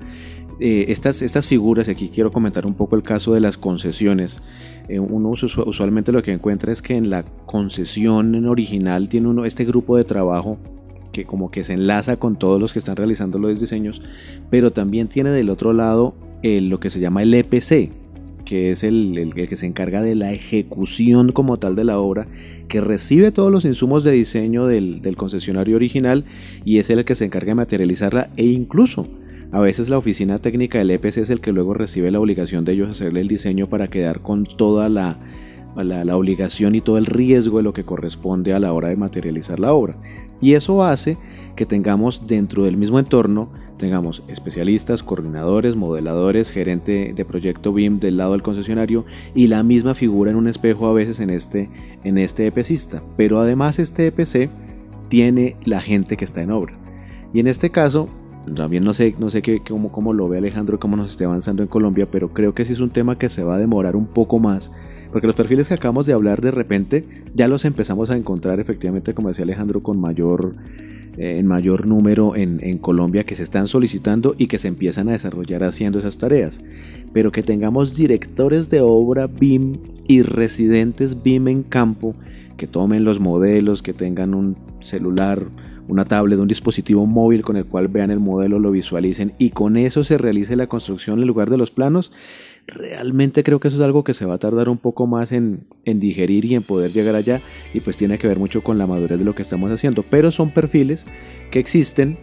eh, 0.59 0.87
estas 0.88 1.20
estas 1.20 1.46
figuras 1.46 1.88
aquí 1.88 2.09
quiero 2.09 2.33
comentar 2.33 2.64
un 2.64 2.75
poco 2.75 2.96
el 2.96 3.03
caso 3.03 3.35
de 3.35 3.40
las 3.40 3.59
concesiones 3.59 4.42
eh, 4.88 5.01
uno 5.01 5.31
usualmente 5.31 6.12
lo 6.12 6.22
que 6.22 6.33
encuentra 6.33 6.72
es 6.72 6.83
que 6.83 6.96
en 6.96 7.11
la 7.11 7.25
concesión 7.46 8.46
original 8.46 9.09
tiene 9.09 9.29
uno 9.29 9.44
este 9.44 9.64
grupo 9.64 9.96
de 9.96 10.05
trabajo 10.05 10.59
que 11.12 11.25
como 11.25 11.51
que 11.51 11.64
se 11.64 11.72
enlaza 11.72 12.18
con 12.18 12.37
todos 12.37 12.61
los 12.61 12.72
que 12.72 12.79
están 12.79 12.96
realizando 12.96 13.38
los 13.38 13.59
diseños, 13.59 14.03
pero 14.51 14.72
también 14.72 15.09
tiene 15.09 15.31
del 15.31 15.51
otro 15.51 15.72
lado 15.72 16.14
lo 16.42 16.79
que 16.79 16.90
se 16.90 17.01
llama 17.01 17.22
el 17.22 17.35
EPC, 17.35 17.90
que 18.44 18.70
es 18.70 18.85
el, 18.85 19.33
que 19.35 19.57
se 19.57 19.66
encarga 19.66 20.03
de 20.03 20.14
la 20.14 20.33
ejecución 20.33 21.33
como 21.33 21.59
tal 21.59 21.75
de 21.75 21.85
la 21.85 21.99
obra, 21.99 22.29
que 22.68 22.81
recibe 22.81 23.33
todos 23.33 23.51
los 23.51 23.64
insumos 23.64 24.05
de 24.05 24.12
diseño 24.12 24.66
del, 24.66 25.03
del 25.03 25.16
concesionario 25.16 25.77
original 25.77 26.25
y 26.64 26.79
es 26.79 26.90
el 26.90 27.05
que 27.05 27.14
se 27.14 27.25
encarga 27.25 27.51
de 27.51 27.57
materializarla 27.57 28.31
e 28.37 28.44
incluso 28.44 29.09
a 29.52 29.61
veces 29.61 29.88
la 29.88 29.98
oficina 29.98 30.38
técnica 30.38 30.78
del 30.78 30.90
EPC 30.90 31.18
es 31.18 31.30
el 31.30 31.40
que 31.40 31.52
luego 31.52 31.74
recibe 31.74 32.11
la 32.11 32.20
obligación 32.20 32.64
de 32.64 32.72
ellos 32.72 32.90
hacerle 32.90 33.20
el 33.20 33.28
diseño 33.28 33.68
para 33.68 33.88
quedar 33.88 34.20
con 34.20 34.44
toda 34.44 34.88
la, 34.88 35.18
la, 35.76 36.16
obligación 36.16 36.74
y 36.74 36.80
todo 36.80 36.98
el 36.98 37.06
riesgo 37.06 37.59
de 37.59 37.62
lo 37.62 37.72
que 37.72 37.85
corresponde 37.85 38.54
a 38.54 38.59
la 38.59 38.72
hora 38.72 38.88
de 38.88 38.96
materializar 38.96 39.61
la 39.61 39.72
obra. 39.72 39.96
Y 40.40 40.54
eso 40.54 40.82
hace 40.82 41.16
que 41.54 41.66
tengamos 41.66 42.26
dentro 42.26 42.64
del 42.64 42.76
mismo 42.76 42.98
entorno, 42.98 43.50
tengamos 43.78 44.22
especialistas, 44.28 45.02
coordinadores, 45.02 45.76
modeladores, 45.76 46.50
gerente 46.50 47.12
de 47.14 47.24
proyecto 47.24 47.72
BIM 47.72 48.00
del 48.00 48.16
lado 48.16 48.32
del 48.32 48.42
concesionario 48.42 49.04
y 49.35 49.48
la 49.48 49.62
misma 49.62 49.94
figura 49.94 50.30
en 50.30 50.37
un 50.37 50.48
espejo 50.48 50.87
a 50.87 50.92
veces 50.92 51.20
en 51.20 51.30
este, 51.30 51.70
en 52.04 52.18
este 52.18 52.46
EPCista. 52.46 53.02
Pero 53.16 53.38
además 53.38 53.78
este 53.78 54.06
EPC 54.06 54.50
tiene 55.09 55.56
la 55.64 55.80
gente 55.80 56.16
que 56.16 56.24
está 56.24 56.42
en 56.42 56.50
obra. 56.50 56.78
Y 57.32 57.40
en 57.40 57.46
este 57.46 57.70
caso, 57.70 58.09
también 58.54 58.85
no 58.85 58.94
sé, 58.94 59.14
no 59.18 59.30
sé 59.30 59.42
qué, 59.42 59.61
cómo, 59.66 59.90
cómo 59.90 60.12
lo 60.12 60.28
ve 60.28 60.38
Alejandro, 60.38 60.78
cómo 60.78 60.96
nos 60.96 61.11
esté 61.11 61.24
avanzando 61.24 61.62
en 61.62 61.68
Colombia, 61.68 62.09
pero 62.11 62.32
creo 62.32 62.54
que 62.54 62.64
sí 62.64 62.72
es 62.72 62.80
un 62.80 62.90
tema 62.90 63.18
que 63.18 63.28
se 63.28 63.42
va 63.42 63.56
a 63.56 63.59
demorar 63.59 63.96
un 63.96 64.06
poco 64.06 64.38
más, 64.38 64.72
porque 65.12 65.26
los 65.26 65.37
perfiles 65.37 65.68
que 65.68 65.74
acabamos 65.74 66.06
de 66.06 66.12
hablar 66.12 66.40
de 66.40 66.50
repente 66.50 67.04
ya 67.35 67.48
los 67.48 67.64
empezamos 67.64 68.11
a 68.11 68.16
encontrar 68.16 68.61
efectivamente, 68.61 69.14
como 69.14 69.28
decía 69.28 69.44
Alejandro, 69.44 69.82
con 69.82 70.00
mayor, 70.00 70.54
eh, 71.16 71.38
en 71.38 71.46
mayor 71.46 71.87
número 71.87 72.37
en, 72.37 72.61
en 72.62 72.78
Colombia 72.78 73.24
que 73.24 73.35
se 73.37 73.42
están 73.42 73.68
solicitando 73.68 74.35
y 74.38 74.46
que 74.46 74.59
se 74.59 74.68
empiezan 74.68 75.09
a 75.09 75.12
desarrollar 75.12 75.64
haciendo 75.64 75.98
esas 75.98 76.18
tareas. 76.18 76.62
Pero 77.12 77.32
que 77.32 77.42
tengamos 77.42 77.96
directores 77.96 78.68
de 78.68 78.82
obra 78.82 79.26
BIM 79.26 79.78
y 80.06 80.22
residentes 80.22 81.22
BIM 81.22 81.48
en 81.48 81.62
campo, 81.62 82.14
que 82.56 82.66
tomen 82.66 83.04
los 83.04 83.20
modelos, 83.20 83.82
que 83.82 83.92
tengan 83.92 84.35
un 84.35 84.56
celular, 84.80 85.46
una 85.88 86.05
tablet, 86.05 86.38
un 86.38 86.49
dispositivo 86.49 87.07
móvil 87.07 87.42
con 87.42 87.57
el 87.57 87.64
cual 87.64 87.88
vean 87.88 88.11
el 88.11 88.20
modelo, 88.20 88.59
lo 88.59 88.70
visualicen 88.70 89.33
y 89.38 89.51
con 89.51 89.77
eso 89.77 90.05
se 90.05 90.18
realice 90.18 90.57
la 90.57 90.66
construcción 90.66 91.20
en 91.20 91.27
lugar 91.27 91.51
de 91.51 91.57
los 91.57 91.70
planos, 91.70 92.12
realmente 92.66 93.44
creo 93.44 93.61
que 93.61 93.68
eso 93.68 93.77
es 93.77 93.83
algo 93.83 94.05
que 94.05 94.14
se 94.14 94.27
va 94.27 94.35
a 94.35 94.38
tardar 94.38 94.68
un 94.68 94.79
poco 94.79 95.07
más 95.07 95.33
en, 95.33 95.61
en, 95.85 96.01
digerir 96.01 96.44
y 96.44 96.55
en 96.55 96.62
poder 96.62 96.92
llegar 96.92 97.14
allá 97.14 97.40
y 97.72 97.81
pues 97.81 97.96
tiene 97.96 98.18
que 98.18 98.29
ver 98.29 98.38
mucho 98.38 98.62
con 98.62 98.79
la 98.79 98.87
madurez 98.87 99.18
de 99.18 99.25
lo 99.25 99.35
que 99.35 99.42
estamos 99.42 99.70
haciendo, 99.70 100.03
pero 100.03 100.33
son 100.33 100.51
perfiles 100.51 101.07
que 101.51 101.59
existen 101.59 102.18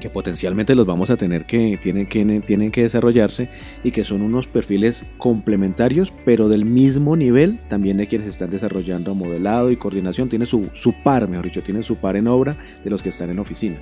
que 0.00 0.10
potencialmente 0.10 0.74
los 0.74 0.86
vamos 0.86 1.10
a 1.10 1.16
tener 1.16 1.44
que 1.44 1.78
tienen, 1.80 2.06
que 2.06 2.42
tienen 2.46 2.70
que 2.70 2.82
desarrollarse 2.82 3.48
y 3.82 3.90
que 3.90 4.04
son 4.04 4.22
unos 4.22 4.46
perfiles 4.46 5.04
complementarios 5.18 6.12
pero 6.24 6.48
del 6.48 6.64
mismo 6.64 7.16
nivel 7.16 7.58
también 7.68 7.96
de 7.96 8.06
quienes 8.06 8.28
están 8.28 8.50
desarrollando 8.50 9.14
modelado 9.14 9.70
y 9.70 9.76
coordinación. 9.76 10.28
Tiene 10.28 10.46
su, 10.46 10.70
su 10.74 10.92
par 11.02 11.28
mejor 11.28 11.46
dicho 11.46 11.62
tiene 11.62 11.82
su 11.82 11.96
par 11.96 12.16
en 12.16 12.28
obra 12.28 12.56
de 12.82 12.90
los 12.90 13.02
que 13.02 13.10
están 13.10 13.30
en 13.30 13.38
oficina. 13.38 13.76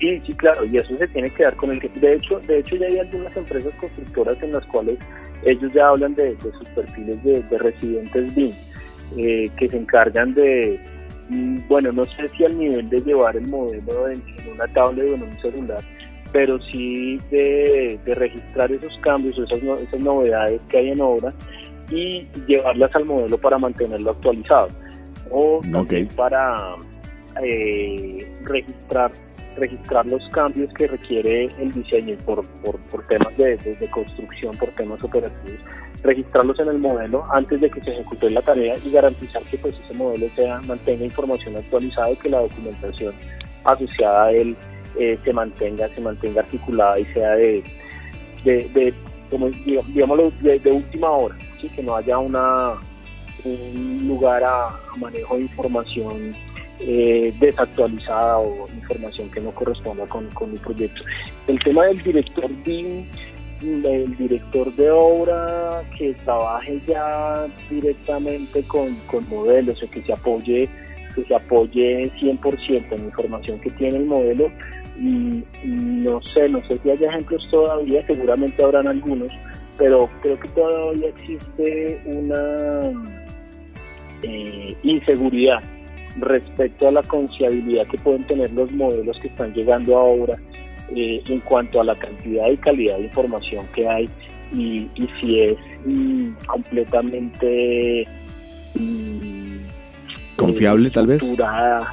Sí 0.00 0.20
sí 0.24 0.32
claro 0.34 0.64
y 0.64 0.76
eso 0.76 0.96
se 0.96 1.06
tiene 1.08 1.30
que 1.30 1.42
dar 1.42 1.56
con 1.56 1.70
el 1.70 1.80
que 1.80 1.88
de 1.88 2.14
hecho 2.14 2.40
de 2.40 2.58
hecho 2.58 2.76
ya 2.76 2.86
hay 2.86 2.98
algunas 2.98 3.36
empresas 3.36 3.72
constructoras 3.74 4.42
en 4.42 4.52
las 4.52 4.64
cuales 4.66 4.98
ellos 5.44 5.72
ya 5.72 5.88
hablan 5.88 6.14
de, 6.14 6.36
sus 6.40 6.68
perfiles 6.70 7.22
de, 7.22 7.58
residentes 7.58 8.34
BIM 8.34 8.52
eh, 9.16 9.50
que 9.56 9.68
se 9.68 9.76
encargan 9.76 10.34
de 10.34 10.80
bueno, 11.68 11.92
no 11.92 12.04
sé 12.04 12.28
si 12.28 12.44
al 12.44 12.58
nivel 12.58 12.88
de 12.88 13.00
llevar 13.00 13.36
el 13.36 13.46
modelo 13.46 14.08
en, 14.08 14.22
una 14.52 14.66
tablet 14.72 15.10
o 15.10 15.14
en 15.14 15.22
un 15.22 15.40
celular, 15.40 15.82
pero 16.32 16.60
sí 16.70 17.18
de, 17.30 17.98
registrar 18.06 18.70
esos 18.72 18.96
cambios 18.98 19.38
o 19.38 19.44
esas, 19.44 19.58
esas 19.80 20.00
novedades 20.00 20.60
que 20.68 20.78
hay 20.78 20.90
en 20.90 21.00
obra 21.00 21.32
y 21.90 22.26
llevarlas 22.46 22.94
al 22.94 23.04
modelo 23.04 23.38
para 23.38 23.58
mantenerlo 23.58 24.10
actualizado. 24.10 24.68
O 25.30 25.60
también 25.72 26.08
para 26.16 26.74
eh, 27.42 28.32
registrar 28.42 29.12
registrar 29.60 30.06
los 30.06 30.26
cambios 30.30 30.72
que 30.74 30.86
requiere 30.86 31.44
el 31.58 31.70
diseño 31.70 32.16
por, 32.24 32.46
por, 32.62 33.06
temas 33.06 33.36
de, 33.36 33.88
construcción, 33.90 34.56
por 34.56 34.70
temas 34.70 35.02
operativos, 35.04 35.60
registrarlos 36.02 36.58
en 36.60 36.68
el 36.68 36.78
modelo 36.78 37.24
antes 37.32 37.60
de 37.60 37.70
que 37.70 37.82
se 37.82 37.92
ejecute 37.92 38.30
la 38.30 38.42
tarea 38.42 38.76
y 38.84 38.90
garantizar 38.90 39.42
que 39.42 39.58
pues 39.58 39.78
ese 39.78 39.94
modelo 39.94 40.26
sea 40.34 40.60
mantenga 40.62 41.04
información 41.04 41.56
actualizada 41.56 42.10
y 42.10 42.16
que 42.16 42.28
la 42.28 42.40
documentación 42.40 43.14
asociada 43.64 44.26
a 44.26 44.32
él 44.32 44.56
eh, 44.98 45.18
se 45.24 45.32
mantenga 45.32 45.88
se 45.94 46.00
mantenga 46.00 46.40
articulada 46.40 46.98
y 46.98 47.04
sea 47.06 47.30
de, 47.36 47.62
de, 48.44 48.94
digámoslo 49.86 50.32
de, 50.40 50.72
última 50.72 51.10
hora 51.10 51.36
¿sí? 51.60 51.68
que 51.68 51.82
no 51.82 51.94
haya 51.94 52.18
una 52.18 52.74
un 53.44 54.08
lugar 54.08 54.42
a 54.44 54.70
manejo 54.98 55.36
de 55.36 55.42
información 55.42 56.34
eh, 56.80 57.32
desactualizada 57.38 58.38
o 58.38 58.66
información 58.74 59.30
que 59.30 59.40
no 59.40 59.50
corresponda 59.52 60.06
con, 60.06 60.28
con 60.30 60.52
mi 60.52 60.58
proyecto. 60.58 61.02
El 61.46 61.58
tema 61.60 61.86
del 61.86 62.02
director 62.02 62.50
BIM 62.64 63.06
el 63.62 64.16
director 64.16 64.74
de 64.74 64.90
obra 64.90 65.82
que 65.96 66.14
trabaje 66.24 66.80
ya 66.86 67.46
directamente 67.68 68.62
con, 68.64 68.96
modelos 69.28 69.82
o 69.82 69.90
que 69.90 70.02
se 70.02 70.12
apoye 70.12 70.68
que 71.14 71.24
se 71.24 71.34
apoye 71.34 72.10
100% 72.20 72.92
en 72.92 73.00
la 73.00 73.04
información 73.04 73.60
que 73.60 73.70
tiene 73.70 73.98
el 73.98 74.06
modelo 74.06 74.50
y, 74.96 75.42
no 75.64 76.20
sé, 76.22 76.48
no 76.48 76.64
sé 76.68 76.78
si 76.82 76.90
hay 76.90 77.04
ejemplos 77.04 77.48
todavía, 77.50 78.06
seguramente 78.06 78.62
habrán 78.62 78.86
algunos, 78.86 79.32
pero 79.76 80.08
creo 80.20 80.38
que 80.38 80.48
todavía 80.48 81.08
existe 81.08 82.00
una 82.04 82.82
eh, 84.22 84.76
inseguridad 84.82 85.62
respecto 86.16 86.88
a 86.88 86.92
la 86.92 87.02
confiabilidad 87.02 87.86
que 87.86 87.98
pueden 87.98 88.24
tener 88.24 88.50
los 88.52 88.70
modelos 88.72 89.18
que 89.20 89.28
están 89.28 89.52
llegando 89.54 89.96
ahora 89.96 90.36
eh, 90.94 91.22
en 91.26 91.40
cuanto 91.40 91.80
a 91.80 91.84
la 91.84 91.94
cantidad 91.94 92.50
y 92.50 92.56
calidad 92.56 92.98
de 92.98 93.04
información 93.04 93.66
que 93.74 93.88
hay 93.88 94.08
y, 94.52 94.88
si 95.20 95.40
es 95.40 95.56
mm, 95.84 96.32
completamente 96.46 98.04
mm, 98.74 99.58
confiable 100.36 100.90
tal 100.90 101.06
vez. 101.06 101.38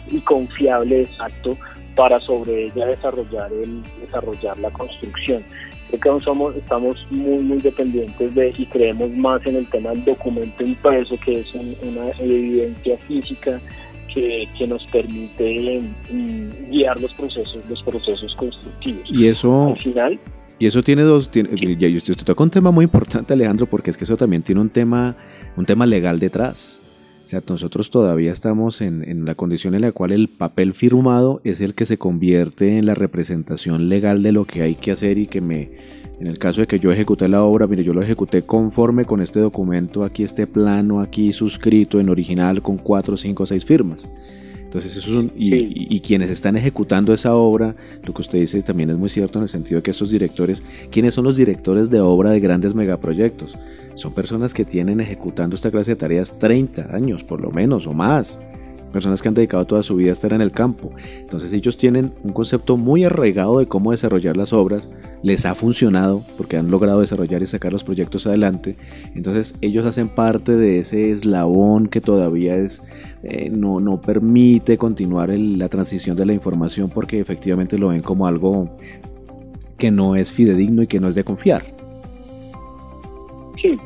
y 0.09 0.19
confiable 0.21 1.01
exacto 1.01 1.55
para 1.95 2.19
sobre 2.21 2.65
ella 2.65 2.85
desarrollar 2.87 3.51
el 3.51 3.83
desarrollar 4.01 4.57
la 4.59 4.71
construcción. 4.71 5.43
Creo 5.89 5.99
que 5.99 6.09
aún 6.09 6.21
somos 6.21 6.55
estamos 6.55 6.95
muy 7.09 7.41
muy 7.43 7.59
dependientes 7.59 8.35
de 8.35 8.53
y 8.57 8.65
creemos 8.67 9.11
más 9.11 9.45
en 9.45 9.57
el 9.57 9.69
tema 9.69 9.91
del 9.91 10.05
documento 10.05 10.63
impreso 10.63 11.17
que 11.23 11.39
es 11.39 11.53
una 11.53 12.09
evidencia 12.19 12.97
física 12.97 13.59
que, 14.13 14.47
nos 14.67 14.85
permite 14.87 15.81
mm, 16.11 16.71
guiar 16.71 16.99
los 17.01 17.13
procesos, 17.13 17.59
los 17.69 17.81
procesos 17.83 18.35
constructivos. 18.35 19.07
Y 19.09 19.27
eso... 19.27 19.67
Al 19.67 19.83
final... 19.83 20.19
Y 20.59 20.65
eso 20.65 20.81
tiene 20.81 21.03
dos, 21.03 21.29
tiene, 21.29 21.49
ya 21.77 21.87
usted, 21.95 22.13
usted 22.13 22.25
toca 22.25 22.43
un 22.43 22.49
tema 22.49 22.71
muy 22.71 22.85
importante, 22.85 23.31
Alejandro, 23.31 23.67
porque 23.67 23.91
es 23.91 23.97
que 23.97 24.05
eso 24.05 24.17
también 24.17 24.41
tiene 24.41 24.59
un 24.59 24.69
tema, 24.69 25.15
un 25.55 25.65
tema 25.65 25.85
legal 25.85 26.17
detrás. 26.17 26.81
O 27.23 27.27
sea, 27.27 27.41
nosotros 27.47 27.91
todavía 27.91 28.31
estamos 28.31 28.81
en, 28.81 29.07
en, 29.07 29.23
la 29.25 29.35
condición 29.35 29.75
en 29.75 29.81
la 29.81 29.91
cual 29.91 30.13
el 30.13 30.29
papel 30.29 30.73
firmado 30.73 31.41
es 31.43 31.61
el 31.61 31.75
que 31.75 31.85
se 31.85 31.99
convierte 31.99 32.79
en 32.79 32.87
la 32.87 32.95
representación 32.95 33.87
legal 33.87 34.23
de 34.23 34.31
lo 34.31 34.45
que 34.45 34.63
hay 34.63 34.73
que 34.73 34.91
hacer 34.91 35.19
y 35.19 35.27
que 35.27 35.41
me, 35.41 35.69
en 36.19 36.27
el 36.27 36.39
caso 36.39 36.61
de 36.61 36.67
que 36.67 36.79
yo 36.79 36.91
ejecuté 36.91 37.27
la 37.27 37.43
obra, 37.43 37.67
mire, 37.67 37.83
yo 37.83 37.93
lo 37.93 38.01
ejecuté 38.01 38.41
conforme 38.41 39.05
con 39.05 39.21
este 39.21 39.39
documento, 39.39 40.03
aquí 40.03 40.23
este 40.23 40.47
plano, 40.47 40.99
aquí 40.99 41.31
suscrito 41.31 41.99
en 41.99 42.09
original 42.09 42.61
con 42.61 42.77
cuatro, 42.77 43.17
cinco, 43.17 43.45
seis 43.45 43.63
firmas. 43.63 44.09
Entonces, 44.63 44.97
eso 44.97 45.21
es 45.21 45.31
y, 45.37 45.95
y, 45.95 45.99
quienes 46.01 46.29
están 46.29 46.57
ejecutando 46.57 47.13
esa 47.13 47.35
obra, 47.35 47.73
lo 48.03 48.13
que 48.13 48.21
usted 48.21 48.39
dice 48.39 48.61
también 48.63 48.89
es 48.89 48.97
muy 48.97 49.07
cierto 49.07 49.39
en 49.39 49.43
el 49.43 49.49
sentido 49.49 49.77
de 49.77 49.83
que 49.83 49.91
esos 49.91 50.09
directores, 50.09 50.61
¿quiénes 50.91 51.13
son 51.13 51.23
los 51.23 51.37
directores 51.37 51.89
de 51.89 52.01
obra 52.01 52.31
de 52.31 52.41
grandes 52.41 52.75
megaproyectos? 52.75 53.55
Son 53.95 54.13
personas 54.13 54.53
que 54.53 54.65
tienen 54.65 54.99
ejecutando 54.99 55.55
esta 55.55 55.71
clase 55.71 55.91
de 55.91 55.95
tareas 55.95 56.37
30 56.37 56.93
años, 56.93 57.23
por 57.23 57.39
lo 57.39 57.49
menos, 57.49 57.87
o 57.87 57.93
más 57.93 58.41
personas 58.91 59.21
que 59.21 59.27
han 59.27 59.35
dedicado 59.35 59.65
toda 59.65 59.83
su 59.83 59.95
vida 59.95 60.09
a 60.09 60.13
estar 60.13 60.33
en 60.33 60.41
el 60.41 60.51
campo. 60.51 60.91
Entonces 61.19 61.53
ellos 61.53 61.77
tienen 61.77 62.11
un 62.23 62.33
concepto 62.33 62.77
muy 62.77 63.03
arraigado 63.03 63.59
de 63.59 63.67
cómo 63.67 63.91
desarrollar 63.91 64.35
las 64.35 64.53
obras, 64.53 64.89
les 65.27 65.45
ha 65.45 65.55
funcionado 65.55 66.23
porque 66.37 66.55
han 66.55 66.71
logrado 66.71 67.01
desarrollar 67.01 67.41
y 67.41 67.47
sacar 67.47 67.73
los 67.73 67.83
proyectos 67.83 68.25
adelante. 68.25 68.77
Entonces 69.13 69.55
ellos 69.59 69.85
hacen 69.85 70.07
parte 70.07 70.55
de 70.55 70.79
ese 70.79 71.11
eslabón 71.11 71.89
que 71.89 71.99
todavía 71.99 72.55
es 72.55 72.89
eh, 73.23 73.49
no, 73.49 73.81
no 73.81 73.99
permite 73.99 74.77
continuar 74.77 75.29
la 75.31 75.67
transición 75.67 76.15
de 76.15 76.25
la 76.25 76.31
información 76.31 76.89
porque 76.89 77.19
efectivamente 77.19 77.77
lo 77.77 77.89
ven 77.89 78.01
como 78.01 78.25
algo 78.25 78.69
que 79.77 79.91
no 79.91 80.15
es 80.15 80.31
fidedigno 80.31 80.83
y 80.83 80.87
que 80.87 81.01
no 81.01 81.09
es 81.09 81.15
de 81.15 81.25
confiar. 81.25 81.61
Sí, 83.61 83.77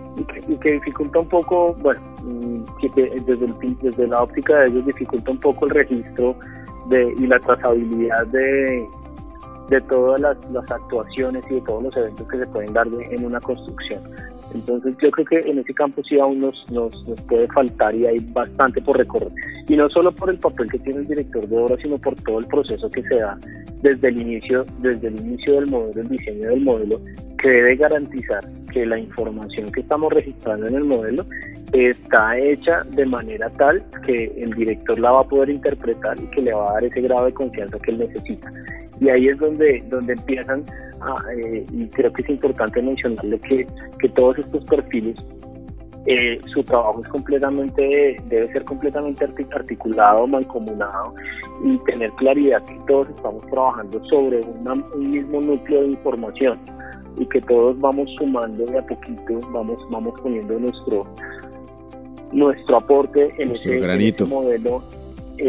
y 0.47 0.55
que, 0.57 0.73
dificulta 0.73 1.21
un 1.21 1.27
poco, 1.27 1.73
bueno, 1.81 2.01
mm, 2.23 2.65
que 2.81 3.21
desde, 3.25 3.47
desde 3.81 4.07
la 4.07 4.21
óptica 4.21 4.59
de 4.59 4.67
ellos 4.67 4.85
dificulta 4.85 5.31
un 5.31 5.39
poco 5.39 5.65
el 5.65 5.71
registro 5.71 6.35
de, 6.89 7.15
y 7.17 7.25
la 7.25 7.39
trazabilidad 7.39 8.27
de, 8.27 8.85
de 9.71 9.79
todas 9.81 10.19
las, 10.19 10.37
actuaciones 10.69 11.43
y 11.49 11.55
de 11.55 11.61
todos 11.61 11.83
los 11.83 11.97
eventos 11.97 12.27
que 12.27 12.37
se 12.39 12.45
pueden 12.47 12.73
dar 12.73 12.87
en 12.87 13.25
una 13.25 13.39
construcción. 13.39 14.01
Entonces 14.53 14.93
yo 15.01 15.09
creo 15.11 15.25
que 15.25 15.49
en 15.49 15.59
ese 15.59 15.73
campo 15.73 16.03
sí 16.03 16.19
aún 16.19 16.41
nos, 16.41 16.69
nos, 16.69 16.93
puede 17.29 17.47
faltar 17.47 17.95
y 17.95 18.05
hay 18.05 18.19
bastante 18.33 18.81
por 18.81 18.97
recorrer. 18.97 19.31
Y 19.69 19.77
no 19.77 19.89
solo 19.89 20.11
por 20.11 20.29
el 20.29 20.37
papel 20.39 20.69
que 20.69 20.79
tiene 20.79 20.99
el 20.99 21.07
director 21.07 21.47
de 21.47 21.57
obra, 21.57 21.77
sino 21.81 21.97
por 21.97 22.15
todo 22.15 22.39
el 22.39 22.47
proceso 22.47 22.91
que 22.91 23.01
se 23.03 23.15
da 23.15 23.39
desde 23.81 24.09
el 24.09 24.21
inicio, 24.21 24.65
desde 24.79 25.07
el 25.07 25.17
inicio 25.21 25.53
del 25.53 25.67
modelo, 25.67 26.01
el 26.01 26.09
diseño 26.09 26.49
del 26.49 26.61
modelo, 26.61 26.99
que 27.37 27.49
debe 27.49 27.77
garantizar 27.77 28.43
que 28.73 28.85
la 28.85 28.99
información 28.99 29.71
que 29.71 29.79
estamos 29.79 30.11
registrando 30.11 30.67
en 30.67 30.75
el 30.75 30.83
modelo 30.83 31.25
está 31.71 32.37
hecha 32.37 32.83
de 32.91 33.05
manera 33.05 33.49
tal 33.51 33.81
que 34.05 34.25
el 34.37 34.53
director 34.53 34.99
la 34.99 35.11
va 35.11 35.21
a 35.21 35.27
poder 35.27 35.49
interpretar 35.49 36.19
y 36.19 36.27
que 36.27 36.41
le 36.41 36.53
va 36.53 36.71
a 36.71 36.73
dar 36.73 36.83
ese 36.83 36.99
grado 37.01 37.25
de 37.25 37.33
confianza 37.33 37.79
que 37.79 37.91
él 37.91 37.99
necesita. 37.99 38.51
Y 39.01 39.09
ahí 39.09 39.27
es 39.27 39.37
donde, 39.39 39.83
donde 39.89 40.13
empiezan, 40.13 40.63
eh, 41.35 41.65
y 41.71 41.87
creo 41.89 42.13
que 42.13 42.21
es 42.21 42.29
importante 42.29 42.81
mencionarle 42.81 43.37
que, 43.39 43.67
que 43.99 44.09
todos 44.09 44.37
estos 44.37 44.63
perfiles 44.65 45.17
eh, 46.07 46.39
su 46.51 46.63
trabajo 46.63 47.01
es 47.03 47.09
completamente, 47.09 48.17
debe 48.25 48.47
ser 48.47 48.65
completamente 48.65 49.23
articulado, 49.53 50.25
mancomunado 50.25 51.13
y 51.63 51.77
tener 51.85 52.11
claridad 52.13 52.63
que 52.65 52.75
todos 52.87 53.07
estamos 53.09 53.45
trabajando 53.51 54.03
sobre 54.05 54.41
un 54.41 55.11
mismo 55.11 55.41
núcleo 55.41 55.81
de 55.81 55.89
información 55.89 56.59
y 57.17 57.25
que 57.27 57.39
todos 57.41 57.79
vamos 57.79 58.09
sumando 58.17 58.65
de 58.65 58.79
a 58.79 58.85
poquito, 58.87 59.41
vamos, 59.51 59.77
vamos 59.91 60.19
poniendo 60.21 60.57
nuestro 60.59 61.05
nuestro 62.31 62.77
aporte 62.77 63.31
en 63.37 63.51
ese, 63.51 63.79
modelo 64.25 64.81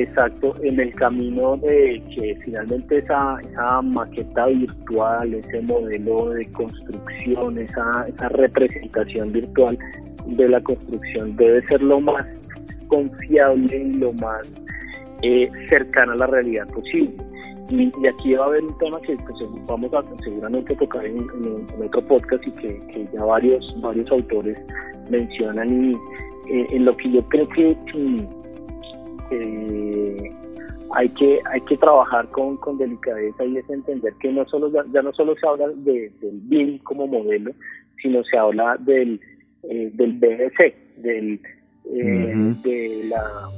exacto 0.01 0.55
en 0.62 0.80
el 0.80 0.93
camino 0.95 1.57
de 1.57 2.03
que 2.14 2.38
finalmente 2.45 2.99
esa, 2.99 3.38
esa 3.43 3.82
maqueta 3.82 4.47
virtual, 4.47 5.34
ese 5.34 5.61
modelo 5.62 6.30
de 6.30 6.45
construcción, 6.53 7.59
esa, 7.59 8.07
esa 8.09 8.28
representación 8.30 9.32
virtual 9.32 9.78
de 10.26 10.49
la 10.49 10.61
construcción 10.61 11.36
debe 11.36 11.66
ser 11.66 11.82
lo 11.82 12.01
más 12.01 12.24
confiable 12.88 13.76
y 13.76 13.95
lo 13.95 14.12
más 14.14 14.51
eh, 15.22 15.51
cercana 15.68 16.12
a 16.12 16.16
la 16.16 16.26
realidad 16.26 16.66
posible. 16.68 17.16
Y, 17.68 17.90
aquí 18.07 18.34
va 18.34 18.45
a 18.45 18.49
haber 18.49 18.64
un 18.64 18.76
tema 18.78 19.01
que 19.01 19.16
pues, 19.16 19.38
vamos 19.66 19.93
a 19.95 20.03
seguramente 20.22 20.74
tocar 20.76 21.07
en, 21.07 21.26
otro 21.82 22.07
podcast 22.07 22.47
y 22.47 22.51
que, 22.53 23.09
ya 23.12 23.24
varios, 23.24 23.64
varios 23.80 24.11
autores 24.11 24.59
mencionan 25.11 25.90
y 25.90 25.95
eh, 26.53 26.66
en 26.70 26.84
lo 26.84 26.97
que 26.97 27.11
yo 27.11 27.22
creo 27.28 27.49
que 27.51 27.76
eh, 29.33 30.33
hay 30.95 31.09
que 31.11 31.41
hay 31.51 31.61
que 31.62 31.76
trabajar 31.76 32.28
con, 32.28 32.57
con 32.59 32.78
delicadeza 32.78 33.45
y 33.45 33.57
es 33.57 33.68
entender 33.70 34.12
que 34.20 34.30
no 34.30 34.47
solo 34.47 34.70
ya, 34.70 35.03
no 35.03 35.12
solo 35.12 35.35
se 35.37 35.47
habla 35.47 35.68
de, 35.68 36.12
del 36.20 36.41
BIM 36.43 36.78
como 36.78 37.07
modelo, 37.07 37.53
sino 38.01 38.22
se 38.24 38.37
habla 38.37 38.76
del 38.78 39.20
eh, 39.62 39.91
del 39.95 40.12
BDC, 40.14 41.03
del, 41.03 41.41
eh, 41.85 42.55
de 42.64 43.05
la, 43.09 43.49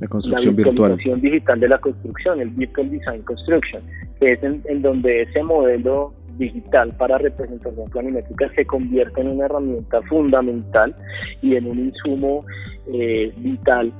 la 0.00 0.08
construcción 0.08 0.56
virtual. 0.56 0.96
digital 1.20 1.60
de 1.60 1.68
la 1.68 1.78
construcción, 1.78 2.40
el 2.40 2.48
Virtual 2.50 2.90
Design 2.90 3.22
Construction, 3.22 3.82
que 4.18 4.32
es 4.32 4.42
en, 4.42 4.82
donde 4.82 5.22
ese 5.22 5.42
modelo 5.42 6.14
digital 6.38 6.96
para 6.96 7.18
representación 7.18 7.90
planimétrica 7.90 8.50
se 8.54 8.64
convierte 8.64 9.20
en 9.20 9.28
una 9.28 9.44
herramienta 9.44 10.00
fundamental 10.02 10.96
y 11.42 11.56
en 11.56 11.66
un 11.66 11.78
insumo 11.80 12.46
eh, 12.94 13.30
vital 13.36 13.92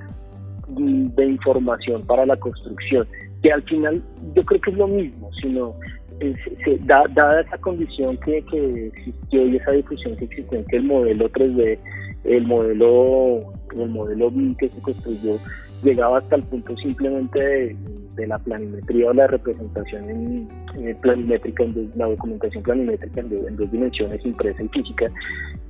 de 0.71 1.27
información 1.27 2.03
para 2.07 2.27
la 2.27 2.37
construcción, 2.37 3.07
que 3.43 3.53
al 3.53 3.63
final 3.63 4.03
yo 4.35 4.45
creo 4.45 4.61
que 4.61 4.71
es 4.71 4.77
lo 4.77 4.89
mismo, 4.89 5.31
sino 5.41 5.75
dada 6.85 7.41
esa 7.41 7.59
condición 7.59 8.17
que, 8.19 8.45
que 8.51 8.87
existió 8.89 9.47
y 9.47 9.57
esa 9.57 9.73
difusión 9.73 10.17
que 10.17 10.27
existió 10.27 10.59
en 10.59 10.65
que 10.67 10.77
el 10.77 10.85
modelo 10.85 11.31
3D, 11.31 11.79
el 12.25 12.47
modelo, 12.47 13.53
el 13.75 13.89
modelo 13.89 14.33
que 14.59 14.69
se 14.69 14.83
construyó, 14.83 15.39
llegaba 15.83 16.19
hasta 16.19 16.37
el 16.37 16.43
punto 16.45 16.77
simplemente 16.77 17.77
de, 18.17 18.27
la 18.27 18.39
planimetría 18.39 19.09
o 19.09 19.15
la 19.15 19.27
representación 19.29 20.11
en, 20.11 20.97
planimétrica, 21.01 21.65
en 21.65 21.91
la 21.97 22.07
documentación 22.07 22.63
planimétrica 22.63 23.21
en, 23.21 23.57
dos 23.57 23.73
dimensiones, 23.73 24.25
impresa 24.27 24.63
y 24.63 24.69
física, 24.69 25.11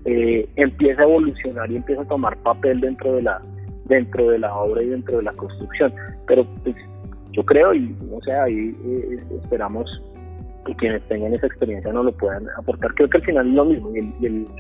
eh, 0.05 0.49
empieza 0.57 1.03
a 1.03 1.05
evolucionar 1.05 1.71
y 1.71 1.77
empieza 1.77 2.03
a 2.03 2.09
tomar 2.09 2.37
papel 2.39 2.81
dentro 2.81 3.15
de 3.15 3.23
la 3.23 3.41
dentro 3.91 4.31
de 4.31 4.39
la 4.39 4.55
obra 4.55 4.83
y 4.83 4.89
dentro 4.89 5.19
de 5.19 5.25
la 5.25 5.33
construcción. 5.35 5.93
Pero 6.27 6.47
pues, 6.65 6.75
yo 7.33 7.45
creo, 7.45 7.75
y 7.75 7.95
no 8.11 8.21
sé, 8.25 8.33
ahí 8.33 8.75
eh, 8.85 9.21
esperamos 9.43 9.91
y 10.67 10.75
quienes 10.75 11.03
tengan 11.09 11.35
esa 11.35 11.47
experiencia 11.47 11.93
no 11.93 12.03
lo 12.03 12.13
puedan 12.13 12.47
aportar. 12.57 12.95
Creo 12.95 13.09
que 13.09 13.19
al 13.19 13.25
final 13.25 13.49
es 13.49 13.55
lo 13.55 13.65
mismo. 13.65 13.91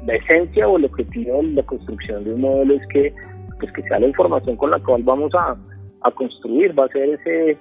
la 0.06 0.14
esencia 0.14 0.68
o 0.68 0.76
el 0.76 0.84
objetivo 0.86 1.38
de 1.38 1.52
la 1.52 1.62
construcción 1.62 2.24
de 2.24 2.34
un 2.34 2.40
modelo 2.40 2.74
es 2.74 2.86
que, 2.88 3.14
pues 3.58 3.72
que 3.72 3.82
sea 3.82 4.00
la 4.00 4.08
información 4.08 4.56
con 4.56 4.70
la 4.70 4.78
cual 4.80 5.02
vamos 5.02 5.32
a, 5.34 5.56
construir, 6.14 6.76
va 6.78 6.86
a 6.86 6.88
ser 6.88 7.10
ese, 7.10 7.58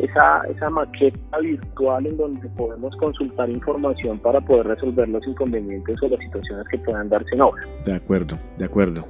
esa, 0.00 0.42
esa 0.48 0.70
maqueta 0.70 1.38
virtual 1.38 2.06
en 2.06 2.16
donde 2.16 2.48
podemos 2.50 2.94
consultar 2.96 3.50
información 3.50 4.18
para 4.20 4.40
poder 4.40 4.68
resolver 4.68 5.08
los 5.08 5.26
inconvenientes 5.26 6.00
o 6.02 6.08
las 6.08 6.20
situaciones 6.20 6.68
que 6.68 6.78
puedan 6.78 7.08
darse 7.08 7.34
en 7.34 7.40
obra. 7.40 7.62
De 7.84 7.94
acuerdo, 7.94 8.38
de 8.58 8.64
acuerdo. 8.64 9.04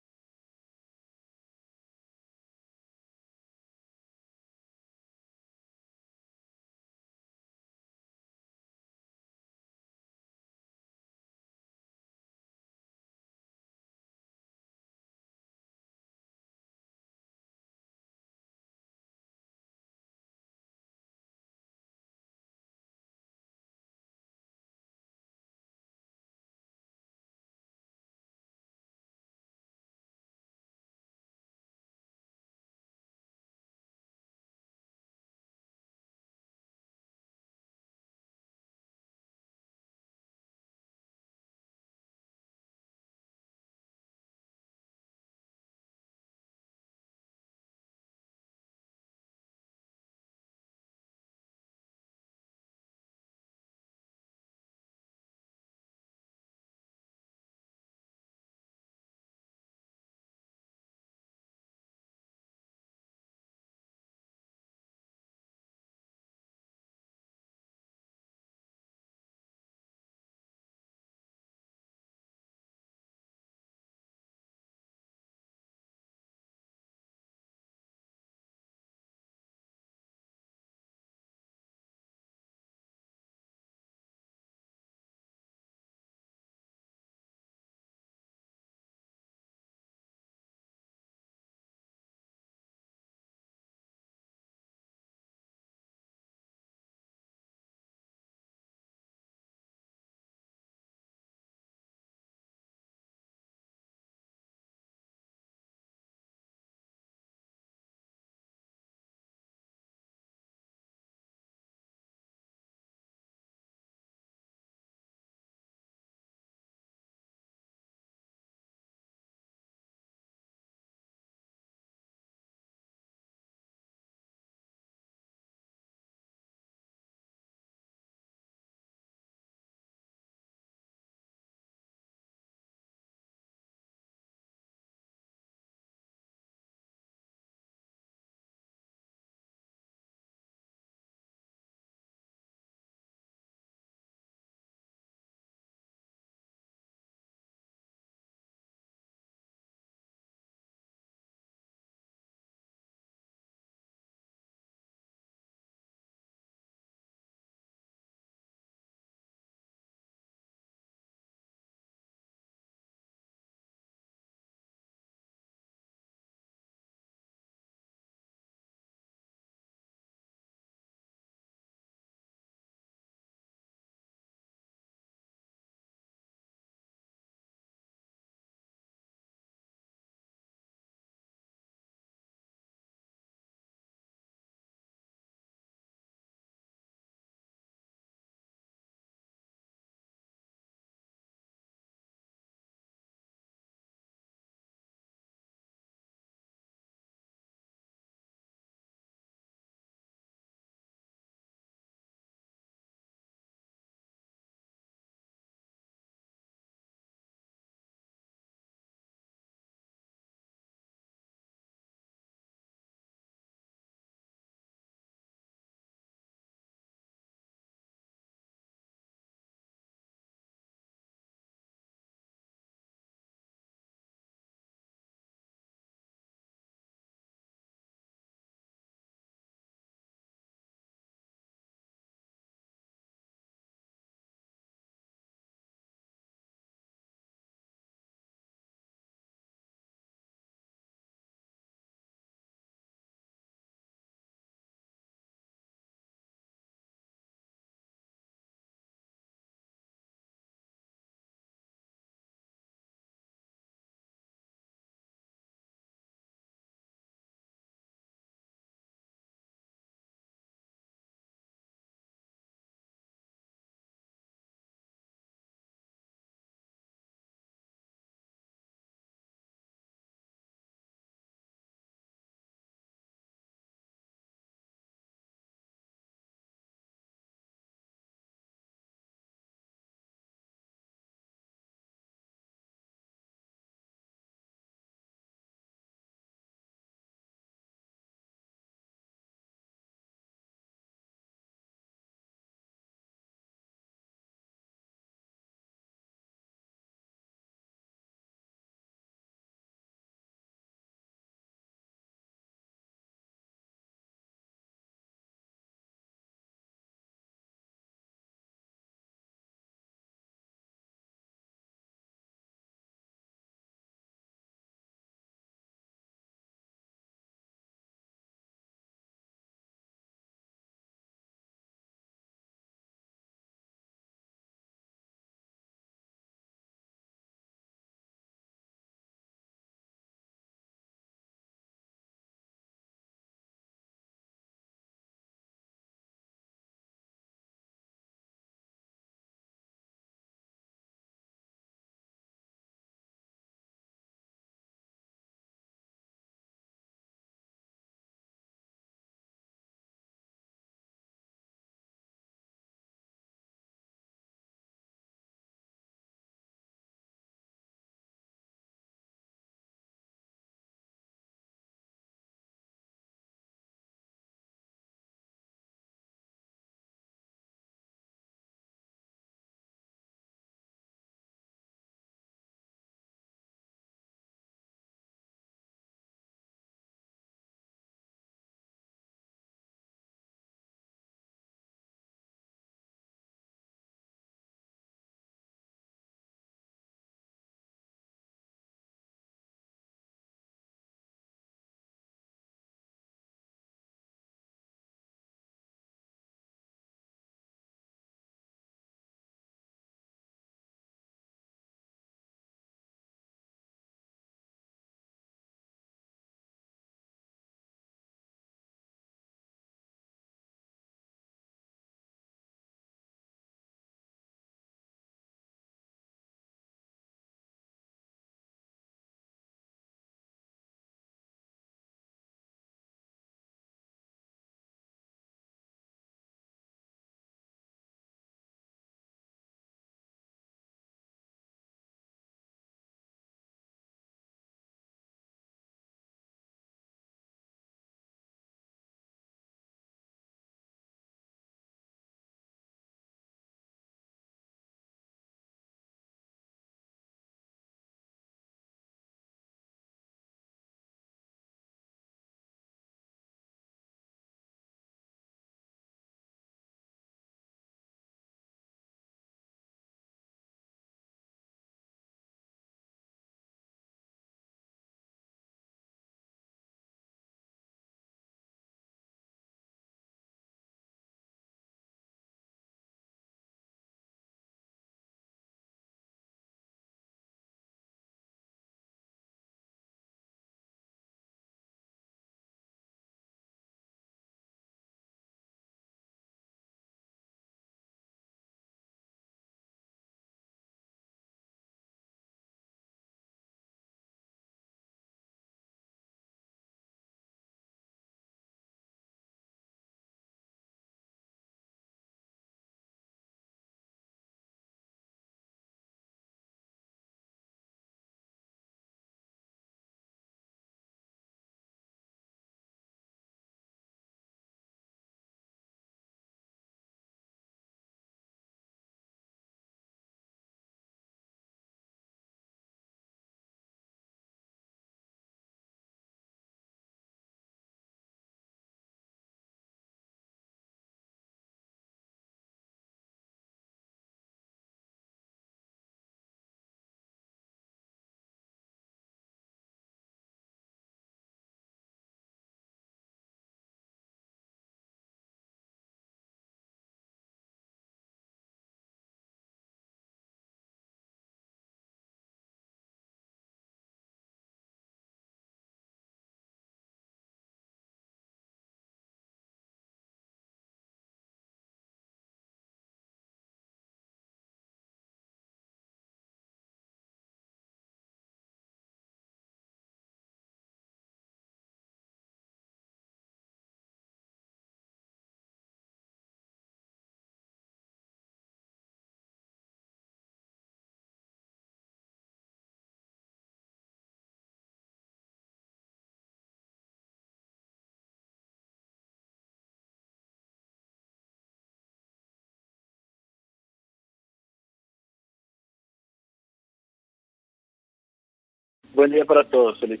Buen 598.94 599.10
día 599.10 599.24
para 599.24 599.44
todos. 599.44 599.78
Feliz. 599.78 600.00